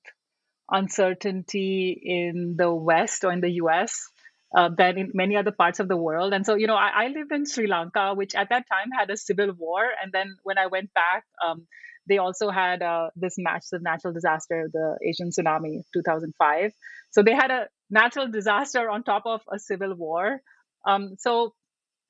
uncertainty 0.69 1.99
in 2.03 2.55
the 2.57 2.73
west 2.73 3.23
or 3.23 3.31
in 3.31 3.41
the 3.41 3.51
us 3.51 4.09
uh, 4.55 4.69
than 4.69 4.97
in 4.97 5.11
many 5.13 5.35
other 5.35 5.51
parts 5.51 5.79
of 5.79 5.87
the 5.87 5.97
world. 5.97 6.33
And 6.33 6.45
so, 6.45 6.55
you 6.55 6.65
know, 6.65 6.75
I, 6.75 7.05
I, 7.05 7.07
lived 7.07 7.31
in 7.31 7.45
Sri 7.45 7.67
Lanka, 7.67 8.13
which 8.13 8.33
at 8.35 8.49
that 8.49 8.65
time 8.71 8.89
had 8.97 9.09
a 9.09 9.17
civil 9.17 9.51
war. 9.51 9.83
And 10.01 10.13
then 10.13 10.37
when 10.43 10.57
I 10.57 10.67
went 10.67 10.93
back, 10.93 11.25
um, 11.45 11.67
they 12.07 12.19
also 12.19 12.49
had 12.49 12.81
uh, 12.81 13.09
this 13.15 13.35
massive 13.37 13.81
natural 13.81 14.13
disaster, 14.13 14.69
the 14.71 14.97
Asian 15.05 15.29
tsunami, 15.29 15.83
2005. 15.93 16.71
So 17.11 17.21
they 17.21 17.33
had 17.33 17.51
a 17.51 17.67
natural 17.89 18.29
disaster 18.29 18.89
on 18.89 19.03
top 19.03 19.23
of 19.25 19.41
a 19.51 19.59
civil 19.59 19.93
war. 19.93 20.39
Um, 20.87 21.15
so, 21.17 21.53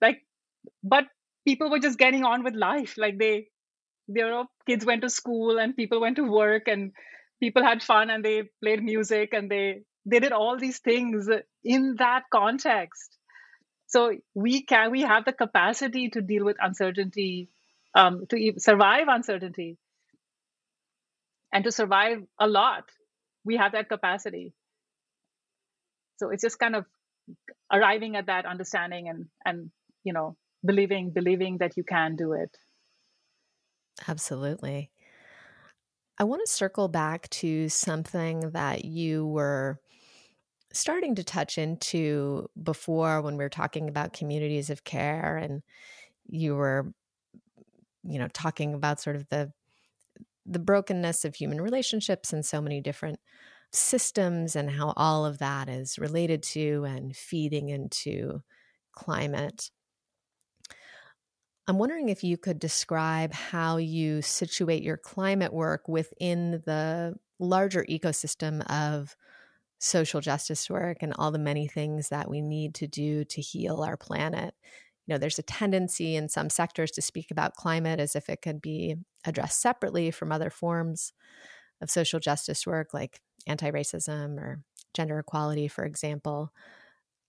like, 0.01 0.21
but 0.84 1.05
people 1.47 1.71
were 1.71 1.79
just 1.79 1.97
getting 1.97 2.23
on 2.23 2.43
with 2.43 2.53
life. 2.53 2.95
Like 2.97 3.17
they, 3.17 3.47
you 4.08 4.21
know, 4.21 4.45
kids 4.67 4.86
went 4.86 5.01
to 5.01 5.10
school 5.10 5.58
and 5.58 5.75
people 5.75 5.99
went 5.99 6.17
to 6.17 6.23
work 6.23 6.67
and 6.67 6.91
people 7.39 7.63
had 7.63 7.81
fun 7.81 8.10
and 8.10 8.23
they 8.23 8.43
played 8.62 8.84
music 8.84 9.29
and 9.34 9.49
they 9.49 9.81
they 10.05 10.19
did 10.19 10.31
all 10.31 10.57
these 10.57 10.79
things 10.79 11.27
in 11.63 11.95
that 11.97 12.23
context. 12.31 13.17
So 13.87 14.13
we 14.33 14.63
can 14.63 14.91
we 14.91 15.01
have 15.01 15.25
the 15.25 15.33
capacity 15.33 16.09
to 16.09 16.21
deal 16.21 16.45
with 16.45 16.57
uncertainty 16.59 17.49
um, 17.95 18.25
to 18.29 18.53
survive 18.57 19.07
uncertainty. 19.07 19.77
And 21.53 21.63
to 21.63 21.71
survive 21.71 22.17
a 22.37 22.47
lot 22.47 22.83
we 23.45 23.55
have 23.57 23.71
that 23.73 23.87
capacity. 23.87 24.53
So 26.17 26.31
it's 26.31 26.41
just 26.41 26.59
kind 26.59 26.75
of 26.75 26.85
arriving 27.71 28.15
at 28.15 28.25
that 28.25 28.45
understanding 28.45 29.07
and 29.07 29.25
and 29.45 29.71
you 30.03 30.13
know 30.13 30.35
believing 30.65 31.11
believing 31.11 31.59
that 31.59 31.77
you 31.77 31.83
can 31.83 32.15
do 32.15 32.33
it. 32.33 32.49
Absolutely. 34.07 34.91
I 36.17 36.23
want 36.23 36.41
to 36.45 36.51
circle 36.51 36.87
back 36.87 37.29
to 37.41 37.69
something 37.69 38.51
that 38.51 38.85
you 38.85 39.25
were 39.25 39.79
starting 40.75 41.15
to 41.15 41.23
touch 41.23 41.57
into 41.57 42.49
before 42.61 43.21
when 43.21 43.38
we 43.38 43.43
were 43.43 43.49
talking 43.49 43.88
about 43.89 44.13
communities 44.13 44.69
of 44.69 44.83
care 44.83 45.38
and 45.38 45.61
you 46.27 46.55
were 46.55 46.91
you 48.03 48.19
know 48.19 48.27
talking 48.33 48.73
about 48.73 48.99
sort 48.99 49.15
of 49.15 49.27
the 49.29 49.51
the 50.45 50.59
brokenness 50.59 51.25
of 51.25 51.35
human 51.35 51.59
relationships 51.59 52.31
and 52.31 52.45
so 52.45 52.61
many 52.61 52.79
different 52.81 53.19
systems 53.71 54.55
and 54.55 54.69
how 54.69 54.93
all 54.95 55.25
of 55.25 55.39
that 55.39 55.67
is 55.67 55.97
related 55.97 56.43
to 56.43 56.85
and 56.85 57.15
feeding 57.15 57.69
into 57.69 58.41
climate. 58.93 59.69
I'm 61.67 61.79
wondering 61.79 62.09
if 62.09 62.23
you 62.23 62.38
could 62.38 62.59
describe 62.59 63.33
how 63.33 63.77
you 63.77 64.21
situate 64.21 64.83
your 64.83 64.97
climate 64.97 65.51
work 65.51 65.88
within 65.88 66.61
the 66.65 67.15
larger 67.39 67.83
ecosystem 67.89 68.61
of 68.69 69.15
social 69.79 70.21
justice 70.21 70.69
work 70.69 70.97
and 71.01 71.13
all 71.17 71.31
the 71.31 71.39
many 71.39 71.67
things 71.67 72.09
that 72.09 72.29
we 72.29 72.41
need 72.41 72.73
to 72.75 72.88
do 72.88 73.23
to 73.25 73.41
heal 73.41 73.81
our 73.81 73.97
planet. 73.97 74.53
You 75.05 75.13
know, 75.13 75.17
there's 75.17 75.39
a 75.39 75.43
tendency 75.43 76.15
in 76.15 76.29
some 76.29 76.49
sectors 76.49 76.91
to 76.91 77.01
speak 77.01 77.29
about 77.29 77.55
climate 77.55 77.99
as 77.99 78.15
if 78.15 78.29
it 78.29 78.41
could 78.41 78.61
be 78.61 78.95
addressed 79.25 79.61
separately 79.61 80.11
from 80.11 80.31
other 80.31 80.49
forms 80.49 81.13
of 81.81 81.89
social 81.89 82.19
justice 82.19 82.65
work 82.65 82.93
like 82.93 83.19
anti 83.47 83.69
racism 83.69 84.38
or 84.38 84.61
gender 84.93 85.19
equality, 85.19 85.67
for 85.67 85.83
example. 85.83 86.51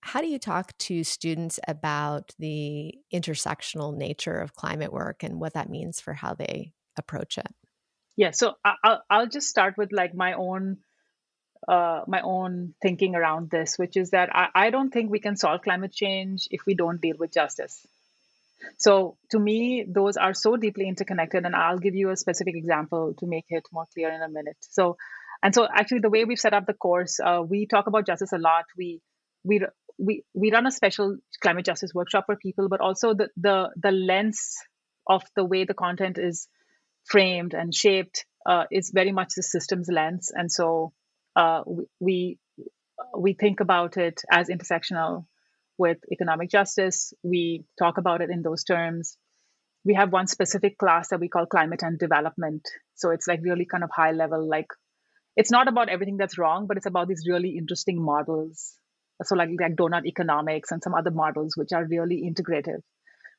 How 0.00 0.20
do 0.20 0.28
you 0.28 0.38
talk 0.38 0.76
to 0.78 1.02
students 1.02 1.59
about 1.66 2.32
the 2.38 2.94
intersectional 3.12 3.94
nature 3.94 4.38
of 4.38 4.54
climate 4.54 4.92
work 4.92 5.22
and 5.22 5.40
what 5.40 5.54
that 5.54 5.68
means 5.68 6.00
for 6.00 6.14
how 6.14 6.35
they 6.35 6.72
approach 6.96 7.38
it? 7.38 7.48
Yeah, 8.16 8.30
so 8.30 8.54
I'll, 8.64 9.02
I'll 9.11 9.26
just 9.26 9.48
start 9.48 9.74
with 9.76 9.92
like 9.92 10.14
my 10.14 10.35
own 10.35 10.78
uh, 11.68 12.02
my 12.07 12.20
own 12.20 12.74
thinking 12.81 13.14
around 13.14 13.50
this, 13.50 13.76
which 13.76 13.96
is 13.96 14.11
that 14.11 14.35
I, 14.35 14.48
I 14.55 14.70
don't 14.70 14.90
think 14.90 15.11
we 15.11 15.20
can 15.20 15.37
solve 15.37 15.62
climate 15.62 15.92
change 15.92 16.48
if 16.50 16.61
we 16.66 16.74
don't 16.74 17.00
deal 17.00 17.16
with 17.18 17.33
justice. 17.33 17.87
So 18.79 19.16
to 19.31 19.38
me, 19.38 19.85
those 19.88 20.16
are 20.16 20.35
so 20.35 20.57
deeply 20.57 20.88
interconnected, 20.88 21.44
and 21.44 21.55
I'll 21.55 21.79
give 21.79 21.94
you 21.94 22.11
a 22.11 22.16
specific 22.16 22.55
example 22.57 23.14
to 23.18 23.26
make 23.26 23.46
it 23.48 23.64
more 23.72 23.87
clear 23.92 24.11
in 24.11 24.22
a 24.22 24.29
minute. 24.29 24.57
So, 24.61 24.96
and 25.42 25.55
so 25.55 25.66
actually, 25.70 26.00
the 26.00 26.11
way 26.11 26.24
we've 26.24 26.38
set 26.38 26.55
up 26.55 26.66
the 26.66 26.74
course, 26.74 27.20
uh, 27.20 27.42
we 27.46 27.66
talk 27.66 27.87
about 27.87 28.07
justice 28.07 28.33
a 28.33 28.38
lot. 28.38 28.64
We 28.76 29.00
we 29.44 29.61
we 29.98 30.24
we 30.35 30.52
run 30.52 30.66
a 30.66 30.70
special 30.70 31.16
climate 31.40 31.64
justice 31.64 31.92
workshop 31.94 32.24
for 32.26 32.37
people, 32.37 32.68
but 32.68 32.81
also 32.81 33.14
the 33.14 33.29
the 33.37 33.70
the 33.76 33.92
lens 33.92 34.55
of 35.07 35.22
the 35.37 35.44
way 35.44 35.64
the 35.64 35.74
content 35.74 36.18
is 36.18 36.48
framed 37.05 37.55
and 37.55 37.74
shaped 37.74 38.24
uh, 38.46 38.64
is 38.70 38.90
very 38.92 39.12
much 39.12 39.35
the 39.37 39.42
systems 39.42 39.88
lens, 39.90 40.33
and 40.35 40.50
so 40.50 40.92
uh, 41.37 41.62
we 42.00 42.38
we 43.16 43.34
think 43.34 43.60
about 43.60 43.96
it 43.98 44.22
as 44.30 44.48
intersectional 44.48 45.26
with 45.78 45.98
economic 46.10 46.50
justice. 46.50 47.12
We 47.22 47.64
talk 47.78 47.98
about 47.98 48.22
it 48.22 48.30
in 48.30 48.42
those 48.42 48.64
terms. 48.64 49.18
We 49.84 49.94
have 49.94 50.12
one 50.12 50.26
specific 50.26 50.78
class 50.78 51.10
that 51.10 51.20
we 51.20 51.28
call 51.28 51.46
climate 51.46 51.82
and 51.82 51.98
development. 51.98 52.66
So 52.94 53.10
it's 53.10 53.28
like 53.28 53.40
really 53.42 53.66
kind 53.66 53.84
of 53.84 53.90
high 53.94 54.12
level, 54.12 54.48
like 54.48 54.68
it's 55.37 55.50
not 55.50 55.68
about 55.68 55.90
everything 55.90 56.16
that's 56.16 56.38
wrong, 56.38 56.66
but 56.66 56.78
it's 56.78 56.87
about 56.87 57.08
these 57.08 57.26
really 57.28 57.50
interesting 57.50 58.02
models. 58.02 58.74
So 59.22 59.37
like 59.37 59.50
like 59.60 59.76
donut 59.76 60.06
economics 60.06 60.72
and 60.72 60.82
some 60.82 60.94
other 60.94 61.10
models 61.10 61.56
which 61.56 61.72
are 61.72 61.84
really 61.84 62.22
integrative. 62.28 62.80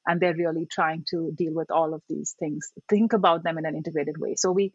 And 0.06 0.22
they're 0.22 0.36
really 0.36 0.66
trying 0.72 1.04
to 1.10 1.34
deal 1.36 1.54
with 1.54 1.70
all 1.70 1.94
of 1.94 2.02
these 2.08 2.36
things, 2.40 2.72
think 2.88 3.12
about 3.12 3.44
them 3.44 3.58
in 3.58 3.66
an 3.66 3.76
integrated 3.76 4.18
way. 4.18 4.36
So 4.38 4.52
we 4.52 4.72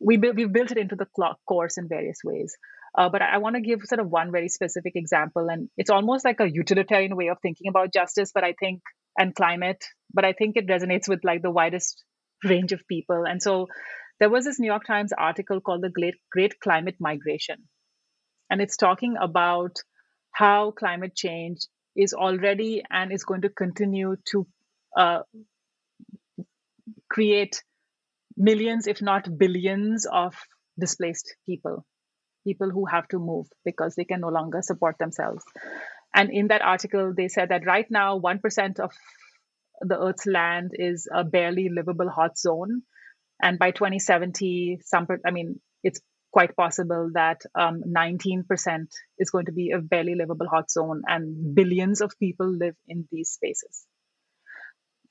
we 0.00 0.16
we've 0.16 0.52
built 0.52 0.70
it 0.70 0.78
into 0.78 0.96
the 0.96 1.06
course 1.46 1.78
in 1.78 1.88
various 1.88 2.18
ways. 2.24 2.56
Uh, 2.96 3.08
but 3.08 3.22
I, 3.22 3.34
I 3.34 3.38
want 3.38 3.54
to 3.54 3.62
give 3.62 3.80
sort 3.84 4.00
of 4.00 4.08
one 4.08 4.32
very 4.32 4.48
specific 4.48 4.94
example, 4.96 5.48
and 5.48 5.68
it's 5.76 5.90
almost 5.90 6.24
like 6.24 6.40
a 6.40 6.50
utilitarian 6.50 7.16
way 7.16 7.28
of 7.28 7.38
thinking 7.40 7.68
about 7.68 7.92
justice, 7.92 8.32
but 8.34 8.44
I 8.44 8.54
think 8.58 8.80
and 9.18 9.34
climate, 9.34 9.84
but 10.12 10.24
I 10.24 10.32
think 10.32 10.56
it 10.56 10.66
resonates 10.68 11.08
with 11.08 11.20
like 11.24 11.42
the 11.42 11.50
widest 11.50 12.02
range 12.44 12.72
of 12.72 12.86
people. 12.88 13.24
And 13.28 13.42
so 13.42 13.66
there 14.18 14.30
was 14.30 14.44
this 14.44 14.58
New 14.58 14.66
York 14.66 14.84
Times 14.86 15.12
article 15.16 15.60
called 15.60 15.82
The 15.82 15.90
Great, 15.90 16.14
Great 16.32 16.58
Climate 16.60 16.96
Migration. 17.00 17.56
And 18.50 18.60
it's 18.60 18.76
talking 18.76 19.16
about 19.20 19.76
how 20.32 20.70
climate 20.72 21.14
change 21.14 21.58
is 21.96 22.14
already 22.14 22.82
and 22.90 23.12
is 23.12 23.24
going 23.24 23.42
to 23.42 23.48
continue 23.48 24.16
to 24.32 24.46
uh, 24.96 25.20
create 27.10 27.62
millions, 28.40 28.86
if 28.86 29.02
not 29.02 29.28
billions, 29.38 30.06
of 30.10 30.34
displaced 30.78 31.36
people, 31.46 31.84
people 32.46 32.70
who 32.70 32.86
have 32.86 33.06
to 33.08 33.18
move 33.18 33.46
because 33.64 33.94
they 33.94 34.04
can 34.04 34.20
no 34.20 34.28
longer 34.28 34.60
support 34.62 34.96
themselves. 34.98 35.44
And 36.14 36.30
in 36.30 36.48
that 36.48 36.62
article, 36.62 37.12
they 37.16 37.28
said 37.28 37.50
that 37.50 37.66
right 37.66 37.86
now, 37.90 38.18
1% 38.18 38.80
of 38.80 38.92
the 39.82 39.98
Earth's 39.98 40.26
land 40.26 40.72
is 40.74 41.08
a 41.14 41.24
barely 41.24 41.68
livable 41.68 42.10
hot 42.10 42.38
zone. 42.38 42.82
And 43.42 43.58
by 43.58 43.70
2070, 43.70 44.80
some, 44.84 45.06
I 45.26 45.30
mean, 45.30 45.60
it's 45.82 46.00
quite 46.32 46.56
possible 46.56 47.10
that 47.14 47.40
um, 47.54 47.82
19% 47.86 48.44
is 49.18 49.30
going 49.30 49.46
to 49.46 49.52
be 49.52 49.70
a 49.70 49.78
barely 49.78 50.14
livable 50.14 50.48
hot 50.48 50.70
zone, 50.70 51.02
and 51.06 51.54
billions 51.54 52.00
of 52.00 52.12
people 52.18 52.46
live 52.48 52.76
in 52.88 53.08
these 53.10 53.30
spaces. 53.30 53.86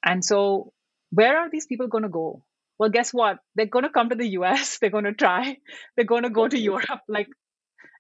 And 0.04 0.24
so, 0.24 0.72
where 1.12 1.38
are 1.40 1.50
these 1.50 1.66
people 1.66 1.88
going 1.88 2.04
to 2.04 2.10
go? 2.10 2.44
Well, 2.80 2.90
guess 2.90 3.14
what? 3.14 3.40
They're 3.56 3.66
going 3.66 3.84
to 3.84 3.90
come 3.92 4.10
to 4.10 4.16
the 4.16 4.30
US. 4.40 4.78
They're 4.82 4.90
going 4.90 5.04
to 5.06 5.14
try. 5.14 5.58
They're 5.96 6.06
going 6.06 6.24
to 6.24 6.30
go 6.30 6.48
to 6.48 6.58
Europe. 6.58 7.02
Like, 7.08 7.28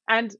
and 0.09 0.36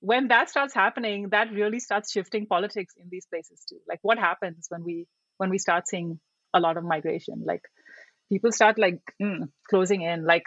when 0.00 0.28
that 0.28 0.50
starts 0.50 0.74
happening, 0.74 1.28
that 1.30 1.52
really 1.52 1.78
starts 1.78 2.10
shifting 2.12 2.46
politics 2.46 2.94
in 2.96 3.08
these 3.10 3.26
places 3.26 3.64
too. 3.68 3.78
Like, 3.88 4.00
what 4.02 4.18
happens 4.18 4.66
when 4.70 4.82
we 4.84 5.06
when 5.38 5.50
we 5.50 5.58
start 5.58 5.86
seeing 5.86 6.18
a 6.54 6.60
lot 6.60 6.76
of 6.76 6.84
migration? 6.84 7.42
Like, 7.46 7.62
people 8.32 8.52
start 8.52 8.78
like 8.78 9.00
mm, 9.22 9.48
closing 9.70 10.02
in. 10.02 10.24
Like, 10.24 10.44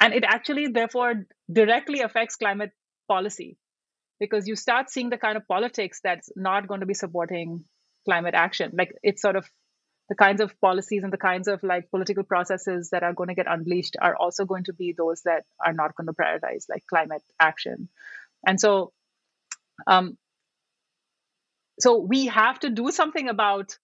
and 0.00 0.14
it 0.14 0.24
actually 0.24 0.68
therefore 0.68 1.26
directly 1.52 2.00
affects 2.02 2.36
climate 2.36 2.70
policy 3.08 3.56
because 4.20 4.46
you 4.46 4.56
start 4.56 4.90
seeing 4.90 5.10
the 5.10 5.18
kind 5.18 5.36
of 5.36 5.48
politics 5.48 6.00
that's 6.04 6.30
not 6.36 6.68
going 6.68 6.80
to 6.80 6.86
be 6.86 6.94
supporting 6.94 7.64
climate 8.06 8.34
action. 8.34 8.72
Like, 8.76 8.92
it's 9.02 9.22
sort 9.22 9.36
of 9.36 9.48
the 10.10 10.16
kinds 10.16 10.40
of 10.40 10.60
policies 10.60 11.04
and 11.04 11.12
the 11.12 11.24
kinds 11.24 11.48
of 11.48 11.62
like 11.62 11.90
political 11.90 12.24
processes 12.24 12.90
that 12.90 13.04
are 13.04 13.14
going 13.14 13.28
to 13.28 13.34
get 13.34 13.46
unleashed 13.48 13.96
are 14.02 14.16
also 14.16 14.44
going 14.44 14.64
to 14.64 14.72
be 14.72 14.92
those 14.92 15.22
that 15.22 15.44
are 15.64 15.72
not 15.72 15.94
going 15.94 16.08
to 16.08 16.12
prioritize 16.12 16.68
like 16.68 16.84
climate 16.88 17.22
action. 17.38 17.88
And 18.44 18.60
so 18.60 18.92
um 19.86 20.18
so 21.78 21.98
we 21.98 22.26
have 22.26 22.58
to 22.60 22.70
do 22.70 22.90
something 22.90 23.28
about 23.28 23.78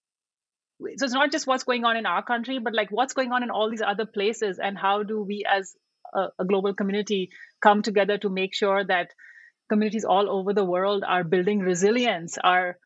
so 0.98 1.04
it's 1.04 1.14
not 1.14 1.32
just 1.32 1.46
what's 1.46 1.64
going 1.64 1.84
on 1.84 1.96
in 1.96 2.06
our 2.06 2.22
country 2.22 2.58
but 2.58 2.74
like 2.74 2.90
what's 2.90 3.14
going 3.14 3.32
on 3.32 3.42
in 3.42 3.50
all 3.50 3.70
these 3.70 3.82
other 3.82 4.04
places 4.04 4.58
and 4.58 4.76
how 4.76 5.02
do 5.02 5.22
we 5.22 5.44
as 5.50 5.74
a, 6.12 6.26
a 6.40 6.44
global 6.44 6.74
community 6.74 7.30
come 7.62 7.82
together 7.82 8.18
to 8.18 8.28
make 8.28 8.54
sure 8.54 8.84
that 8.84 9.14
communities 9.70 10.04
all 10.04 10.28
over 10.28 10.52
the 10.52 10.64
world 10.64 11.04
are 11.06 11.24
building 11.24 11.60
resilience 11.60 12.36
are 12.42 12.78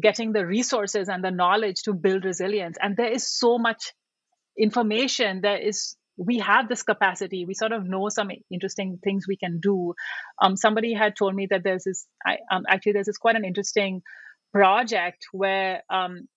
getting 0.00 0.32
the 0.32 0.46
resources 0.46 1.08
and 1.08 1.24
the 1.24 1.30
knowledge 1.30 1.82
to 1.84 1.92
build 1.92 2.24
resilience. 2.24 2.76
And 2.80 2.96
there 2.96 3.10
is 3.10 3.28
so 3.28 3.58
much 3.58 3.92
information. 4.58 5.40
There 5.42 5.58
is 5.58 5.96
we 6.18 6.38
have 6.38 6.68
this 6.68 6.82
capacity. 6.82 7.44
We 7.44 7.52
sort 7.52 7.72
of 7.72 7.86
know 7.86 8.08
some 8.08 8.30
interesting 8.50 8.98
things 9.04 9.26
we 9.28 9.36
can 9.36 9.60
do. 9.60 9.92
Um, 10.40 10.56
somebody 10.56 10.94
had 10.94 11.14
told 11.14 11.34
me 11.34 11.46
that 11.50 11.62
there's 11.62 11.84
this 11.84 12.06
I, 12.26 12.38
um, 12.50 12.64
actually 12.68 12.92
there's 12.92 13.06
this 13.06 13.18
quite 13.18 13.36
an 13.36 13.44
interesting 13.44 14.02
project 14.52 15.26
where 15.32 15.82
um, 15.90 16.28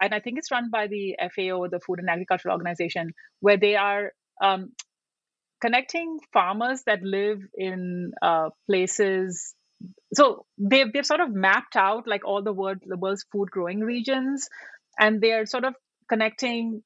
and 0.00 0.14
i 0.14 0.20
think 0.20 0.38
it's 0.38 0.50
run 0.50 0.70
by 0.70 0.86
the 0.86 1.16
fao 1.34 1.66
the 1.68 1.80
food 1.84 1.98
and 1.98 2.08
agriculture 2.08 2.50
organization 2.50 3.12
where 3.40 3.56
they 3.56 3.74
are 3.76 4.12
um, 4.42 4.72
connecting 5.60 6.18
farmers 6.32 6.82
that 6.86 7.02
live 7.02 7.40
in 7.56 8.12
uh, 8.22 8.50
places 8.68 9.54
so 10.12 10.46
they've 10.58 10.92
they've 10.92 11.06
sort 11.06 11.20
of 11.20 11.32
mapped 11.32 11.76
out 11.76 12.06
like 12.06 12.24
all 12.24 12.42
the 12.42 12.52
world 12.52 12.78
the 12.86 12.96
world's 12.96 13.24
food 13.32 13.50
growing 13.50 13.80
regions 13.80 14.48
and 14.98 15.20
they're 15.20 15.46
sort 15.46 15.64
of 15.64 15.74
connecting 16.08 16.82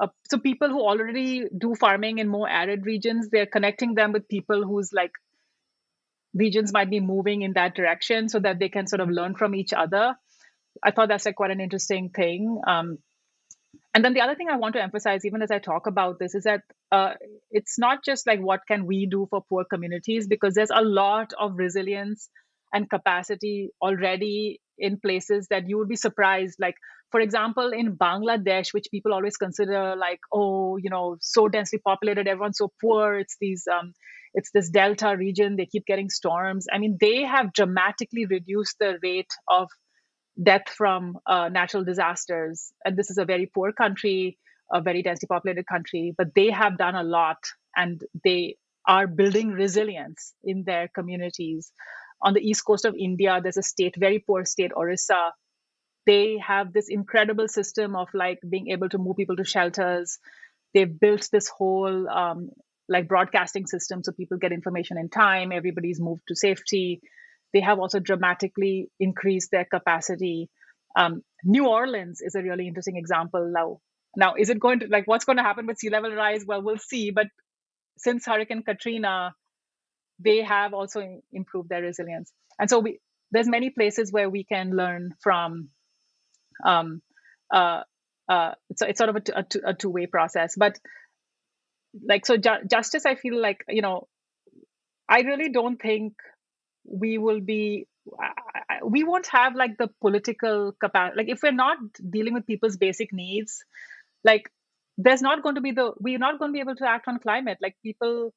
uh, 0.00 0.08
so 0.30 0.38
people 0.38 0.68
who 0.68 0.80
already 0.80 1.44
do 1.56 1.74
farming 1.74 2.18
in 2.18 2.28
more 2.28 2.48
arid 2.48 2.86
regions 2.86 3.28
they're 3.30 3.46
connecting 3.46 3.94
them 3.94 4.12
with 4.12 4.28
people 4.28 4.64
whose 4.64 4.92
like 4.92 5.12
regions 6.34 6.72
might 6.72 6.90
be 6.90 7.00
moving 7.00 7.42
in 7.42 7.52
that 7.54 7.74
direction 7.74 8.28
so 8.28 8.38
that 8.38 8.58
they 8.58 8.68
can 8.68 8.86
sort 8.86 9.00
of 9.00 9.10
learn 9.10 9.34
from 9.34 9.54
each 9.54 9.72
other. 9.72 10.14
I 10.82 10.90
thought 10.90 11.08
that's 11.08 11.26
like 11.26 11.36
quite 11.36 11.50
an 11.50 11.60
interesting 11.60 12.10
thing. 12.10 12.60
Um, 12.66 12.98
and 13.98 14.04
then 14.04 14.14
the 14.14 14.20
other 14.20 14.36
thing 14.36 14.48
i 14.48 14.56
want 14.56 14.74
to 14.74 14.82
emphasize 14.82 15.24
even 15.24 15.42
as 15.42 15.50
i 15.50 15.58
talk 15.58 15.88
about 15.88 16.20
this 16.20 16.36
is 16.36 16.44
that 16.44 16.60
uh, 16.92 17.14
it's 17.50 17.80
not 17.80 18.04
just 18.04 18.28
like 18.28 18.38
what 18.38 18.60
can 18.68 18.86
we 18.86 19.06
do 19.06 19.26
for 19.28 19.42
poor 19.48 19.64
communities 19.64 20.28
because 20.28 20.54
there's 20.54 20.70
a 20.82 20.82
lot 20.82 21.32
of 21.46 21.56
resilience 21.56 22.28
and 22.72 22.88
capacity 22.88 23.70
already 23.82 24.60
in 24.78 25.00
places 25.00 25.48
that 25.50 25.68
you 25.68 25.78
would 25.78 25.88
be 25.88 25.96
surprised. 25.96 26.56
Like 26.60 26.76
for 27.10 27.20
example 27.20 27.72
in 27.72 27.96
bangladesh 27.96 28.72
which 28.74 28.86
people 28.90 29.14
always 29.14 29.36
consider 29.36 29.96
like 29.96 30.20
oh 30.32 30.76
you 30.76 30.90
know 30.90 31.16
so 31.20 31.48
densely 31.48 31.80
populated 31.84 32.28
everyone's 32.28 32.58
so 32.58 32.70
poor 32.80 33.18
it's 33.18 33.36
these 33.40 33.64
um, 33.72 33.92
it's 34.34 34.50
this 34.52 34.68
delta 34.68 35.16
region 35.16 35.56
they 35.56 35.66
keep 35.66 35.86
getting 35.86 36.10
storms. 36.10 36.66
I 36.72 36.78
mean 36.78 36.98
they 37.00 37.24
have 37.24 37.52
dramatically 37.52 38.26
reduced 38.26 38.76
the 38.78 38.98
rate 39.02 39.32
of 39.48 39.68
death 40.42 40.68
from 40.68 41.18
uh, 41.26 41.48
natural 41.48 41.84
disasters 41.84 42.72
and 42.84 42.96
this 42.96 43.10
is 43.10 43.18
a 43.18 43.24
very 43.24 43.46
poor 43.46 43.72
country 43.72 44.38
a 44.72 44.80
very 44.80 45.02
densely 45.02 45.26
populated 45.26 45.66
country 45.66 46.14
but 46.16 46.34
they 46.34 46.50
have 46.50 46.78
done 46.78 46.94
a 46.94 47.02
lot 47.02 47.38
and 47.76 48.02
they 48.24 48.56
are 48.86 49.06
building 49.06 49.48
resilience 49.50 50.34
in 50.44 50.64
their 50.64 50.88
communities 50.88 51.72
on 52.22 52.34
the 52.34 52.40
east 52.40 52.64
coast 52.64 52.84
of 52.84 52.96
India, 52.98 53.40
there's 53.42 53.56
a 53.56 53.62
state, 53.62 53.94
very 53.96 54.18
poor 54.18 54.44
state, 54.44 54.72
Orissa. 54.72 55.32
They 56.06 56.38
have 56.38 56.72
this 56.72 56.88
incredible 56.88 57.48
system 57.48 57.94
of 57.94 58.08
like 58.14 58.40
being 58.48 58.68
able 58.70 58.88
to 58.90 58.98
move 58.98 59.16
people 59.16 59.36
to 59.36 59.44
shelters. 59.44 60.18
They've 60.74 60.98
built 61.00 61.28
this 61.30 61.48
whole 61.48 62.08
um, 62.08 62.50
like 62.88 63.08
broadcasting 63.08 63.66
system 63.66 64.02
so 64.02 64.12
people 64.12 64.38
get 64.38 64.52
information 64.52 64.98
in 64.98 65.10
time. 65.10 65.52
Everybody's 65.52 66.00
moved 66.00 66.22
to 66.28 66.36
safety. 66.36 67.00
They 67.52 67.60
have 67.60 67.78
also 67.78 67.98
dramatically 67.98 68.90
increased 69.00 69.50
their 69.50 69.64
capacity. 69.64 70.50
Um, 70.96 71.22
New 71.44 71.66
Orleans 71.66 72.20
is 72.20 72.34
a 72.34 72.42
really 72.42 72.68
interesting 72.68 72.96
example 72.96 73.50
now. 73.54 73.80
Now, 74.16 74.34
is 74.38 74.50
it 74.50 74.58
going 74.58 74.80
to 74.80 74.86
like 74.88 75.06
what's 75.06 75.24
going 75.24 75.36
to 75.36 75.42
happen 75.42 75.66
with 75.66 75.78
sea 75.78 75.90
level 75.90 76.12
rise? 76.12 76.44
Well, 76.46 76.62
we'll 76.62 76.78
see. 76.78 77.10
But 77.10 77.28
since 77.98 78.26
Hurricane 78.26 78.62
Katrina, 78.62 79.34
they 80.18 80.42
have 80.42 80.74
also 80.74 81.20
improved 81.32 81.68
their 81.68 81.82
resilience. 81.82 82.32
And 82.58 82.68
so 82.68 82.80
we, 82.80 82.98
there's 83.30 83.48
many 83.48 83.70
places 83.70 84.12
where 84.12 84.28
we 84.28 84.44
can 84.44 84.70
learn 84.70 85.14
from. 85.20 85.68
Um, 86.64 87.02
uh, 87.52 87.82
uh, 88.28 88.52
it's, 88.68 88.82
it's 88.82 88.98
sort 88.98 89.10
of 89.10 89.22
a, 89.64 89.74
two 89.74 89.90
way 89.90 90.06
process, 90.06 90.54
but 90.56 90.78
like 92.06 92.26
so 92.26 92.36
ju- 92.36 92.66
justice, 92.70 93.06
I 93.06 93.14
feel 93.14 93.40
like 93.40 93.64
you 93.68 93.82
know, 93.82 94.08
I 95.08 95.20
really 95.20 95.50
don't 95.50 95.80
think 95.80 96.14
we 96.90 97.18
will 97.18 97.40
be 97.40 97.86
we 98.84 99.04
won't 99.04 99.26
have 99.26 99.54
like 99.54 99.76
the 99.78 99.88
political 100.00 100.72
capacity 100.80 101.16
like 101.16 101.28
if 101.28 101.42
we're 101.42 101.52
not 101.52 101.78
dealing 102.10 102.34
with 102.34 102.46
people's 102.46 102.76
basic 102.76 103.12
needs 103.12 103.64
like 104.24 104.50
there's 104.96 105.22
not 105.22 105.42
going 105.42 105.54
to 105.54 105.60
be 105.60 105.72
the 105.72 105.92
we're 106.00 106.18
not 106.18 106.38
going 106.38 106.50
to 106.50 106.52
be 106.54 106.60
able 106.60 106.76
to 106.76 106.88
act 106.88 107.06
on 107.06 107.18
climate 107.18 107.58
like 107.60 107.76
people 107.82 108.32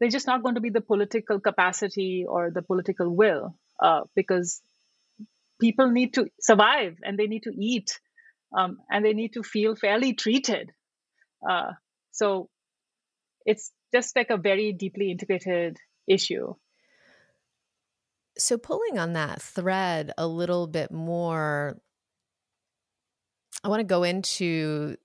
there's 0.00 0.12
just 0.12 0.26
not 0.26 0.42
going 0.42 0.54
to 0.54 0.60
be 0.60 0.70
the 0.70 0.80
political 0.80 1.38
capacity 1.38 2.24
or 2.26 2.50
the 2.50 2.62
political 2.62 3.14
will 3.14 3.54
uh, 3.82 4.00
because 4.16 4.62
people 5.60 5.90
need 5.90 6.14
to 6.14 6.26
survive 6.40 6.96
and 7.02 7.18
they 7.18 7.26
need 7.26 7.42
to 7.42 7.52
eat 7.54 8.00
um, 8.56 8.78
and 8.90 9.04
they 9.04 9.12
need 9.12 9.34
to 9.34 9.42
feel 9.42 9.76
fairly 9.76 10.14
treated. 10.14 10.72
Uh, 11.48 11.72
so 12.10 12.48
it's 13.46 13.70
just 13.94 14.16
like 14.16 14.30
a 14.30 14.36
very 14.36 14.72
deeply 14.72 15.10
integrated 15.10 15.76
issue. 16.08 16.54
So, 18.40 18.56
pulling 18.56 18.98
on 18.98 19.12
that 19.12 19.42
thread 19.42 20.12
a 20.16 20.26
little 20.26 20.66
bit 20.66 20.90
more, 20.90 21.78
I 23.62 23.68
want 23.68 23.80
to 23.80 23.84
go 23.84 24.02
into 24.02 24.96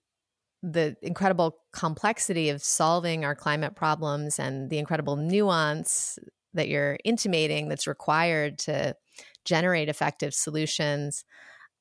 the 0.63 0.95
incredible 1.01 1.57
complexity 1.73 2.49
of 2.49 2.63
solving 2.63 3.25
our 3.25 3.35
climate 3.35 3.75
problems 3.75 4.39
and 4.39 4.69
the 4.69 4.79
incredible 4.79 5.17
nuance 5.17 6.17
that 6.53 6.69
you're 6.69 6.97
intimating 7.03 7.67
that's 7.67 7.87
required 7.87 8.57
to 8.59 8.95
generate 9.43 9.89
effective 9.89 10.33
solutions. 10.33 11.25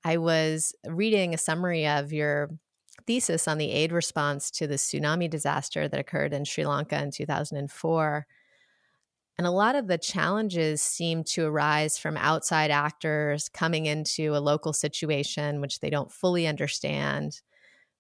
I 0.04 0.16
was 0.18 0.74
reading 0.86 1.32
a 1.32 1.38
summary 1.38 1.86
of 1.86 2.12
your 2.12 2.50
thesis 3.06 3.46
on 3.46 3.58
the 3.58 3.70
aid 3.70 3.92
response 3.92 4.50
to 4.52 4.66
the 4.66 4.74
tsunami 4.74 5.30
disaster 5.30 5.88
that 5.88 6.00
occurred 6.00 6.32
in 6.32 6.44
Sri 6.44 6.66
Lanka 6.66 7.00
in 7.00 7.12
2004. 7.12 8.26
And 9.36 9.46
a 9.46 9.50
lot 9.50 9.74
of 9.74 9.88
the 9.88 9.98
challenges 9.98 10.80
seem 10.80 11.24
to 11.24 11.46
arise 11.46 11.98
from 11.98 12.16
outside 12.16 12.70
actors 12.70 13.48
coming 13.48 13.86
into 13.86 14.36
a 14.36 14.38
local 14.38 14.72
situation 14.72 15.60
which 15.60 15.80
they 15.80 15.90
don't 15.90 16.12
fully 16.12 16.46
understand 16.46 17.40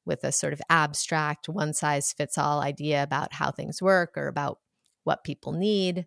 with 0.04 0.22
a 0.22 0.30
sort 0.30 0.52
of 0.52 0.62
abstract 0.70 1.48
one 1.48 1.72
size 1.72 2.12
fits 2.12 2.38
all 2.38 2.60
idea 2.60 3.02
about 3.02 3.32
how 3.32 3.50
things 3.50 3.82
work 3.82 4.16
or 4.16 4.28
about 4.28 4.58
what 5.02 5.24
people 5.24 5.52
need 5.52 6.06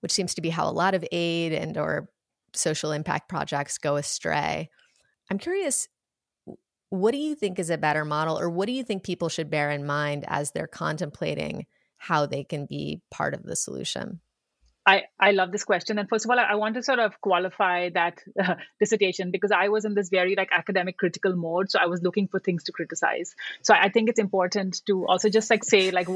which 0.00 0.12
seems 0.12 0.34
to 0.34 0.40
be 0.40 0.50
how 0.50 0.68
a 0.68 0.70
lot 0.70 0.94
of 0.94 1.04
aid 1.12 1.52
and 1.52 1.76
or 1.76 2.08
social 2.54 2.92
impact 2.92 3.28
projects 3.28 3.78
go 3.78 3.96
astray. 3.96 4.70
I'm 5.30 5.38
curious 5.38 5.88
what 6.90 7.12
do 7.12 7.18
you 7.18 7.34
think 7.34 7.58
is 7.58 7.68
a 7.68 7.76
better 7.76 8.04
model 8.04 8.38
or 8.38 8.48
what 8.48 8.66
do 8.66 8.72
you 8.72 8.82
think 8.82 9.02
people 9.02 9.28
should 9.28 9.50
bear 9.50 9.70
in 9.70 9.84
mind 9.84 10.24
as 10.26 10.52
they're 10.52 10.66
contemplating 10.66 11.66
how 11.98 12.26
they 12.26 12.44
can 12.44 12.66
be 12.66 13.02
part 13.10 13.34
of 13.34 13.42
the 13.42 13.56
solution 13.56 14.20
I, 14.88 15.02
I 15.20 15.32
love 15.32 15.52
this 15.52 15.64
question. 15.64 15.98
And 15.98 16.08
first 16.08 16.24
of 16.24 16.30
all, 16.30 16.38
I, 16.38 16.44
I 16.44 16.54
want 16.54 16.76
to 16.76 16.82
sort 16.82 16.98
of 16.98 17.20
qualify 17.20 17.90
that 17.90 18.22
uh, 18.42 18.54
dissertation 18.80 19.30
because 19.30 19.52
I 19.52 19.68
was 19.68 19.84
in 19.84 19.92
this 19.92 20.08
very 20.08 20.34
like 20.34 20.48
academic 20.50 20.96
critical 20.96 21.36
mode. 21.36 21.70
So 21.70 21.78
I 21.78 21.86
was 21.86 22.00
looking 22.02 22.26
for 22.26 22.40
things 22.40 22.64
to 22.64 22.72
criticize. 22.72 23.34
So 23.60 23.74
I 23.74 23.90
think 23.90 24.08
it's 24.08 24.18
important 24.18 24.80
to 24.86 25.06
also 25.06 25.28
just 25.28 25.50
like 25.50 25.62
say 25.62 25.90
like, 25.90 26.08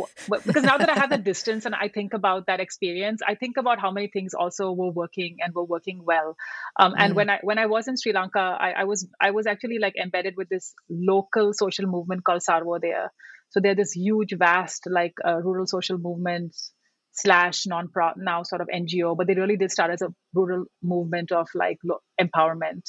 because 0.46 0.62
now 0.62 0.78
that 0.78 0.88
I 0.88 0.94
have 0.94 1.10
the 1.10 1.18
distance 1.18 1.66
and 1.66 1.74
I 1.74 1.88
think 1.88 2.14
about 2.14 2.46
that 2.46 2.60
experience, 2.60 3.20
I 3.26 3.34
think 3.34 3.58
about 3.58 3.78
how 3.78 3.90
many 3.90 4.06
things 4.06 4.32
also 4.32 4.72
were 4.72 4.90
working 4.90 5.36
and 5.44 5.54
were 5.54 5.64
working 5.64 6.02
well. 6.02 6.38
Um, 6.74 6.94
and 6.96 7.12
mm. 7.12 7.16
when 7.16 7.28
I, 7.28 7.40
when 7.42 7.58
I 7.58 7.66
was 7.66 7.88
in 7.88 7.98
Sri 7.98 8.14
Lanka, 8.14 8.38
I, 8.38 8.70
I 8.70 8.84
was, 8.84 9.06
I 9.20 9.32
was 9.32 9.46
actually 9.46 9.80
like 9.80 9.96
embedded 10.02 10.38
with 10.38 10.48
this 10.48 10.74
local 10.88 11.52
social 11.52 11.86
movement 11.86 12.24
called 12.24 12.40
Sarvodaya. 12.40 13.08
So 13.52 13.60
they're 13.60 13.74
this 13.74 13.92
huge, 13.92 14.34
vast, 14.36 14.86
like 14.90 15.14
uh, 15.26 15.36
rural 15.42 15.66
social 15.66 15.98
movements 15.98 16.72
slash 17.12 17.66
non-profit 17.66 18.22
now 18.22 18.42
sort 18.42 18.62
of 18.62 18.68
NGO, 18.68 19.16
but 19.16 19.26
they 19.26 19.34
really 19.34 19.58
did 19.58 19.70
start 19.70 19.90
as 19.90 20.02
a 20.02 20.08
rural 20.34 20.64
movement 20.82 21.30
of 21.30 21.48
like 21.54 21.78
empowerment. 22.20 22.82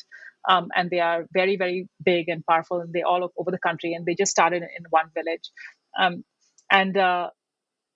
Um, 0.48 0.70
and 0.76 0.90
they 0.90 1.00
are 1.00 1.26
very, 1.34 1.58
very 1.58 1.90
big 2.04 2.30
and 2.30 2.46
powerful, 2.46 2.82
and 2.82 2.94
they 2.94 3.02
all 3.04 3.30
over 3.38 3.52
the 3.52 3.60
country. 3.60 3.94
And 3.94 4.06
they 4.06 4.16
just 4.16 4.32
started 4.32 4.64
in 4.64 4.86
one 4.90 5.10
village. 5.14 5.52
Um, 6.00 6.24
and 6.72 6.98
uh, 6.98 7.30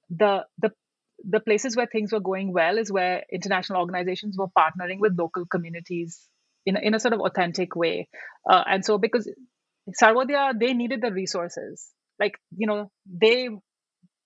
the 0.09 0.45
the 0.59 0.72
the 1.24 1.39
places 1.39 1.76
where 1.76 1.88
things 1.88 2.13
were 2.13 2.20
going 2.20 2.53
well 2.53 2.78
is 2.78 2.91
where 2.91 3.24
international 3.32 3.82
organizations 3.82 4.38
were 4.38 4.47
partnering 4.47 4.99
with 4.99 5.18
local 5.18 5.45
communities 5.45 6.28
in 6.65 6.78
a, 6.78 6.80
in 6.80 6.93
a 6.93 6.99
sort 6.99 7.13
of 7.13 7.22
authentic 7.22 7.76
way. 7.76 8.07
Uh, 8.49 8.63
and 8.68 8.86
so 8.86 8.97
because 8.97 9.30
Sarvodaya, 10.01 10.57
they 10.57 10.74
needed 10.74 11.01
the 11.01 11.11
resources. 11.11 11.89
Like, 12.20 12.39
you 12.55 12.68
know, 12.68 12.91
they 13.05 13.49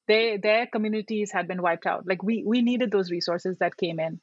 they 0.08 0.38
their 0.38 0.68
communities 0.68 1.32
had 1.32 1.48
been 1.48 1.62
wiped 1.62 1.86
out. 1.86 2.06
Like 2.08 2.24
we 2.24 2.44
we 2.46 2.62
needed 2.62 2.92
those 2.92 3.12
resources 3.12 3.58
that 3.60 3.78
came 3.78 4.00
in. 4.00 4.20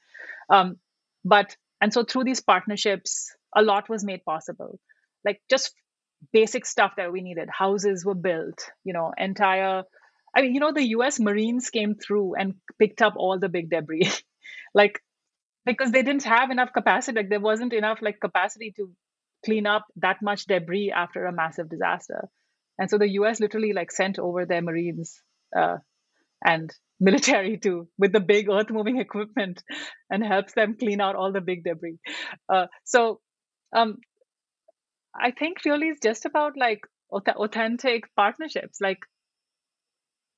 Um, 0.50 0.76
but 1.24 1.56
and 1.80 1.92
so 1.92 2.04
through 2.04 2.24
these 2.24 2.40
partnerships 2.40 3.34
a 3.56 3.62
lot 3.62 3.88
was 3.88 4.04
made 4.04 4.24
possible. 4.24 4.78
Like 5.24 5.40
just 5.50 5.72
basic 6.32 6.66
stuff 6.66 6.92
that 6.96 7.12
we 7.12 7.20
needed. 7.22 7.48
Houses 7.48 8.04
were 8.04 8.14
built 8.14 8.70
you 8.84 8.92
know 8.92 9.12
entire 9.16 9.84
i 10.36 10.42
mean 10.42 10.54
you 10.54 10.60
know 10.60 10.72
the 10.72 10.82
us 10.82 11.18
marines 11.20 11.70
came 11.70 11.94
through 11.94 12.34
and 12.34 12.54
picked 12.78 13.00
up 13.02 13.14
all 13.16 13.38
the 13.38 13.48
big 13.48 13.70
debris. 13.70 14.10
Like 14.74 15.00
because 15.64 15.92
they 15.92 16.02
didn't 16.02 16.24
have 16.24 16.50
enough 16.50 16.72
capacity. 16.74 17.16
Like 17.16 17.30
there 17.30 17.40
wasn't 17.40 17.72
enough 17.72 18.00
like 18.02 18.20
capacity 18.20 18.72
to 18.76 18.90
clean 19.44 19.66
up 19.66 19.86
that 19.96 20.18
much 20.22 20.44
debris 20.44 20.92
after 20.94 21.24
a 21.24 21.32
massive 21.32 21.70
disaster 21.70 22.28
and 22.78 22.90
so 22.90 22.98
the 22.98 23.08
us 23.08 23.40
literally 23.40 23.72
like 23.72 23.90
sent 23.90 24.18
over 24.18 24.46
their 24.46 24.62
marines 24.62 25.20
uh, 25.56 25.76
and 26.44 26.72
military 27.00 27.58
too 27.58 27.88
with 27.96 28.12
the 28.12 28.20
big 28.20 28.48
earth 28.50 28.70
moving 28.70 28.98
equipment 29.06 29.62
and 30.10 30.24
helps 30.24 30.54
them 30.54 30.76
clean 30.78 31.00
out 31.00 31.14
all 31.16 31.32
the 31.32 31.40
big 31.40 31.62
debris. 31.64 31.98
Uh, 32.48 32.66
so 32.84 33.20
um, 33.74 33.98
i 35.14 35.30
think 35.30 35.58
really 35.64 35.88
it's 35.88 36.00
just 36.00 36.24
about 36.24 36.56
like 36.56 36.80
authentic 37.10 38.04
partnerships. 38.16 38.80
Like 38.80 38.98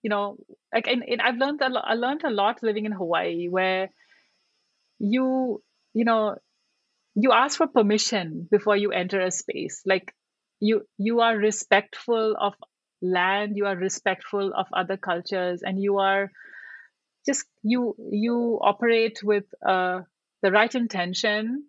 you 0.02 0.10
know 0.10 0.36
like 0.74 0.86
in, 0.86 1.02
in 1.02 1.20
i've 1.20 1.36
learned 1.36 1.60
a 1.60 1.68
lot, 1.68 1.84
i 1.86 1.94
learned 1.94 2.22
a 2.24 2.30
lot 2.30 2.62
living 2.62 2.86
in 2.86 2.92
hawaii 2.92 3.48
where 3.48 3.90
you 4.98 5.62
you 5.92 6.04
know 6.04 6.36
you 7.14 7.32
ask 7.32 7.56
for 7.58 7.66
permission 7.66 8.48
before 8.50 8.76
you 8.76 8.92
enter 8.92 9.20
a 9.20 9.30
space. 9.30 9.82
Like 9.84 10.14
you 10.60 10.86
you 10.98 11.20
are 11.20 11.36
respectful 11.36 12.36
of 12.38 12.54
land 13.02 13.56
you 13.56 13.66
are 13.66 13.76
respectful 13.76 14.52
of 14.54 14.66
other 14.72 14.96
cultures 14.96 15.62
and 15.62 15.82
you 15.82 15.98
are 15.98 16.30
just 17.26 17.44
you 17.62 17.94
you 18.10 18.58
operate 18.62 19.20
with 19.22 19.44
uh, 19.66 20.00
the 20.42 20.50
right 20.52 20.74
intention 20.74 21.64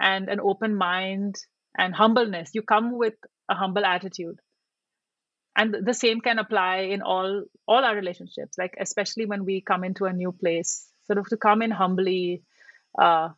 and 0.00 0.28
an 0.28 0.40
open 0.40 0.74
mind 0.74 1.36
and 1.76 1.94
humbleness. 1.94 2.50
You 2.54 2.62
come 2.62 2.96
with 2.96 3.14
a 3.48 3.54
humble 3.54 3.84
attitude. 3.84 4.40
And 5.56 5.74
the 5.84 5.94
same 5.94 6.20
can 6.20 6.38
apply 6.38 6.76
in 6.94 7.02
all 7.02 7.44
all 7.66 7.84
our 7.84 7.96
relationships 7.96 8.56
like 8.56 8.76
especially 8.78 9.26
when 9.26 9.44
we 9.44 9.60
come 9.60 9.82
into 9.82 10.04
a 10.04 10.12
new 10.12 10.30
place 10.30 10.88
sort 11.06 11.18
of 11.18 11.28
to 11.30 11.36
come 11.36 11.62
in 11.62 11.72
humbly 11.72 12.44
uh, 12.96 13.30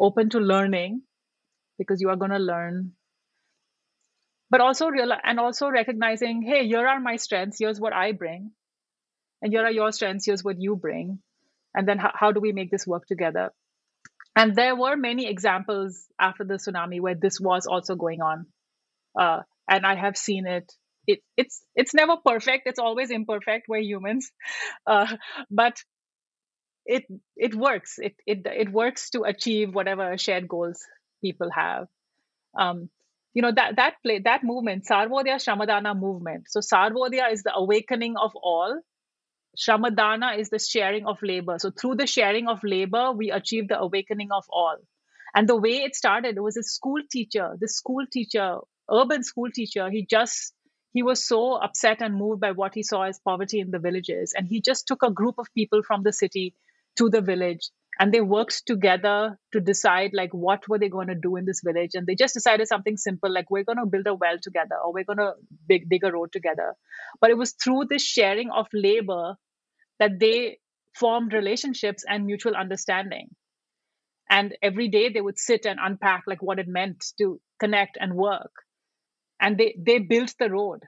open 0.00 0.30
to 0.30 0.40
learning 0.40 1.02
because 1.78 2.00
you 2.00 2.10
are 2.10 2.16
going 2.16 2.32
to 2.32 2.38
learn 2.40 2.92
but 4.50 4.60
also 4.60 4.88
real 4.88 5.12
and 5.24 5.38
also 5.38 5.68
recognizing 5.68 6.42
hey 6.42 6.66
here 6.66 6.86
are 6.86 7.00
my 7.00 7.16
strengths 7.16 7.58
here's 7.58 7.80
what 7.80 7.92
i 7.92 8.12
bring. 8.12 8.52
And 9.40 9.52
here 9.52 9.64
are 9.64 9.70
your 9.70 9.92
strengths 9.92 10.26
here's 10.26 10.42
what 10.42 10.60
you 10.60 10.74
bring. 10.76 11.20
And 11.74 11.86
then 11.86 11.98
how, 11.98 12.10
how 12.14 12.32
do 12.32 12.40
we 12.40 12.52
make 12.52 12.70
this 12.70 12.86
work 12.86 13.06
together? 13.06 13.52
And 14.34 14.54
there 14.56 14.74
were 14.74 14.96
many 14.96 15.28
examples 15.28 16.06
after 16.18 16.44
the 16.44 16.54
tsunami 16.54 17.00
where 17.00 17.14
this 17.14 17.40
was 17.40 17.66
also 17.66 17.94
going 17.94 18.20
on. 18.20 18.46
Uh, 19.18 19.42
and 19.68 19.86
i 19.86 19.94
have 19.94 20.16
seen 20.16 20.46
it. 20.46 20.72
It, 21.06 21.20
it's 21.36 21.62
it's 21.74 21.94
never 21.94 22.16
perfect. 22.24 22.66
It's 22.66 22.78
always 22.78 23.10
imperfect. 23.10 23.66
We're 23.68 23.80
humans. 23.80 24.30
Uh, 24.86 25.16
but 25.50 25.82
it 26.86 27.04
it 27.36 27.54
works. 27.54 27.98
It, 27.98 28.16
it 28.26 28.46
it 28.46 28.72
works 28.72 29.10
to 29.10 29.22
achieve 29.22 29.74
whatever 29.74 30.16
shared 30.16 30.48
goals 30.48 30.82
people 31.22 31.50
have. 31.50 31.86
Um, 32.58 32.88
you 33.38 33.42
know 33.42 33.52
that 33.56 33.76
that 33.76 33.98
play 34.04 34.18
that 34.26 34.42
movement 34.42 34.86
sarvodaya 34.90 35.34
shramadana 35.42 35.96
movement. 35.96 36.48
So 36.54 36.60
sarvodaya 36.68 37.26
is 37.32 37.44
the 37.44 37.52
awakening 37.54 38.16
of 38.16 38.32
all. 38.34 38.80
Shramadana 39.64 40.30
is 40.38 40.50
the 40.54 40.58
sharing 40.58 41.06
of 41.12 41.22
labor. 41.22 41.58
So 41.60 41.70
through 41.70 41.94
the 42.00 42.06
sharing 42.14 42.48
of 42.48 42.64
labor 42.64 43.12
we 43.12 43.30
achieve 43.30 43.68
the 43.68 43.78
awakening 43.78 44.32
of 44.38 44.44
all. 44.62 44.78
And 45.36 45.48
the 45.48 45.60
way 45.66 45.76
it 45.84 45.94
started 45.94 46.36
it 46.36 46.42
was 46.48 46.56
a 46.56 46.64
school 46.64 47.06
teacher 47.12 47.46
the 47.60 47.68
school 47.68 48.10
teacher 48.18 48.48
urban 49.02 49.22
school 49.22 49.52
teacher. 49.60 49.88
He 49.88 50.04
just 50.16 50.52
he 50.92 51.04
was 51.04 51.24
so 51.24 51.44
upset 51.68 52.02
and 52.08 52.16
moved 52.16 52.40
by 52.40 52.52
what 52.62 52.74
he 52.74 52.82
saw 52.82 53.02
as 53.02 53.20
poverty 53.30 53.60
in 53.60 53.70
the 53.70 53.78
villages. 53.78 54.34
And 54.36 54.48
he 54.48 54.60
just 54.72 54.88
took 54.88 55.04
a 55.04 55.16
group 55.22 55.38
of 55.38 55.54
people 55.54 55.84
from 55.84 56.02
the 56.02 56.12
city 56.12 56.54
to 56.96 57.08
the 57.08 57.20
village 57.20 57.70
and 57.98 58.12
they 58.12 58.20
worked 58.20 58.64
together 58.66 59.38
to 59.52 59.60
decide 59.60 60.12
like 60.14 60.32
what 60.32 60.68
were 60.68 60.78
they 60.78 60.88
going 60.88 61.08
to 61.08 61.16
do 61.16 61.36
in 61.36 61.44
this 61.44 61.60
village. 61.64 61.90
And 61.94 62.06
they 62.06 62.14
just 62.14 62.34
decided 62.34 62.68
something 62.68 62.96
simple 62.96 63.32
like 63.32 63.50
we're 63.50 63.64
going 63.64 63.78
to 63.78 63.86
build 63.86 64.06
a 64.06 64.14
well 64.14 64.38
together 64.40 64.76
or 64.84 64.92
we're 64.92 65.04
going 65.04 65.18
to 65.18 65.32
dig, 65.68 65.88
dig 65.90 66.04
a 66.04 66.12
road 66.12 66.30
together. 66.32 66.74
But 67.20 67.30
it 67.30 67.36
was 67.38 67.52
through 67.52 67.86
this 67.90 68.02
sharing 68.02 68.50
of 68.50 68.68
labor 68.72 69.34
that 69.98 70.20
they 70.20 70.58
formed 70.94 71.32
relationships 71.32 72.04
and 72.08 72.24
mutual 72.24 72.54
understanding. 72.54 73.30
And 74.30 74.56
every 74.62 74.88
day 74.88 75.08
they 75.08 75.20
would 75.20 75.38
sit 75.38 75.66
and 75.66 75.80
unpack 75.82 76.22
like 76.26 76.42
what 76.42 76.58
it 76.60 76.68
meant 76.68 77.04
to 77.18 77.40
connect 77.58 77.96
and 78.00 78.14
work. 78.14 78.52
And 79.40 79.56
they 79.58 79.76
they 79.78 79.98
built 79.98 80.34
the 80.38 80.50
road 80.50 80.80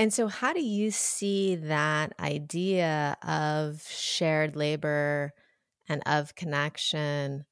and 0.00 0.14
so, 0.14 0.28
how 0.28 0.54
do 0.54 0.62
you 0.62 0.90
see 0.90 1.56
that 1.56 2.14
idea 2.18 3.18
of 3.22 3.82
shared 3.86 4.56
labor 4.56 5.34
and 5.90 6.02
of 6.06 6.34
connection 6.34 7.44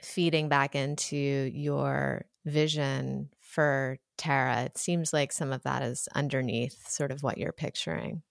feeding 0.00 0.48
back 0.48 0.74
into 0.74 1.14
your 1.14 2.24
vision 2.46 3.28
for 3.38 3.98
Terra? 4.16 4.62
It 4.62 4.78
seems 4.78 5.12
like 5.12 5.30
some 5.30 5.52
of 5.52 5.62
that 5.64 5.82
is 5.82 6.08
underneath 6.14 6.88
sort 6.88 7.10
of 7.10 7.22
what 7.22 7.36
you're 7.36 7.52
picturing. 7.52 8.22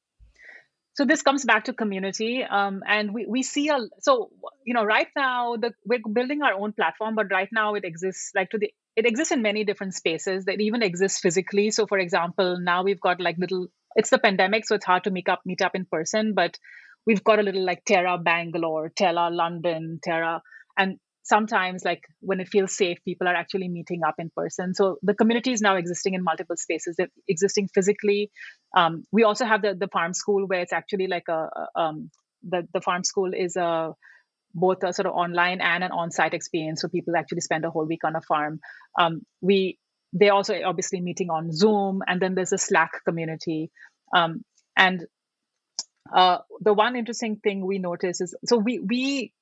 So 0.95 1.05
this 1.05 1.21
comes 1.21 1.45
back 1.45 1.65
to 1.65 1.73
community, 1.73 2.43
um, 2.43 2.81
and 2.87 3.13
we, 3.13 3.27
we 3.27 3.43
see 3.43 3.69
a 3.69 3.77
so 3.99 4.31
you 4.65 4.73
know 4.73 4.83
right 4.83 5.09
now 5.15 5.57
the 5.57 5.75
we're 5.85 5.99
building 6.11 6.41
our 6.41 6.55
own 6.55 6.73
platform, 6.73 7.13
but 7.13 7.29
right 7.29 7.49
now 7.51 7.75
it 7.75 7.85
exists 7.85 8.31
like 8.33 8.49
to 8.49 8.57
the 8.57 8.73
it 8.95 9.05
exists 9.05 9.31
in 9.31 9.41
many 9.41 9.63
different 9.63 9.93
spaces 9.93 10.45
that 10.45 10.61
even 10.61 10.83
exists 10.83 11.19
physically. 11.19 11.71
So 11.71 11.87
for 11.87 11.97
example 11.97 12.59
now 12.59 12.83
we've 12.83 13.01
got 13.01 13.19
like 13.19 13.37
little 13.37 13.67
it's 13.95 14.09
the 14.09 14.17
pandemic 14.17 14.65
so 14.65 14.75
it's 14.75 14.85
hard 14.85 15.03
to 15.03 15.11
meet 15.11 15.29
up 15.29 15.41
meet 15.45 15.61
up 15.61 15.75
in 15.75 15.85
person 15.85 16.33
but 16.33 16.57
we've 17.05 17.23
got 17.23 17.39
a 17.39 17.43
little 17.43 17.63
like 17.63 17.83
terra 17.85 18.17
bangalore 18.17 18.91
terra 18.95 19.29
london 19.29 19.99
terra 20.03 20.41
and 20.77 20.97
sometimes 21.23 21.85
like 21.85 22.03
when 22.19 22.39
it 22.39 22.49
feels 22.49 22.75
safe 22.75 22.97
people 23.05 23.27
are 23.27 23.35
actually 23.35 23.69
meeting 23.69 24.01
up 24.05 24.15
in 24.19 24.29
person. 24.35 24.73
So 24.75 24.97
the 25.01 25.13
community 25.13 25.51
is 25.53 25.61
now 25.61 25.77
existing 25.77 26.13
in 26.13 26.23
multiple 26.23 26.57
spaces. 26.57 26.95
They're 26.97 27.07
existing 27.27 27.69
physically. 27.73 28.29
Um, 28.75 29.05
we 29.11 29.23
also 29.23 29.45
have 29.45 29.61
the, 29.61 29.73
the 29.73 29.87
farm 29.87 30.13
school 30.13 30.45
where 30.47 30.59
it's 30.59 30.73
actually 30.73 31.07
like 31.07 31.29
a, 31.29 31.49
um, 31.75 32.11
the, 32.43 32.67
the 32.73 32.81
farm 32.81 33.03
school 33.05 33.31
is 33.33 33.55
a 33.55 33.93
both 34.53 34.83
a 34.83 34.93
sort 34.93 35.07
of 35.07 35.13
online 35.13 35.61
and 35.61 35.83
an 35.83 35.91
on-site 35.91 36.33
experience 36.33 36.81
so 36.81 36.87
people 36.87 37.15
actually 37.15 37.41
spend 37.41 37.65
a 37.65 37.69
whole 37.69 37.85
week 37.85 38.03
on 38.03 38.15
a 38.15 38.21
farm 38.21 38.59
um, 38.99 39.21
we 39.41 39.77
they're 40.13 40.33
also 40.33 40.55
obviously 40.63 41.01
meeting 41.01 41.29
on 41.29 41.51
Zoom, 41.51 42.01
and 42.07 42.21
then 42.21 42.35
there's 42.35 42.53
a 42.53 42.57
Slack 42.57 42.91
community. 43.05 43.71
Um, 44.15 44.45
and 44.77 45.05
uh, 46.15 46.37
the 46.61 46.73
one 46.73 46.95
interesting 46.95 47.37
thing 47.37 47.65
we 47.65 47.79
notice 47.79 48.21
is 48.21 48.35
so 48.45 48.57
we 48.57 48.79
we 48.79 49.33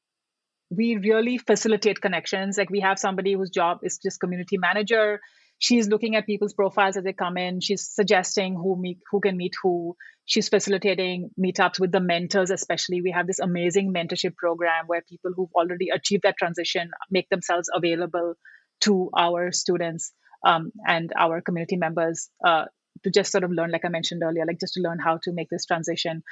we 0.70 0.96
really 0.96 1.38
facilitate 1.38 2.00
connections. 2.00 2.58
Like 2.58 2.70
we 2.70 2.80
have 2.80 2.98
somebody 2.98 3.34
whose 3.34 3.50
job 3.50 3.80
is 3.84 4.00
just 4.02 4.22
community 4.22 4.58
manager. 4.58 5.20
She's 5.62 5.88
looking 5.88 6.16
at 6.16 6.26
people's 6.26 6.56
profiles 6.56 6.98
as 6.98 7.04
they 7.04 7.14
come 7.14 7.38
in. 7.38 7.62
She's 7.62 7.88
suggesting 7.88 8.56
who 8.56 8.76
meet 8.76 8.98
who 9.12 9.20
can 9.22 9.38
meet 9.38 9.54
who. 9.62 9.96
She's 10.26 10.50
facilitating 10.50 11.30
meetups 11.40 11.80
with 11.80 11.92
the 11.92 12.00
mentors, 12.00 12.50
especially. 12.50 13.02
We 13.02 13.12
have 13.12 13.28
this 13.28 13.38
amazing 13.40 13.94
mentorship 13.94 14.36
program 14.38 14.88
where 14.88 15.04
people 15.08 15.32
who've 15.36 15.54
already 15.54 15.90
achieved 15.90 16.24
that 16.24 16.38
transition 16.38 16.90
make 17.12 17.30
themselves 17.30 17.70
available 17.72 18.34
to 18.82 19.12
our 19.16 19.52
students 19.52 20.14
um, 20.44 20.72
and 20.88 21.14
our 21.16 21.42
community 21.42 21.78
members 21.78 22.30
uh, 22.44 22.66
to 23.04 23.12
just 23.12 23.32
sort 23.32 23.44
of 23.44 23.52
learn, 23.52 23.70
like 23.70 23.86
I 23.86 23.90
mentioned 23.90 24.24
earlier, 24.24 24.46
like 24.48 24.60
just 24.60 24.74
to 24.74 24.82
learn 24.82 24.98
how 24.98 25.20
to 25.24 25.32
make 25.32 25.50
this 25.52 25.68
transition. 25.68 26.24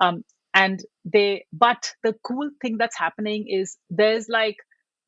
Um, 0.00 0.22
and 0.54 0.80
they, 1.04 1.46
but 1.52 1.92
the 2.04 2.14
cool 2.22 2.50
thing 2.62 2.76
that's 2.78 2.96
happening 2.96 3.46
is 3.48 3.76
there's 3.90 4.28
like 4.28 4.56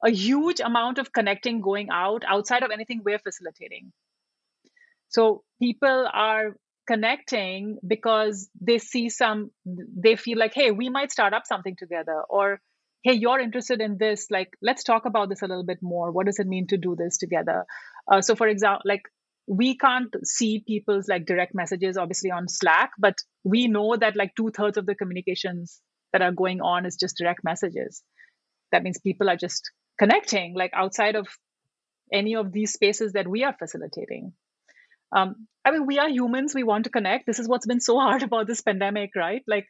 a 0.05 0.11
huge 0.11 0.61
amount 0.61 0.99
of 0.99 1.12
connecting 1.12 1.61
going 1.61 1.88
out 1.90 2.22
outside 2.26 2.62
of 2.62 2.70
anything 2.70 3.03
we're 3.05 3.18
facilitating. 3.18 3.92
So 5.09 5.42
people 5.61 6.09
are 6.12 6.57
connecting 6.86 7.78
because 7.86 8.49
they 8.61 8.78
see 8.78 9.09
some, 9.09 9.51
they 9.64 10.16
feel 10.16 10.38
like, 10.38 10.55
hey, 10.55 10.70
we 10.70 10.88
might 10.88 11.12
start 11.12 11.32
up 11.32 11.46
something 11.46 11.76
together, 11.76 12.22
or 12.28 12.61
hey, 13.03 13.14
you're 13.14 13.40
interested 13.40 13.80
in 13.80 13.96
this. 13.99 14.26
Like, 14.30 14.51
let's 14.62 14.84
talk 14.84 15.05
about 15.05 15.28
this 15.28 15.42
a 15.42 15.46
little 15.46 15.64
bit 15.64 15.78
more. 15.82 16.11
What 16.11 16.26
does 16.26 16.38
it 16.38 16.46
mean 16.46 16.66
to 16.68 16.76
do 16.76 16.96
this 16.96 17.18
together? 17.18 17.64
Uh, 18.11 18.20
so, 18.22 18.34
for 18.34 18.49
example, 18.49 18.82
like 18.84 19.03
we 19.49 19.76
can't 19.76 20.14
see 20.24 20.62
people's 20.66 21.09
like 21.09 21.24
direct 21.24 21.55
messages 21.55 21.96
obviously 21.96 22.30
on 22.30 22.46
slack 22.49 22.90
but 22.99 23.16
we 23.44 23.66
know 23.66 23.96
that 23.96 24.14
like 24.14 24.34
two-thirds 24.36 24.76
of 24.76 24.84
the 24.84 24.94
communications 24.94 25.80
that 26.12 26.20
are 26.20 26.32
going 26.32 26.61
on 26.61 26.84
is 26.84 26.96
just 26.96 27.16
direct 27.16 27.42
messages 27.42 28.03
that 28.70 28.82
means 28.82 29.01
people 29.01 29.30
are 29.30 29.36
just 29.36 29.70
connecting 29.99 30.55
like 30.55 30.70
outside 30.74 31.16
of 31.16 31.28
any 32.12 32.36
of 32.36 32.53
these 32.53 32.72
spaces 32.72 33.12
that 33.12 33.28
we 33.28 33.44
are 33.44 33.55
facilitating. 33.59 34.32
Um, 35.11 35.46
i 35.64 35.70
mean 35.70 35.86
we 35.86 35.99
are 35.99 36.09
humans 36.09 36.55
we 36.55 36.62
want 36.62 36.84
to 36.84 36.90
connect. 36.90 37.26
This 37.26 37.38
is 37.38 37.49
what's 37.49 37.66
been 37.66 37.80
so 37.80 37.99
hard 37.99 38.22
about 38.28 38.46
this 38.46 38.61
pandemic 38.61 39.11
right? 39.16 39.42
Like 39.46 39.66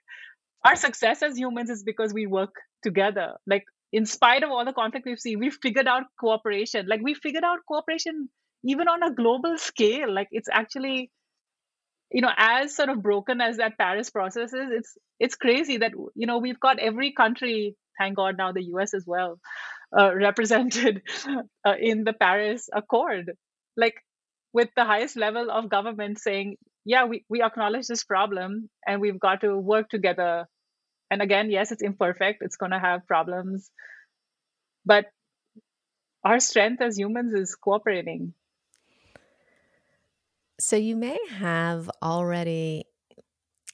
our 0.65 0.77
success 0.77 1.23
as 1.23 1.39
humans 1.39 1.71
is 1.71 1.83
because 1.83 2.13
we 2.13 2.27
work 2.27 2.55
together. 2.83 3.35
Like 3.47 3.65
in 3.93 4.05
spite 4.07 4.43
of 4.43 4.51
all 4.51 4.65
the 4.65 4.73
conflict 4.73 5.07
we've 5.07 5.21
seen 5.21 5.39
we've 5.39 5.59
figured 5.63 5.87
out 5.87 6.05
cooperation. 6.21 6.87
Like 6.89 7.01
we 7.03 7.15
figured 7.15 7.45
out 7.45 7.61
cooperation 7.67 8.29
even 8.65 8.89
on 8.89 9.03
a 9.03 9.15
global 9.15 9.57
scale. 9.57 10.13
Like 10.13 10.29
it's 10.33 10.49
actually 10.53 11.11
you 12.11 12.23
know 12.23 12.31
as 12.37 12.75
sort 12.75 12.89
of 12.89 13.03
broken 13.03 13.41
as 13.41 13.59
that 13.59 13.77
paris 13.79 14.11
process 14.11 14.53
is 14.53 14.71
it's 14.71 14.99
it's 15.21 15.35
crazy 15.37 15.79
that 15.79 15.93
you 16.15 16.27
know 16.27 16.39
we've 16.39 16.61
got 16.61 16.79
every 16.79 17.13
country 17.13 17.77
thank 17.99 18.17
god 18.17 18.37
now 18.37 18.53
the 18.53 18.63
us 18.63 18.95
as 18.95 19.05
well 19.07 19.39
uh, 19.97 20.15
represented 20.15 21.03
uh, 21.65 21.75
in 21.81 22.05
the 22.05 22.13
paris 22.13 22.69
accord. 22.73 23.33
Like 23.77 23.95
with 24.53 24.69
the 24.77 24.85
highest 24.85 25.17
level 25.17 25.51
of 25.51 25.69
government 25.69 26.19
saying 26.19 26.57
yeah 26.85 27.05
we, 27.05 27.25
we 27.29 27.43
acknowledge 27.43 27.87
this 27.87 28.05
problem 28.05 28.69
and 28.87 29.01
we've 29.01 29.21
got 29.21 29.43
to 29.43 29.57
work 29.57 29.89
together. 29.89 30.47
And 31.11 31.23
again 31.23 31.51
yes 31.51 31.73
it's 31.73 31.83
imperfect 31.83 32.43
it's 32.43 32.57
going 32.57 32.73
to 32.73 32.79
have 32.79 33.07
problems 33.07 33.71
but 34.85 35.07
our 36.25 36.41
strength 36.41 36.83
as 36.83 36.99
humans 36.99 37.35
is 37.35 37.55
cooperating. 37.55 38.35
So 40.61 40.77
you 40.77 40.97
may 40.97 41.19
have 41.31 41.89
already 42.03 42.85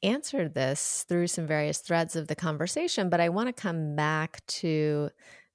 answered 0.03 0.55
this 0.55 1.05
through 1.09 1.29
some 1.29 1.47
various 1.47 1.79
threads 1.79 2.15
of 2.15 2.29
the 2.29 2.37
conversation, 2.37 3.09
but 3.09 3.21
I 3.21 3.31
want 3.31 3.49
to 3.49 3.53
come 3.55 3.97
back 3.97 4.45
to 4.47 5.11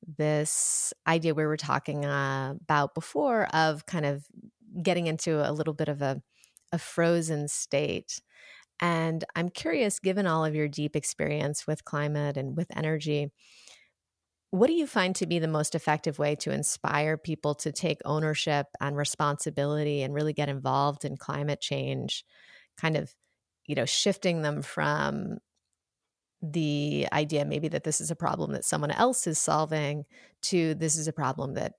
this 0.06 0.94
idea 1.08 1.34
we 1.34 1.46
were 1.46 1.58
talking 1.58 2.06
uh, 2.06 2.56
about 2.62 2.96
before 2.96 3.48
of 3.54 3.86
kind 3.86 4.06
of 4.06 4.26
getting 4.82 5.08
into 5.08 5.48
a 5.48 5.52
little 5.52 5.74
bit 5.74 5.90
of 5.90 6.02
a, 6.02 6.22
a 6.72 6.80
frozen 6.80 7.48
state. 7.48 8.22
And 8.82 9.26
I'm 9.36 9.50
curious, 9.50 10.00
given 10.00 10.26
all 10.26 10.46
of 10.46 10.56
your 10.56 10.68
deep 10.70 10.96
experience 10.96 11.68
with 11.68 11.84
climate 11.86 12.38
and 12.38 12.56
with 12.56 12.68
energy, 12.76 13.32
what 14.52 14.68
do 14.68 14.74
you 14.74 14.88
find 14.88 15.16
to 15.16 15.28
be 15.28 15.38
the 15.38 15.48
most 15.48 15.76
effective 15.76 16.18
way 16.18 16.36
to 16.38 16.52
inspire 16.52 17.18
people 17.18 17.54
to 17.56 17.72
take 17.72 18.00
ownership 18.04 18.68
and 18.82 18.96
responsibility 18.98 20.02
and 20.02 20.14
really 20.14 20.34
get 20.34 20.50
involved 20.50 21.06
in 21.06 21.18
climate 21.18 21.62
change? 21.62 22.26
Kind 22.78 22.98
of, 22.98 23.14
you 23.68 23.76
know, 23.76 23.86
shifting 23.86 24.42
them 24.42 24.62
from 24.62 25.38
the 26.42 27.08
idea 27.12 27.46
maybe 27.46 27.68
that 27.68 27.84
this 27.84 28.00
is 28.00 28.12
a 28.12 28.16
problem 28.16 28.54
that 28.54 28.66
someone 28.66 28.92
else 28.92 29.28
is 29.28 29.38
solving 29.38 30.06
to 30.42 30.74
this 30.76 30.96
is 30.96 31.08
a 31.08 31.14
problem 31.14 31.56
that 31.56 31.74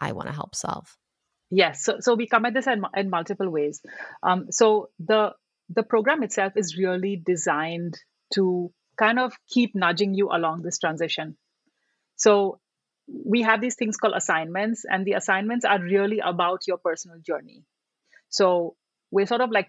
I 0.00 0.12
want 0.12 0.28
to 0.28 0.34
help 0.34 0.54
solve. 0.54 0.96
Yes, 1.50 1.84
so 1.84 1.96
so 2.00 2.14
we 2.14 2.26
come 2.26 2.44
at 2.46 2.54
this 2.54 2.66
in, 2.66 2.82
in 2.96 3.10
multiple 3.10 3.50
ways. 3.50 3.80
Um, 4.22 4.46
so 4.50 4.90
the 4.98 5.32
the 5.68 5.82
program 5.82 6.22
itself 6.22 6.52
is 6.56 6.76
really 6.76 7.20
designed 7.24 7.94
to 8.34 8.72
kind 8.96 9.18
of 9.18 9.32
keep 9.48 9.74
nudging 9.74 10.14
you 10.14 10.30
along 10.30 10.62
this 10.62 10.78
transition 10.78 11.36
so 12.16 12.60
we 13.06 13.42
have 13.42 13.60
these 13.60 13.74
things 13.74 13.96
called 13.96 14.14
assignments, 14.16 14.84
and 14.88 15.04
the 15.04 15.12
assignments 15.12 15.64
are 15.64 15.80
really 15.80 16.20
about 16.20 16.62
your 16.66 16.78
personal 16.78 17.18
journey. 17.20 17.64
So 18.28 18.76
we're 19.10 19.26
sort 19.26 19.40
of 19.40 19.50
like 19.50 19.68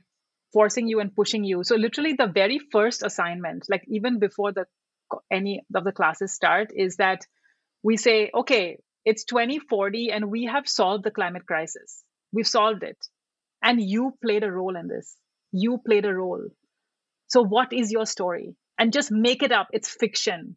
forcing 0.53 0.87
you 0.87 0.99
and 0.99 1.15
pushing 1.15 1.43
you. 1.43 1.63
So 1.63 1.75
literally 1.75 2.13
the 2.13 2.27
very 2.27 2.59
first 2.71 3.03
assignment, 3.03 3.65
like 3.69 3.83
even 3.87 4.19
before 4.19 4.51
the 4.51 4.65
any 5.31 5.61
of 5.75 5.83
the 5.83 5.91
classes 5.91 6.33
start, 6.33 6.71
is 6.75 6.97
that 6.97 7.25
we 7.83 7.97
say, 7.97 8.31
okay, 8.33 8.77
it's 9.05 9.23
2040 9.25 10.11
and 10.11 10.31
we 10.31 10.45
have 10.45 10.67
solved 10.67 11.03
the 11.03 11.11
climate 11.11 11.45
crisis. 11.45 12.03
We've 12.33 12.47
solved 12.47 12.83
it. 12.83 12.97
And 13.61 13.79
you 13.81 14.13
played 14.23 14.43
a 14.43 14.51
role 14.51 14.75
in 14.75 14.87
this. 14.87 15.15
You 15.51 15.79
played 15.85 16.05
a 16.05 16.13
role. 16.13 16.47
So 17.27 17.43
what 17.43 17.71
is 17.71 17.91
your 17.91 18.05
story? 18.05 18.55
And 18.79 18.91
just 18.91 19.11
make 19.11 19.43
it 19.43 19.51
up. 19.51 19.67
It's 19.71 19.89
fiction. 19.89 20.55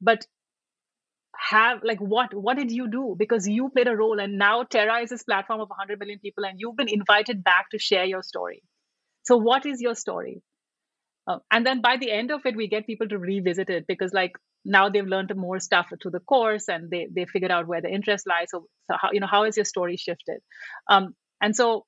But 0.00 0.26
have 1.50 1.78
like 1.82 1.98
what 1.98 2.34
what 2.34 2.56
did 2.56 2.70
you 2.70 2.88
do 2.88 3.16
because 3.18 3.48
you 3.48 3.70
played 3.70 3.88
a 3.88 3.96
role 3.96 4.20
and 4.20 4.36
now 4.36 4.62
terra 4.62 5.00
is 5.00 5.10
this 5.10 5.22
platform 5.22 5.60
of 5.60 5.68
100 5.68 5.98
million 5.98 6.18
people 6.18 6.44
and 6.44 6.60
you've 6.60 6.76
been 6.76 6.88
invited 6.88 7.42
back 7.42 7.70
to 7.70 7.78
share 7.78 8.04
your 8.04 8.22
story 8.22 8.62
so 9.22 9.36
what 9.36 9.66
is 9.66 9.80
your 9.80 9.94
story? 9.94 10.42
Uh, 11.26 11.38
and 11.50 11.66
then 11.66 11.80
by 11.80 11.96
the 11.96 12.10
end 12.10 12.30
of 12.30 12.44
it 12.46 12.56
we 12.56 12.68
get 12.68 12.86
people 12.86 13.08
to 13.08 13.18
revisit 13.18 13.70
it 13.70 13.86
because 13.86 14.12
like 14.12 14.32
now 14.64 14.88
they've 14.88 15.06
learned 15.06 15.34
more 15.36 15.60
stuff 15.60 15.88
through 16.02 16.10
the 16.10 16.20
course 16.20 16.68
and 16.68 16.90
they 16.90 17.06
they 17.14 17.24
figured 17.24 17.50
out 17.50 17.66
where 17.66 17.80
the 17.80 17.88
interest 17.88 18.26
lies 18.26 18.48
so, 18.50 18.66
so 18.90 18.96
how 19.00 19.10
you 19.12 19.20
know 19.20 19.26
how 19.26 19.44
is 19.44 19.56
your 19.56 19.64
story 19.64 19.96
shifted? 19.96 20.40
Um, 20.88 21.14
and 21.40 21.54
so 21.54 21.86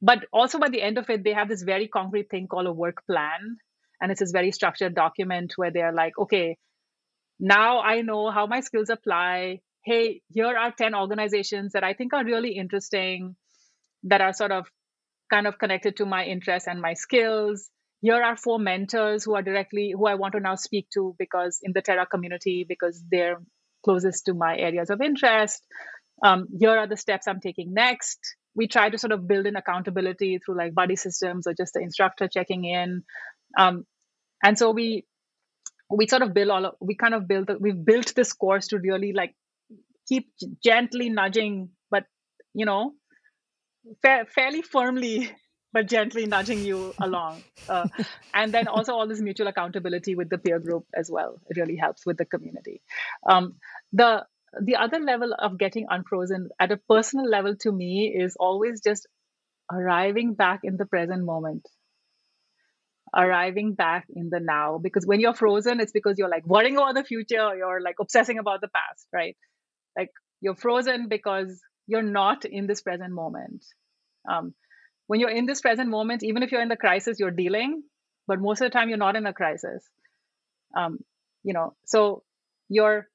but 0.00 0.24
also 0.32 0.58
by 0.58 0.68
the 0.68 0.80
end 0.80 0.96
of 0.98 1.10
it 1.10 1.24
they 1.24 1.32
have 1.32 1.48
this 1.48 1.62
very 1.62 1.88
concrete 1.88 2.30
thing 2.30 2.46
called 2.46 2.66
a 2.66 2.72
work 2.72 3.04
plan. 3.06 3.56
And 4.00 4.12
it's 4.12 4.20
this 4.20 4.30
very 4.30 4.52
structured 4.52 4.94
document 4.94 5.54
where 5.56 5.72
they're 5.72 5.92
like 5.92 6.16
okay 6.18 6.56
now 7.40 7.80
I 7.80 8.02
know 8.02 8.30
how 8.30 8.46
my 8.46 8.60
skills 8.60 8.90
apply. 8.90 9.60
Hey, 9.84 10.22
here 10.28 10.46
are 10.46 10.72
10 10.72 10.94
organizations 10.94 11.72
that 11.72 11.84
I 11.84 11.94
think 11.94 12.12
are 12.12 12.24
really 12.24 12.52
interesting, 12.56 13.36
that 14.04 14.20
are 14.20 14.32
sort 14.32 14.52
of 14.52 14.66
kind 15.30 15.46
of 15.46 15.58
connected 15.58 15.96
to 15.98 16.06
my 16.06 16.24
interests 16.24 16.68
and 16.68 16.80
my 16.80 16.94
skills. 16.94 17.70
Here 18.00 18.22
are 18.22 18.36
four 18.36 18.58
mentors 18.58 19.24
who 19.24 19.34
are 19.34 19.42
directly, 19.42 19.92
who 19.96 20.06
I 20.06 20.14
want 20.14 20.32
to 20.34 20.40
now 20.40 20.54
speak 20.54 20.88
to 20.94 21.16
because 21.18 21.60
in 21.62 21.72
the 21.72 21.82
Terra 21.82 22.06
community, 22.06 22.64
because 22.68 23.02
they're 23.10 23.38
closest 23.84 24.26
to 24.26 24.34
my 24.34 24.56
areas 24.56 24.90
of 24.90 25.00
interest. 25.00 25.62
Um, 26.24 26.48
here 26.58 26.76
are 26.76 26.86
the 26.86 26.96
steps 26.96 27.26
I'm 27.26 27.40
taking 27.40 27.74
next. 27.74 28.18
We 28.54 28.66
try 28.66 28.90
to 28.90 28.98
sort 28.98 29.12
of 29.12 29.28
build 29.28 29.46
in 29.46 29.56
accountability 29.56 30.38
through 30.38 30.58
like 30.58 30.74
buddy 30.74 30.96
systems 30.96 31.46
or 31.46 31.54
just 31.54 31.74
the 31.74 31.80
instructor 31.80 32.28
checking 32.28 32.64
in. 32.64 33.02
Um, 33.56 33.84
and 34.42 34.58
so 34.58 34.70
we 34.70 35.04
we 35.90 36.06
sort 36.06 36.22
of 36.22 36.34
build 36.34 36.50
all 36.50 36.66
of, 36.66 36.74
we 36.80 36.94
kind 36.94 37.14
of 37.14 37.26
built 37.26 37.48
we've 37.60 37.84
built 37.84 38.14
this 38.14 38.32
course 38.32 38.68
to 38.68 38.78
really 38.78 39.12
like 39.12 39.34
keep 40.08 40.30
gently 40.62 41.08
nudging 41.08 41.70
but 41.90 42.04
you 42.54 42.66
know 42.66 42.92
fa- 44.02 44.26
fairly 44.34 44.62
firmly 44.62 45.30
but 45.72 45.86
gently 45.86 46.26
nudging 46.26 46.60
you 46.60 46.94
along. 46.98 47.42
Uh, 47.68 47.88
and 48.34 48.52
then 48.52 48.68
also 48.68 48.94
all 48.94 49.06
this 49.06 49.20
mutual 49.20 49.48
accountability 49.48 50.14
with 50.14 50.30
the 50.30 50.38
peer 50.38 50.58
group 50.58 50.86
as 50.94 51.10
well. 51.10 51.40
It 51.48 51.58
really 51.60 51.76
helps 51.76 52.06
with 52.06 52.16
the 52.16 52.24
community. 52.24 52.80
Um, 53.28 53.56
the 53.92 54.24
the 54.62 54.76
other 54.76 54.98
level 54.98 55.34
of 55.38 55.58
getting 55.58 55.86
unfrozen 55.90 56.48
at 56.58 56.72
a 56.72 56.78
personal 56.78 57.28
level 57.28 57.54
to 57.56 57.70
me 57.70 58.08
is 58.18 58.34
always 58.40 58.80
just 58.80 59.06
arriving 59.70 60.34
back 60.34 60.60
in 60.64 60.78
the 60.78 60.86
present 60.86 61.24
moment. 61.24 61.68
Arriving 63.14 63.74
back 63.74 64.06
in 64.14 64.30
the 64.30 64.40
now. 64.40 64.78
Because 64.78 65.06
when 65.06 65.20
you're 65.20 65.34
frozen 65.34 65.80
it's 65.80 65.92
because 65.92 66.16
you're 66.16 66.30
like 66.30 66.46
worrying 66.46 66.78
about 66.78 66.94
the 66.94 67.04
future 67.04 67.54
you're 67.56 67.80
like 67.82 67.96
obsessing 68.00 68.38
about 68.38 68.62
the 68.62 68.68
past 68.68 69.06
right? 69.12 69.36
Like 69.96 70.10
you're 70.40 70.56
frozen 70.56 71.08
because 71.08 71.60
you're 71.86 72.02
not 72.02 72.46
in 72.46 72.66
this 72.66 72.80
present 72.80 73.12
moment 73.12 73.64
Um, 74.28 74.54
when 75.06 75.20
you're 75.20 75.30
in 75.30 75.46
this 75.46 75.60
present 75.60 75.88
moment, 75.88 76.22
even 76.22 76.42
if 76.42 76.52
you're 76.52 76.62
in 76.62 76.68
the 76.68 76.76
crisis, 76.76 77.18
you're 77.18 77.30
dealing, 77.30 77.82
but 78.26 78.40
most 78.40 78.60
of 78.60 78.66
the 78.66 78.70
time 78.70 78.88
you're 78.88 78.98
not 78.98 79.16
in 79.16 79.26
a 79.26 79.32
crisis. 79.32 79.84
Um, 80.76 80.98
you 81.42 81.54
know, 81.54 81.74
so 81.86 82.22
you're 82.68 83.08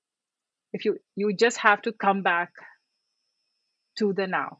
if 0.73 0.85
you 0.85 0.97
you 1.15 1.35
just 1.35 1.57
have 1.57 1.83
to 1.83 1.91
come 1.91 2.23
back 2.23 2.51
to 3.99 4.13
the 4.13 4.27
now. 4.27 4.59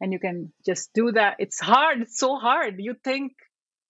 And 0.00 0.12
you 0.12 0.18
can 0.18 0.52
just 0.64 0.92
do 0.94 1.12
that. 1.12 1.36
It's 1.38 1.58
hard. 1.58 2.02
It's 2.02 2.18
so 2.18 2.36
hard. 2.36 2.74
You 2.78 2.94
think 3.02 3.32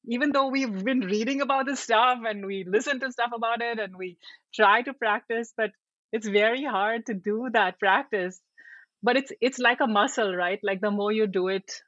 even 0.07 0.33
though 0.33 0.49
we've 0.49 0.85
been 0.85 1.01
reading 1.01 1.41
about 1.41 1.67
this 1.67 1.81
stuff 1.81 2.19
and 2.27 2.47
we 2.47 2.65
listen 2.67 3.01
to 3.01 3.11
stuff 3.11 3.31
about 3.35 3.61
it 3.61 3.79
and 3.79 3.97
we 3.97 4.17
try 4.55 4.83
to 4.83 4.95
practice 4.95 5.53
but 5.57 5.71
it's 6.13 6.29
very 6.29 6.65
hard 6.65 7.05
to 7.07 7.15
do 7.15 7.49
that 7.53 7.79
practice 7.79 8.41
but 9.03 9.17
it's 9.17 9.33
it's 9.41 9.59
like 9.59 9.81
a 9.81 9.87
muscle 9.87 10.35
right? 10.35 10.61
Like 10.63 10.81
the 10.81 10.91
more 10.91 11.13
you 11.13 11.27
do 11.27 11.49
it 11.49 11.83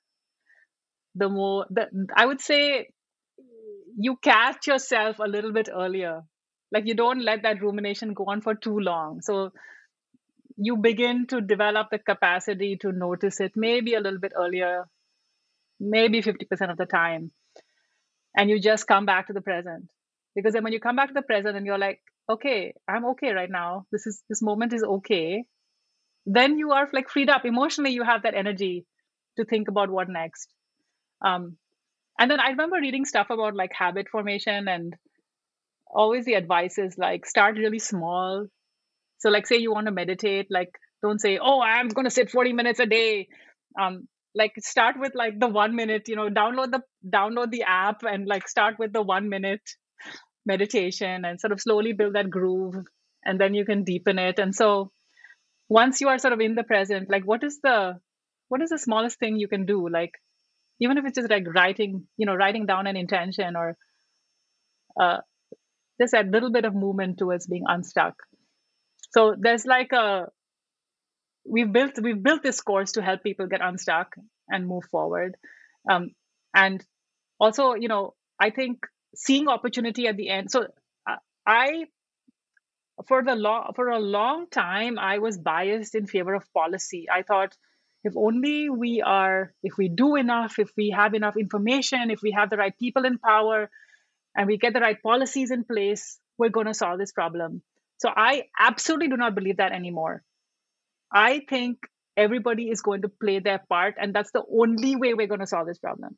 the 1.15 1.29
more 1.29 1.67
the, 1.71 1.87
i 2.17 2.25
would 2.25 2.41
say 2.41 2.89
you 3.99 4.17
catch 4.23 4.67
yourself 4.69 5.19
a 5.19 5.27
little 5.27 5.53
bit 5.53 5.69
earlier. 5.75 6.23
Like 6.71 6.87
you 6.87 6.95
don't 6.95 7.23
let 7.25 7.43
that 7.43 7.63
rumination 7.63 8.15
go 8.15 8.27
on 8.27 8.41
for 8.43 8.55
too 8.55 8.79
long. 8.79 9.21
So 9.23 9.51
you 10.57 10.77
begin 10.77 11.27
to 11.29 11.41
develop 11.41 11.89
the 11.91 11.99
capacity 11.99 12.77
to 12.83 12.93
notice 12.93 13.41
it 13.41 13.53
maybe 13.57 13.95
a 13.95 14.01
little 14.01 14.21
bit 14.21 14.33
earlier 14.37 14.85
maybe 15.81 16.21
50% 16.23 16.71
of 16.71 16.77
the 16.77 16.87
time 16.87 17.31
and 18.37 18.51
you 18.51 18.61
just 18.61 18.87
come 18.87 19.07
back 19.07 19.29
to 19.29 19.33
the 19.33 19.41
present. 19.41 19.91
Because 20.35 20.53
then 20.53 20.65
when 20.65 20.73
you 20.73 20.81
come 20.81 20.97
back 20.97 21.09
to 21.09 21.15
the 21.15 21.23
present 21.23 21.57
and 21.57 21.67
you're 21.67 21.79
like 21.79 22.01
okay 22.31 22.75
i'm 22.89 23.07
okay 23.07 23.33
right 23.33 23.51
now. 23.51 23.87
This 23.93 24.07
is 24.07 24.23
this 24.29 24.43
moment 24.43 24.73
is 24.73 24.83
okay 24.83 25.45
then 26.35 26.59
you 26.59 26.73
are 26.73 26.89
like 26.93 27.09
freed 27.09 27.31
up. 27.31 27.45
Emotionally 27.45 27.91
you 27.91 28.03
have 28.05 28.23
that 28.23 28.35
energy 28.35 28.87
to 29.39 29.45
think 29.45 29.69
about 29.69 29.91
what 29.91 30.09
next. 30.09 30.53
Um, 31.25 31.57
and 32.21 32.31
then 32.31 32.41
i 32.41 32.49
remember 32.51 32.77
reading 32.81 33.05
stuff 33.05 33.29
about 33.31 33.55
like 33.55 33.73
habit 33.79 34.09
formation 34.11 34.69
and 34.69 34.95
always 36.03 36.25
the 36.25 36.35
advice 36.35 36.79
is 36.79 36.97
like 36.99 37.27
start 37.27 37.57
really 37.57 37.79
small. 37.79 38.47
So 39.19 39.31
like 39.31 39.47
say 39.47 39.57
you 39.57 39.73
want 39.73 39.87
to 39.87 39.93
meditate 39.93 40.47
like 40.51 40.71
don't 41.03 41.21
say 41.21 41.39
oh 41.41 41.61
i'm 41.61 41.89
going 41.89 42.05
to 42.05 42.11
sit 42.11 42.31
40 42.31 42.53
minutes 42.53 42.81
a 42.81 42.87
day. 42.87 43.29
Um 43.81 44.09
like 44.35 44.53
start 44.59 44.97
with 44.99 45.15
like 45.15 45.41
the 45.41 45.49
1 45.49 45.75
minute 45.75 46.09
you 46.09 46.17
know 46.17 46.29
download 46.29 46.71
the 46.73 46.83
download 47.19 47.51
the 47.51 47.63
app 47.63 48.03
and 48.03 48.27
like 48.27 48.49
start 48.49 48.79
with 48.79 48.93
the 48.93 49.03
1 49.03 49.29
minute 49.29 49.63
meditation 50.47 51.25
and 51.25 51.41
sort 51.41 51.53
of 51.53 51.61
slowly 51.61 51.93
build 51.93 52.15
that 52.15 52.31
groove 52.31 52.75
and 53.25 53.41
then 53.41 53.55
you 53.55 53.65
can 53.65 53.85
deepen 53.85 54.19
it. 54.19 54.39
And 54.39 54.55
so 54.55 54.91
once 55.69 56.01
you 56.01 56.09
are 56.09 56.19
sort 56.19 56.33
of 56.33 56.41
in 56.41 56.55
the 56.55 56.65
present 56.65 57.11
like 57.11 57.25
what 57.25 57.45
is 57.45 57.61
the 57.63 57.99
what 58.49 58.63
is 58.63 58.71
the 58.71 58.79
smallest 58.79 59.19
thing 59.19 59.37
you 59.37 59.49
can 59.49 59.67
do? 59.67 59.89
Like 59.89 60.13
even 60.81 60.97
if 60.97 61.05
it's 61.05 61.17
just 61.17 61.31
like 61.31 61.45
writing 61.55 62.07
you 62.17 62.27
know 62.27 62.35
writing 62.35 62.67
down 62.67 62.87
an 62.87 62.97
intention 62.97 63.57
or 63.57 63.77
uh, 65.01 65.19
just 66.01 66.15
a 66.15 66.23
little 66.23 66.51
bit 66.51 66.65
of 66.65 66.75
movement 66.75 67.19
towards 67.19 67.47
being 67.47 67.65
unstuck. 67.67 68.15
So 69.11 69.35
there's 69.39 69.67
like 69.67 69.93
a 69.93 70.27
we've 71.45 71.73
built 71.73 71.93
we've 72.03 72.23
built 72.23 72.43
this 72.43 72.61
course 72.61 72.93
to 72.93 73.03
help 73.03 73.23
people 73.23 73.47
get 73.47 73.61
unstuck 73.61 74.15
and 74.49 74.67
move 74.67 74.85
forward. 74.91 75.37
Um, 75.91 76.11
and 76.55 76.85
also 77.39 77.75
you 77.75 77.89
know 77.89 78.15
i 78.41 78.51
think 78.51 78.87
seeing 79.15 79.49
opportunity 79.49 80.07
at 80.07 80.17
the 80.17 80.29
end 80.29 80.51
so 80.51 80.67
uh, 81.09 81.17
i 81.47 81.85
for 83.07 83.23
the 83.23 83.35
long 83.35 83.73
for 83.77 83.89
a 83.89 83.99
long 83.99 84.47
time 84.51 84.99
i 84.99 85.19
was 85.19 85.39
biased 85.39 85.95
in 85.95 86.07
favor 86.07 86.35
of 86.35 86.53
policy 86.53 87.07
i 87.13 87.23
thought 87.23 87.57
if 88.05 88.17
only 88.17 88.71
we 88.71 89.03
are 89.03 89.53
if 89.63 89.77
we 89.77 89.89
do 89.89 90.17
enough 90.17 90.59
if 90.59 90.71
we 90.77 90.91
have 90.91 91.15
enough 91.15 91.37
information 91.37 92.11
if 92.11 92.21
we 92.23 92.33
have 92.33 92.51
the 92.51 92.57
right 92.57 92.79
people 92.79 93.05
in 93.05 93.19
power 93.19 93.71
and 94.39 94.47
we 94.47 94.57
get 94.57 94.73
the 94.73 94.81
right 94.81 95.03
policies 95.03 95.51
in 95.51 95.65
place, 95.65 96.19
we're 96.39 96.49
going 96.49 96.67
to 96.67 96.75
solve 96.75 96.99
this 96.99 97.13
problem. 97.13 97.61
So 97.99 98.09
I 98.09 98.45
absolutely 98.59 99.09
do 99.09 99.17
not 99.17 99.35
believe 99.35 99.57
that 99.57 99.73
anymore. 99.73 100.23
I 101.13 101.41
think 101.49 101.79
everybody 102.17 102.71
is 102.71 102.81
going 102.81 103.03
to 103.03 103.09
play 103.09 103.41
their 103.41 103.61
part, 103.69 103.97
and 104.01 104.15
that's 104.15 104.31
the 104.31 104.45
only 104.49 104.95
way 104.95 105.15
we're 105.15 105.27
going 105.27 105.41
to 105.41 105.47
solve 105.47 105.67
this 105.67 105.79
problem. 105.79 106.17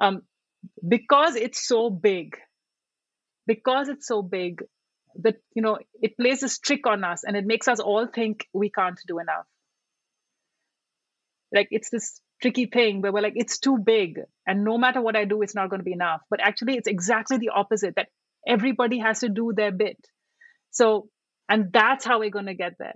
Um, 0.00 0.22
because 0.86 1.36
it's 1.36 1.66
so 1.66 1.90
big, 1.90 2.36
because 3.46 3.88
it's 3.88 4.06
so 4.06 4.22
big, 4.22 4.62
that 5.16 5.36
you 5.54 5.62
know 5.62 5.78
it 6.00 6.16
plays 6.16 6.40
this 6.40 6.58
trick 6.58 6.86
on 6.86 7.04
us, 7.04 7.24
and 7.24 7.36
it 7.36 7.46
makes 7.46 7.68
us 7.68 7.80
all 7.80 8.06
think 8.06 8.46
we 8.52 8.70
can't 8.70 8.98
do 9.06 9.18
enough. 9.18 9.46
Like 11.52 11.68
it's 11.70 11.90
this 11.90 12.20
tricky 12.40 12.66
thing 12.66 13.00
where 13.00 13.12
we're 13.12 13.22
like, 13.22 13.34
it's 13.36 13.58
too 13.58 13.78
big. 13.78 14.20
And 14.46 14.64
no 14.64 14.78
matter 14.78 15.00
what 15.00 15.16
I 15.16 15.24
do, 15.24 15.42
it's 15.42 15.54
not 15.54 15.70
going 15.70 15.80
to 15.80 15.84
be 15.84 15.92
enough. 15.92 16.20
But 16.30 16.40
actually, 16.40 16.76
it's 16.76 16.88
exactly 16.88 17.38
the 17.38 17.50
opposite 17.50 17.96
that 17.96 18.08
everybody 18.46 18.98
has 18.98 19.20
to 19.20 19.28
do 19.28 19.52
their 19.54 19.72
bit. 19.72 19.98
So, 20.70 21.08
and 21.48 21.72
that's 21.72 22.04
how 22.04 22.20
we're 22.20 22.30
going 22.30 22.46
to 22.46 22.54
get 22.54 22.74
there. 22.78 22.94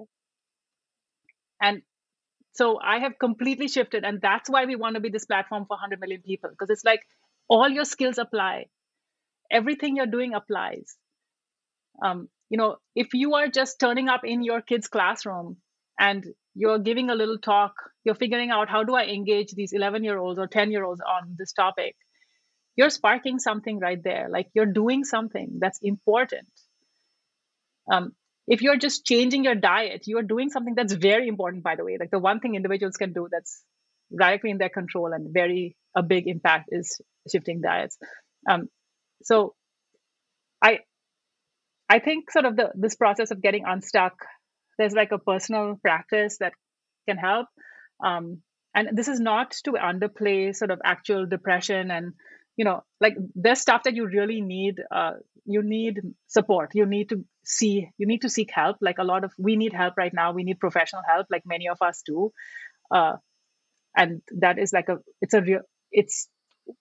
And 1.61 1.83
so 2.55 2.79
I 2.81 2.99
have 3.01 3.19
completely 3.19 3.69
shifted. 3.69 4.05
And 4.05 4.21
that's 4.21 4.51
why 4.51 4.67
we 4.67 4.77
want 4.77 4.95
to 4.97 5.01
be 5.01 5.09
this 5.09 5.25
platform 5.25 5.65
for 5.67 5.75
100 5.75 6.01
million 6.01 6.23
people 6.23 6.51
because 6.51 6.71
it's 6.71 6.85
like 6.85 7.01
all 7.49 7.69
your 7.69 7.85
skills 7.85 8.19
apply, 8.19 8.67
everything 9.51 9.97
you're 9.97 10.07
doing 10.07 10.35
applies. 10.35 10.97
Um, 12.05 12.29
you 12.51 12.59
know, 12.59 12.77
if 12.95 13.15
you 13.15 13.35
are 13.35 13.49
just 13.49 13.81
turning 13.81 14.09
up 14.09 14.23
in 14.25 14.43
your 14.43 14.61
kid's 14.61 14.89
classroom 14.89 15.57
and 15.99 16.25
you're 16.55 16.79
giving 16.79 17.11
a 17.11 17.15
little 17.15 17.39
talk 17.39 17.73
you're 18.05 18.15
figuring 18.15 18.51
out 18.51 18.69
how 18.69 18.83
do 18.85 18.95
i 18.95 19.05
engage 19.05 19.53
these 19.53 19.73
11 19.73 20.05
year 20.05 20.19
olds 20.19 20.39
or 20.39 20.47
10 20.47 20.71
year 20.71 20.85
olds 20.85 21.01
on 21.01 21.35
this 21.39 21.53
topic 21.53 21.97
you're 22.77 22.91
sparking 22.91 23.39
something 23.39 23.79
right 23.79 24.03
there. 24.03 24.29
Like 24.31 24.49
you're 24.55 24.67
doing 24.67 25.05
something 25.05 25.59
that's 25.61 25.79
important. 25.83 26.49
Um, 27.93 28.13
if 28.47 28.63
you're 28.63 28.77
just 28.77 29.05
changing 29.05 29.45
your 29.45 29.55
diet 29.55 30.03
you're 30.07 30.23
doing 30.23 30.51
something 30.51 30.75
that's 30.75 30.93
very 30.93 31.29
important 31.29 31.63
by 31.63 31.77
the 31.77 31.85
way. 31.85 31.97
Like 31.99 32.11
the 32.11 32.19
one 32.19 32.41
thing 32.41 32.55
individuals 32.55 32.97
can 32.97 33.13
do 33.13 33.29
that's 33.31 33.63
directly 34.17 34.51
in 34.51 34.59
their 34.59 34.69
control 34.69 35.13
and 35.13 35.33
very 35.33 35.77
a 35.97 36.03
big 36.03 36.27
impact 36.27 36.69
is 36.73 37.01
shifting 37.31 37.61
diets. 37.61 37.99
Um, 38.49 38.69
so 39.23 39.55
i 40.63 40.81
i 41.95 41.99
think 41.99 42.31
sort 42.31 42.45
of 42.51 42.57
the 42.57 42.71
this 42.85 42.97
process 43.05 43.31
of 43.31 43.43
getting 43.43 43.65
unstuck 43.75 44.15
there's 44.79 44.95
like 44.95 45.13
a 45.13 45.19
personal 45.19 45.79
practice 45.83 46.39
that 46.39 46.53
can 47.09 47.17
help. 47.17 47.47
Um, 48.05 48.43
and 48.75 48.97
this 48.97 49.09
is 49.09 49.21
not 49.21 49.53
to 49.65 49.73
underplay 49.73 50.55
sort 50.55 50.71
of 50.71 50.81
actual 50.85 51.27
depression 51.27 51.91
and 51.91 52.15
you 52.57 52.65
know 52.65 52.83
like 53.01 53.15
there's 53.35 53.61
stuff 53.61 53.83
that 53.85 53.95
you 53.95 54.07
really 54.07 54.41
need 54.41 54.81
uh, 54.91 55.13
you 55.45 55.63
need 55.63 56.01
support. 56.27 56.71
You 56.75 56.87
need 56.87 57.11
to 57.11 57.25
see 57.45 57.89
you 57.99 58.07
need 58.07 58.23
to 58.23 58.31
seek 58.31 58.51
help. 58.53 58.79
Like 58.81 58.99
a 58.99 59.05
lot 59.05 59.25
of 59.25 59.33
we 59.39 59.57
need 59.57 59.73
help 59.73 59.95
right 59.97 60.13
now. 60.15 60.33
We 60.33 60.45
need 60.45 60.59
professional 60.59 61.03
help 61.07 61.27
like 61.31 61.43
many 61.45 61.69
of 61.69 61.83
us 61.83 62.03
do. 62.05 62.33
Uh, 62.91 63.17
and 63.97 64.23
that 64.41 64.59
is 64.59 64.73
like 64.73 64.89
a 64.89 64.99
it's 65.21 65.35
a 65.35 65.43
real 65.43 65.61
it's 65.91 66.29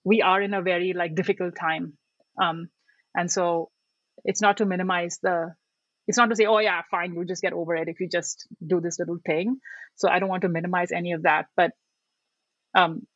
we 0.04 0.22
are 0.22 0.40
in 0.40 0.54
a 0.54 0.62
very 0.62 0.94
like 0.94 1.14
difficult 1.14 1.54
time. 1.56 1.94
Um, 2.42 2.68
and 3.14 3.30
so 3.30 3.70
it's 4.24 4.40
not 4.40 4.58
to 4.58 4.66
minimize 4.66 5.18
the 5.22 5.54
it's 6.08 6.18
not 6.18 6.30
to 6.30 6.36
say, 6.36 6.46
oh 6.46 6.58
yeah, 6.58 6.82
fine, 6.90 7.14
you'll 7.14 7.24
just 7.24 7.42
get 7.42 7.52
over 7.52 7.76
it 7.76 7.88
if 7.88 8.00
you 8.00 8.08
just 8.08 8.48
do 8.64 8.80
this 8.80 8.98
little 8.98 9.18
thing. 9.24 9.58
So 9.94 10.08
I 10.08 10.18
don't 10.18 10.28
want 10.28 10.42
to 10.42 10.48
minimize 10.48 10.90
any 10.90 11.12
of 11.12 11.22
that, 11.22 11.46
but 11.56 11.72
um, 12.74 13.06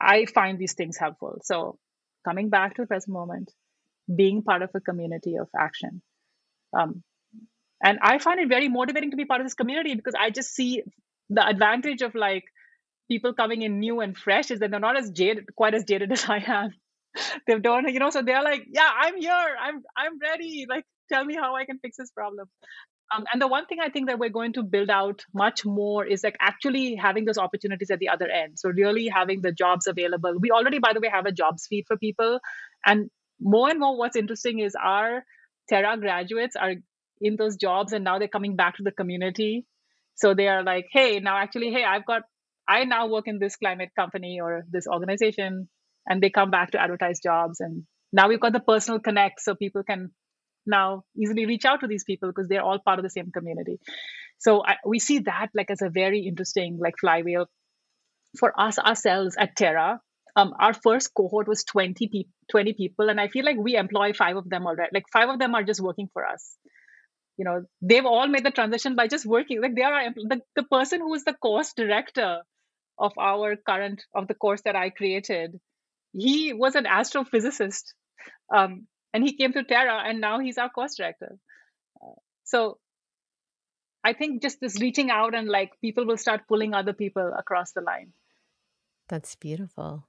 I 0.00 0.24
find 0.26 0.58
these 0.58 0.74
things 0.74 0.96
helpful. 0.96 1.38
So 1.42 1.78
coming 2.26 2.48
back 2.48 2.74
to 2.74 2.82
the 2.82 2.86
present 2.86 3.12
moment, 3.12 3.52
being 4.14 4.42
part 4.42 4.62
of 4.62 4.70
a 4.74 4.80
community 4.80 5.36
of 5.36 5.48
action. 5.56 6.02
Um, 6.76 7.02
and 7.82 7.98
I 8.02 8.18
find 8.18 8.40
it 8.40 8.48
very 8.48 8.68
motivating 8.68 9.10
to 9.12 9.16
be 9.16 9.24
part 9.24 9.40
of 9.40 9.46
this 9.46 9.54
community 9.54 9.94
because 9.94 10.14
I 10.18 10.30
just 10.30 10.54
see 10.54 10.82
the 11.28 11.46
advantage 11.46 12.02
of 12.02 12.14
like 12.14 12.44
people 13.08 13.32
coming 13.32 13.62
in 13.62 13.78
new 13.78 14.00
and 14.00 14.16
fresh 14.16 14.50
is 14.50 14.60
that 14.60 14.70
they're 14.70 14.80
not 14.80 14.98
as 14.98 15.10
jaded, 15.10 15.54
quite 15.54 15.74
as 15.74 15.84
jaded 15.84 16.12
as 16.18 16.24
I 16.28 16.42
am. 16.46 16.74
They've 17.46 17.62
done, 17.62 17.88
you 17.88 17.98
know, 17.98 18.10
so 18.10 18.22
they're 18.22 18.42
like, 18.42 18.66
yeah, 18.72 18.90
I'm 19.02 19.16
here, 19.16 19.56
I'm 19.60 19.82
I'm 19.96 20.18
ready. 20.18 20.66
Like 20.68 20.84
tell 21.12 21.24
me 21.24 21.34
how 21.34 21.56
I 21.56 21.64
can 21.64 21.78
fix 21.78 21.96
this 21.96 22.10
problem. 22.10 22.48
Um, 23.12 23.24
and 23.32 23.42
the 23.42 23.48
one 23.48 23.66
thing 23.66 23.78
I 23.82 23.88
think 23.88 24.08
that 24.08 24.20
we're 24.20 24.30
going 24.30 24.52
to 24.52 24.62
build 24.62 24.88
out 24.88 25.24
much 25.34 25.64
more 25.64 26.04
is 26.06 26.22
like 26.22 26.36
actually 26.40 26.94
having 26.94 27.24
those 27.24 27.38
opportunities 27.38 27.90
at 27.90 27.98
the 27.98 28.08
other 28.08 28.28
end. 28.30 28.58
So 28.60 28.68
really 28.68 29.08
having 29.08 29.40
the 29.42 29.50
jobs 29.50 29.88
available. 29.88 30.34
We 30.38 30.52
already, 30.52 30.78
by 30.78 30.92
the 30.92 31.00
way, 31.00 31.08
have 31.12 31.26
a 31.26 31.32
jobs 31.32 31.66
feed 31.66 31.86
for 31.88 31.96
people, 31.96 32.38
and 32.86 33.10
more 33.40 33.68
and 33.68 33.80
more, 33.80 33.96
what's 33.96 34.16
interesting 34.16 34.60
is 34.60 34.76
our 34.80 35.24
Terra 35.68 35.96
graduates 35.98 36.56
are 36.56 36.74
in 37.20 37.36
those 37.36 37.56
jobs, 37.56 37.92
and 37.92 38.04
now 38.04 38.18
they're 38.18 38.28
coming 38.28 38.56
back 38.56 38.76
to 38.76 38.82
the 38.82 38.92
community. 38.92 39.66
So 40.14 40.34
they 40.34 40.48
are 40.48 40.62
like, 40.62 40.86
hey, 40.92 41.20
now 41.20 41.36
actually, 41.36 41.70
hey, 41.70 41.84
I've 41.84 42.06
got, 42.06 42.22
I 42.68 42.84
now 42.84 43.08
work 43.08 43.26
in 43.26 43.38
this 43.38 43.56
climate 43.56 43.90
company 43.96 44.40
or 44.40 44.64
this 44.70 44.86
organization, 44.86 45.68
and 46.08 46.22
they 46.22 46.30
come 46.30 46.50
back 46.50 46.72
to 46.72 46.80
advertise 46.80 47.20
jobs, 47.20 47.60
and 47.60 47.84
now 48.12 48.28
we've 48.28 48.40
got 48.40 48.52
the 48.52 48.60
personal 48.60 49.00
connect, 49.00 49.40
so 49.40 49.54
people 49.54 49.82
can 49.82 50.10
now 50.66 51.04
easily 51.16 51.46
reach 51.46 51.64
out 51.64 51.80
to 51.80 51.86
these 51.86 52.04
people 52.04 52.28
because 52.28 52.48
they're 52.48 52.62
all 52.62 52.78
part 52.78 52.98
of 52.98 53.02
the 53.02 53.10
same 53.10 53.30
community. 53.30 53.78
So 54.38 54.64
I, 54.64 54.76
we 54.86 54.98
see 54.98 55.20
that 55.20 55.48
like 55.54 55.70
as 55.70 55.82
a 55.82 55.90
very 55.90 56.20
interesting 56.20 56.78
like 56.80 56.94
flywheel 56.98 57.46
for 58.38 58.58
us 58.58 58.78
ourselves 58.78 59.36
at 59.38 59.56
Terra. 59.56 60.00
Um, 60.36 60.54
our 60.58 60.72
first 60.72 61.12
cohort 61.12 61.48
was 61.48 61.64
20, 61.64 62.08
pe- 62.08 62.30
20 62.50 62.72
people, 62.74 63.10
and 63.10 63.20
I 63.20 63.26
feel 63.26 63.44
like 63.44 63.56
we 63.56 63.76
employ 63.76 64.12
five 64.12 64.36
of 64.36 64.48
them 64.48 64.64
already. 64.64 64.90
Like 64.94 65.06
five 65.12 65.28
of 65.28 65.40
them 65.40 65.54
are 65.56 65.64
just 65.64 65.80
working 65.80 66.08
for 66.12 66.24
us. 66.24 66.56
You 67.36 67.44
know, 67.44 67.64
they've 67.82 68.06
all 68.06 68.28
made 68.28 68.44
the 68.44 68.50
transition 68.52 68.94
by 68.94 69.08
just 69.08 69.26
working. 69.26 69.60
Like 69.60 69.74
they 69.74 69.82
are 69.82 70.10
the, 70.14 70.40
the 70.54 70.62
person 70.62 71.00
who 71.00 71.12
is 71.14 71.24
the 71.24 71.34
course 71.34 71.72
director 71.72 72.42
of 72.98 73.12
our 73.18 73.56
current 73.56 74.04
of 74.14 74.28
the 74.28 74.34
course 74.34 74.62
that 74.62 74.76
I 74.76 74.90
created. 74.90 75.58
He 76.12 76.52
was 76.52 76.74
an 76.74 76.84
astrophysicist, 76.84 77.92
um, 78.54 78.86
and 79.12 79.24
he 79.24 79.36
came 79.36 79.52
to 79.52 79.64
Terra, 79.64 80.02
and 80.04 80.20
now 80.20 80.38
he's 80.40 80.58
our 80.58 80.70
course 80.70 80.96
director. 80.96 81.36
Uh, 82.02 82.14
so 82.44 82.78
I 84.02 84.12
think 84.12 84.42
just 84.42 84.60
this 84.60 84.80
reaching 84.80 85.10
out 85.10 85.34
and 85.34 85.48
like 85.48 85.72
people 85.80 86.06
will 86.06 86.16
start 86.16 86.48
pulling 86.48 86.74
other 86.74 86.92
people 86.92 87.32
across 87.38 87.72
the 87.72 87.82
line. 87.82 88.12
That's 89.08 89.34
beautiful. 89.34 90.06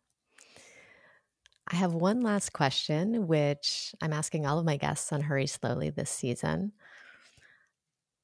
I 1.71 1.75
have 1.75 1.93
one 1.93 2.21
last 2.21 2.53
question, 2.53 3.27
which 3.27 3.93
I'm 4.01 4.13
asking 4.13 4.45
all 4.45 4.59
of 4.59 4.65
my 4.65 4.77
guests 4.77 5.11
on 5.11 5.21
Hurry 5.21 5.47
Slowly 5.47 5.89
this 5.89 6.09
season. 6.09 6.73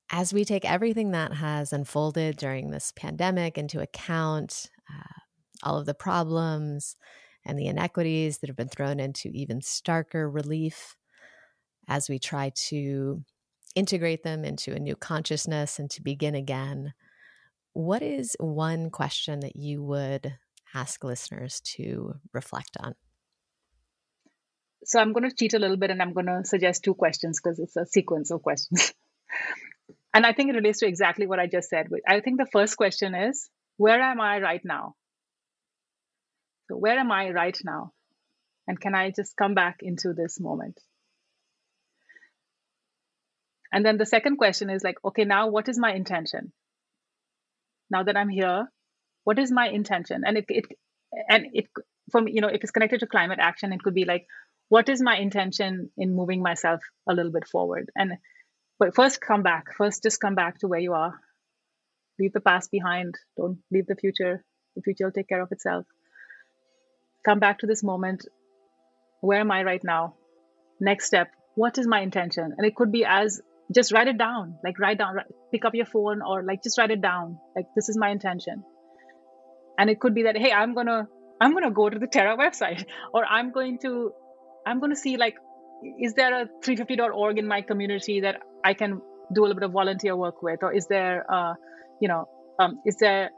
As 0.09 0.33
we 0.33 0.45
take 0.45 0.65
everything 0.65 1.11
that 1.11 1.33
has 1.33 1.73
unfolded 1.73 2.37
during 2.37 2.71
this 2.71 2.93
pandemic 2.95 3.57
into 3.57 3.81
account, 3.81 4.69
uh, 4.89 5.19
all 5.63 5.77
of 5.77 5.85
the 5.85 5.93
problems 5.93 6.95
and 7.47 7.57
the 7.57 7.67
inequities 7.67 8.39
that 8.39 8.49
have 8.49 8.57
been 8.57 8.67
thrown 8.67 8.99
into 8.99 9.29
even 9.29 9.61
starker 9.61 10.31
relief 10.31 10.95
as 11.87 12.09
we 12.09 12.19
try 12.19 12.51
to 12.67 13.23
integrate 13.73 14.23
them 14.23 14.43
into 14.43 14.73
a 14.73 14.79
new 14.79 14.95
consciousness 14.95 15.79
and 15.79 15.89
to 15.91 16.03
begin 16.03 16.35
again, 16.35 16.93
what 17.73 18.01
is 18.01 18.35
one 18.39 18.89
question 18.89 19.39
that 19.39 19.55
you 19.55 19.81
would 19.81 20.35
ask 20.75 21.03
listeners 21.03 21.61
to 21.61 22.15
reflect 22.33 22.75
on? 22.79 22.93
So 24.83 24.99
I'm 24.99 25.13
going 25.13 25.29
to 25.29 25.35
cheat 25.35 25.53
a 25.53 25.59
little 25.59 25.77
bit 25.77 25.89
and 25.89 26.01
I'm 26.01 26.13
going 26.13 26.27
to 26.27 26.41
suggest 26.43 26.83
two 26.83 26.95
questions 26.95 27.39
because 27.41 27.59
it's 27.59 27.77
a 27.77 27.85
sequence 27.85 28.29
of 28.29 28.41
questions. 28.41 28.93
and 30.13 30.25
I 30.25 30.33
think 30.33 30.49
it 30.49 30.55
relates 30.55 30.79
to 30.79 30.87
exactly 30.87 31.27
what 31.27 31.39
I 31.39 31.47
just 31.47 31.69
said. 31.69 31.87
I 32.05 32.19
think 32.19 32.39
the 32.39 32.47
first 32.51 32.75
question 32.75 33.15
is 33.15 33.49
where 33.77 34.01
am 34.01 34.19
I 34.19 34.39
right 34.39 34.61
now? 34.65 34.95
So, 36.67 36.75
where 36.75 36.97
am 36.97 37.11
I 37.11 37.29
right 37.31 37.57
now? 37.63 37.93
And 38.67 38.79
can 38.79 38.93
I 38.93 39.11
just 39.11 39.35
come 39.37 39.53
back 39.53 39.77
into 39.81 40.13
this 40.13 40.39
moment? 40.39 40.79
And 43.71 43.85
then 43.85 43.97
the 43.97 44.05
second 44.05 44.37
question 44.37 44.69
is 44.69 44.83
like, 44.83 44.97
okay, 45.03 45.25
now 45.25 45.49
what 45.49 45.69
is 45.69 45.77
my 45.77 45.93
intention? 45.93 46.51
Now 47.89 48.03
that 48.03 48.17
I'm 48.17 48.29
here, 48.29 48.67
what 49.23 49.39
is 49.39 49.51
my 49.51 49.67
intention? 49.67 50.23
And 50.25 50.37
it, 50.37 50.45
it 50.49 50.65
and 51.29 51.47
it 51.53 51.67
from 52.11 52.27
you 52.27 52.41
know, 52.41 52.47
if 52.47 52.63
it's 52.63 52.71
connected 52.71 53.01
to 53.01 53.07
climate 53.07 53.39
action, 53.41 53.73
it 53.73 53.81
could 53.81 53.93
be 53.93 54.05
like, 54.05 54.25
what 54.69 54.89
is 54.89 55.01
my 55.01 55.17
intention 55.17 55.89
in 55.97 56.15
moving 56.15 56.41
myself 56.41 56.81
a 57.09 57.13
little 57.13 57.31
bit 57.31 57.47
forward? 57.47 57.89
And 57.95 58.13
but 58.79 58.95
first 58.95 59.21
come 59.21 59.43
back. 59.43 59.65
First 59.77 60.03
just 60.03 60.19
come 60.19 60.35
back 60.35 60.59
to 60.59 60.67
where 60.67 60.79
you 60.79 60.93
are. 60.93 61.13
Leave 62.19 62.33
the 62.33 62.41
past 62.41 62.71
behind. 62.71 63.15
Don't 63.37 63.59
leave 63.71 63.87
the 63.87 63.95
future. 63.95 64.43
The 64.75 64.81
future 64.81 65.05
will 65.05 65.11
take 65.11 65.29
care 65.29 65.41
of 65.41 65.51
itself. 65.51 65.85
Come 67.27 67.39
back 67.39 67.59
to 67.59 67.67
this 67.67 67.83
moment. 67.83 68.25
Where 69.21 69.39
am 69.39 69.51
I 69.51 69.63
right 69.63 69.83
now? 69.83 70.15
Next 70.79 71.07
step. 71.07 71.29
What 71.55 71.77
is 71.77 71.87
my 71.87 71.99
intention? 71.99 72.53
And 72.57 72.65
it 72.65 72.75
could 72.75 72.91
be 72.91 73.03
as 73.03 73.41
just 73.73 73.91
write 73.91 74.07
it 74.07 74.17
down 74.17 74.57
like 74.63 74.79
write 74.79 74.97
down 74.97 75.17
pick 75.51 75.65
up 75.65 75.75
your 75.75 75.85
phone 75.85 76.21
or 76.21 76.43
like 76.43 76.63
just 76.63 76.77
write 76.77 76.91
it 76.91 77.01
down 77.01 77.37
like 77.55 77.65
this 77.75 77.89
is 77.89 77.97
my 77.97 78.09
intention 78.09 78.63
and 79.77 79.89
it 79.89 79.99
could 79.99 80.15
be 80.15 80.23
that 80.23 80.37
hey 80.37 80.51
i'm 80.51 80.73
gonna 80.73 81.05
i'm 81.41 81.53
gonna 81.53 81.71
go 81.71 81.89
to 81.89 81.99
the 81.99 82.07
terra 82.07 82.37
website 82.37 82.85
or 83.13 83.25
i'm 83.25 83.51
going 83.51 83.77
to 83.77 84.11
i'm 84.65 84.79
gonna 84.79 84.95
see 84.95 85.17
like 85.17 85.35
is 85.99 86.13
there 86.13 86.43
a 86.43 86.45
350.org 86.63 87.37
in 87.37 87.47
my 87.47 87.61
community 87.61 88.21
that 88.21 88.41
i 88.63 88.73
can 88.73 89.01
do 89.33 89.41
a 89.41 89.43
little 89.43 89.55
bit 89.55 89.63
of 89.63 89.71
volunteer 89.71 90.15
work 90.15 90.41
with 90.41 90.63
or 90.63 90.73
is 90.73 90.87
there 90.87 91.25
uh 91.31 91.53
you 92.01 92.07
know 92.07 92.25
um 92.59 92.79
is 92.85 92.95
there 92.97 93.31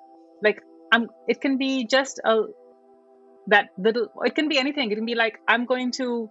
like 0.43 0.61
i'm 0.91 1.09
it 1.27 1.41
can 1.41 1.57
be 1.57 1.87
just 1.87 2.21
a 2.23 2.43
that 3.49 3.69
little 3.77 4.09
it 4.23 4.35
can 4.35 4.49
be 4.49 4.57
anything. 4.57 4.91
It 4.91 4.95
can 4.95 5.05
be 5.05 5.15
like 5.15 5.39
i'm 5.47 5.65
going 5.65 5.91
to 5.93 6.29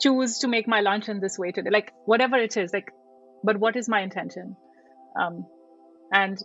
choose 0.00 0.38
to 0.38 0.48
make 0.48 0.66
my 0.66 0.80
lunch 0.80 1.08
in 1.08 1.20
this 1.20 1.38
way 1.38 1.52
today. 1.52 1.70
Like 1.70 1.92
whatever 2.04 2.36
it 2.36 2.56
is 2.56 2.72
like 2.72 2.90
but 3.42 3.58
what 3.58 3.76
is 3.76 3.88
my 3.88 4.00
intention? 4.00 4.56
Um, 5.20 5.46
and 6.12 6.38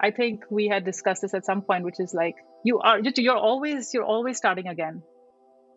i 0.00 0.10
think 0.10 0.42
we 0.50 0.68
had 0.68 0.84
discussed 0.84 1.22
this 1.22 1.34
at 1.34 1.46
some 1.46 1.62
point 1.62 1.84
which 1.84 1.98
is 1.98 2.12
like 2.14 2.34
you 2.64 2.78
are 2.80 2.98
you're 3.00 3.36
always 3.36 3.92
you're 3.94 4.04
always 4.04 4.36
starting 4.36 4.66
again. 4.66 5.02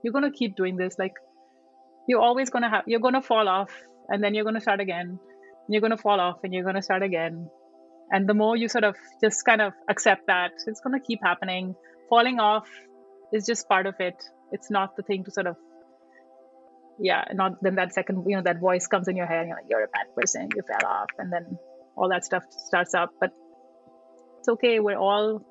You're 0.03 0.13
going 0.13 0.29
to 0.31 0.35
keep 0.37 0.55
doing 0.55 0.75
this. 0.77 0.97
Like 0.97 1.13
you're 2.07 2.21
always 2.21 2.49
going 2.49 2.63
to 2.63 2.69
have 2.69 2.83
you're 2.87 2.99
going 2.99 3.13
to 3.13 3.21
fall 3.21 3.47
off 3.47 3.71
and 4.07 4.23
then 4.23 4.33
you're 4.33 4.43
going 4.43 4.55
to 4.55 4.61
start 4.61 4.79
again. 4.79 5.19
You're 5.67 5.81
going 5.81 5.91
to 5.91 5.97
fall 5.97 6.19
off 6.19 6.39
and 6.43 6.53
you're 6.53 6.63
going 6.63 6.75
to 6.75 6.81
start 6.81 7.03
again. 7.03 7.49
And 8.11 8.27
the 8.27 8.33
more 8.33 8.57
you 8.57 8.69
sort 8.69 8.85
of 8.85 8.95
just 9.23 9.45
kind 9.45 9.61
of 9.61 9.73
accept 9.87 10.25
that 10.27 10.51
it's 10.65 10.81
going 10.81 10.99
to 10.99 11.05
keep 11.05 11.19
happening. 11.23 11.75
Falling 12.09 12.39
off 12.39 12.67
is 13.31 13.45
just 13.45 13.67
part 13.67 13.85
of 13.85 13.95
it 13.99 14.15
it's 14.51 14.71
not 14.71 14.95
the 14.95 15.03
thing 15.03 15.23
to 15.23 15.31
sort 15.31 15.47
of 15.47 15.55
yeah, 16.99 17.23
not 17.33 17.63
then 17.63 17.75
that 17.75 17.93
second, 17.93 18.25
you 18.27 18.35
know, 18.35 18.43
that 18.43 18.59
voice 18.59 18.87
comes 18.87 19.07
in 19.07 19.15
your 19.15 19.25
head, 19.25 19.47
you're 19.47 19.55
like, 19.55 19.65
you're 19.69 19.83
a 19.83 19.87
bad 19.87 20.13
person, 20.15 20.49
you 20.55 20.61
fell 20.67 20.89
off, 20.89 21.07
and 21.17 21.31
then 21.31 21.57
all 21.95 22.09
that 22.09 22.25
stuff 22.25 22.43
starts 22.49 22.93
up. 22.93 23.11
But 23.19 23.31
it's 24.39 24.49
okay. 24.49 24.79
We're 24.79 24.97
all 24.97 25.45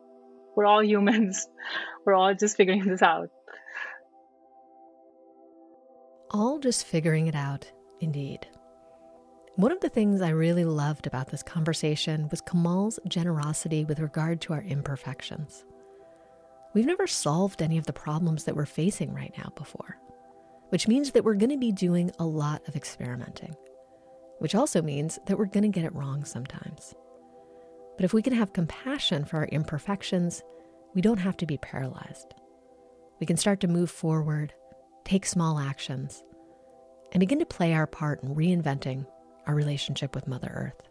we're 0.55 0.67
all 0.67 0.85
humans. 0.85 1.47
We're 2.05 2.15
all 2.15 2.35
just 2.35 2.57
figuring 2.57 2.87
this 2.87 3.03
out. 3.03 3.29
All 6.31 6.59
just 6.59 6.87
figuring 6.87 7.27
it 7.27 7.35
out, 7.35 7.71
indeed. 8.01 8.47
One 9.57 9.73
of 9.73 9.81
the 9.81 9.91
things 9.91 10.23
I 10.23 10.31
really 10.31 10.65
loved 10.65 11.07
about 11.07 11.29
this 11.29 11.43
conversation 11.43 12.29
was 12.31 12.41
Kamal's 12.41 12.99
generosity 13.07 13.85
with 13.85 14.01
regard 14.01 14.41
to 14.43 14.55
our 14.55 14.63
imperfections. 14.63 15.67
We've 16.79 16.87
never 16.87 17.09
solved 17.09 17.61
any 17.61 17.77
of 17.77 17.87
the 17.87 17.93
problems 17.93 18.45
that 18.45 18.55
we're 18.55 18.65
facing 18.65 19.13
right 19.13 19.35
now 19.37 19.51
before 19.57 19.99
which 20.71 20.89
means 20.89 21.13
that 21.13 21.25
we're 21.25 21.35
going 21.35 21.51
to 21.51 21.57
be 21.57 21.73
doing 21.73 22.11
a 22.19 22.27
lot 22.27 22.67
of 22.69 22.77
experimenting, 22.77 23.55
which 24.39 24.55
also 24.55 24.83
means 24.83 25.19
that 25.27 25.39
we're 25.39 25.47
going 25.47 25.63
to 25.63 25.69
get 25.69 25.85
it 25.85 25.95
wrong 25.95 26.25
sometimes. 26.25 26.95
But 27.97 28.05
if 28.05 28.13
we 28.13 28.23
can 28.23 28.35
have 28.35 28.53
compassion 28.53 29.25
for 29.25 29.39
our 29.39 29.47
imperfections, 29.47 30.43
we 30.95 31.03
don't 31.03 31.19
have 31.19 31.37
to 31.39 31.47
be 31.47 31.59
paralyzed. 31.59 32.35
We 33.21 33.27
can 33.27 33.37
start 33.37 33.61
to 33.61 33.69
move 33.69 33.91
forward, 33.91 34.53
take 35.05 35.27
small 35.27 35.59
actions, 35.59 36.23
and 37.13 37.21
begin 37.21 37.39
to 37.41 37.47
play 37.47 37.75
our 37.75 37.87
part 37.87 38.23
in 38.23 38.35
reinventing 38.35 39.07
our 39.47 39.55
relationship 39.55 40.15
with 40.15 40.29
Mother 40.29 40.51
Earth. 40.55 40.88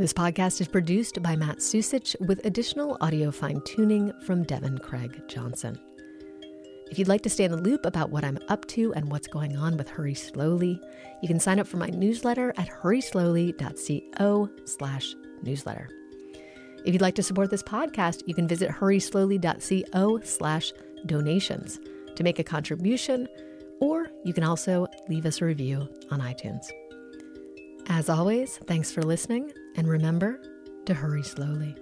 This 0.00 0.14
podcast 0.14 0.62
is 0.62 0.66
produced 0.66 1.22
by 1.22 1.36
Matt 1.36 1.58
Susich 1.58 2.18
with 2.26 2.46
additional 2.46 2.96
audio 3.02 3.30
fine 3.30 3.60
tuning 3.66 4.14
from 4.24 4.44
Devin 4.44 4.78
Craig 4.78 5.20
Johnson. 5.28 5.78
If 6.90 6.98
you'd 6.98 7.06
like 7.06 7.20
to 7.20 7.28
stay 7.28 7.44
in 7.44 7.50
the 7.50 7.58
loop 7.58 7.84
about 7.84 8.08
what 8.08 8.24
I'm 8.24 8.38
up 8.48 8.66
to 8.68 8.94
and 8.94 9.12
what's 9.12 9.26
going 9.26 9.58
on 9.58 9.76
with 9.76 9.90
Hurry 9.90 10.14
Slowly, 10.14 10.80
you 11.20 11.28
can 11.28 11.38
sign 11.38 11.60
up 11.60 11.66
for 11.66 11.76
my 11.76 11.88
newsletter 11.88 12.54
at 12.56 12.70
hurryslowly.co 12.70 14.48
slash 14.64 15.14
newsletter. 15.42 15.90
If 16.86 16.94
you'd 16.94 17.02
like 17.02 17.16
to 17.16 17.22
support 17.22 17.50
this 17.50 17.62
podcast, 17.62 18.22
you 18.24 18.32
can 18.32 18.48
visit 18.48 18.70
hurryslowly.co 18.70 20.20
slash 20.20 20.72
donations 21.04 21.78
to 22.16 22.24
make 22.24 22.38
a 22.38 22.44
contribution, 22.44 23.28
or 23.82 24.08
you 24.24 24.32
can 24.32 24.44
also 24.44 24.86
leave 25.10 25.26
us 25.26 25.42
a 25.42 25.44
review 25.44 25.86
on 26.10 26.22
iTunes. 26.22 26.70
As 27.90 28.08
always, 28.08 28.56
thanks 28.66 28.90
for 28.90 29.02
listening, 29.02 29.52
and 29.76 29.88
remember 29.88 30.40
to 30.86 30.94
hurry 30.94 31.22
slowly. 31.22 31.76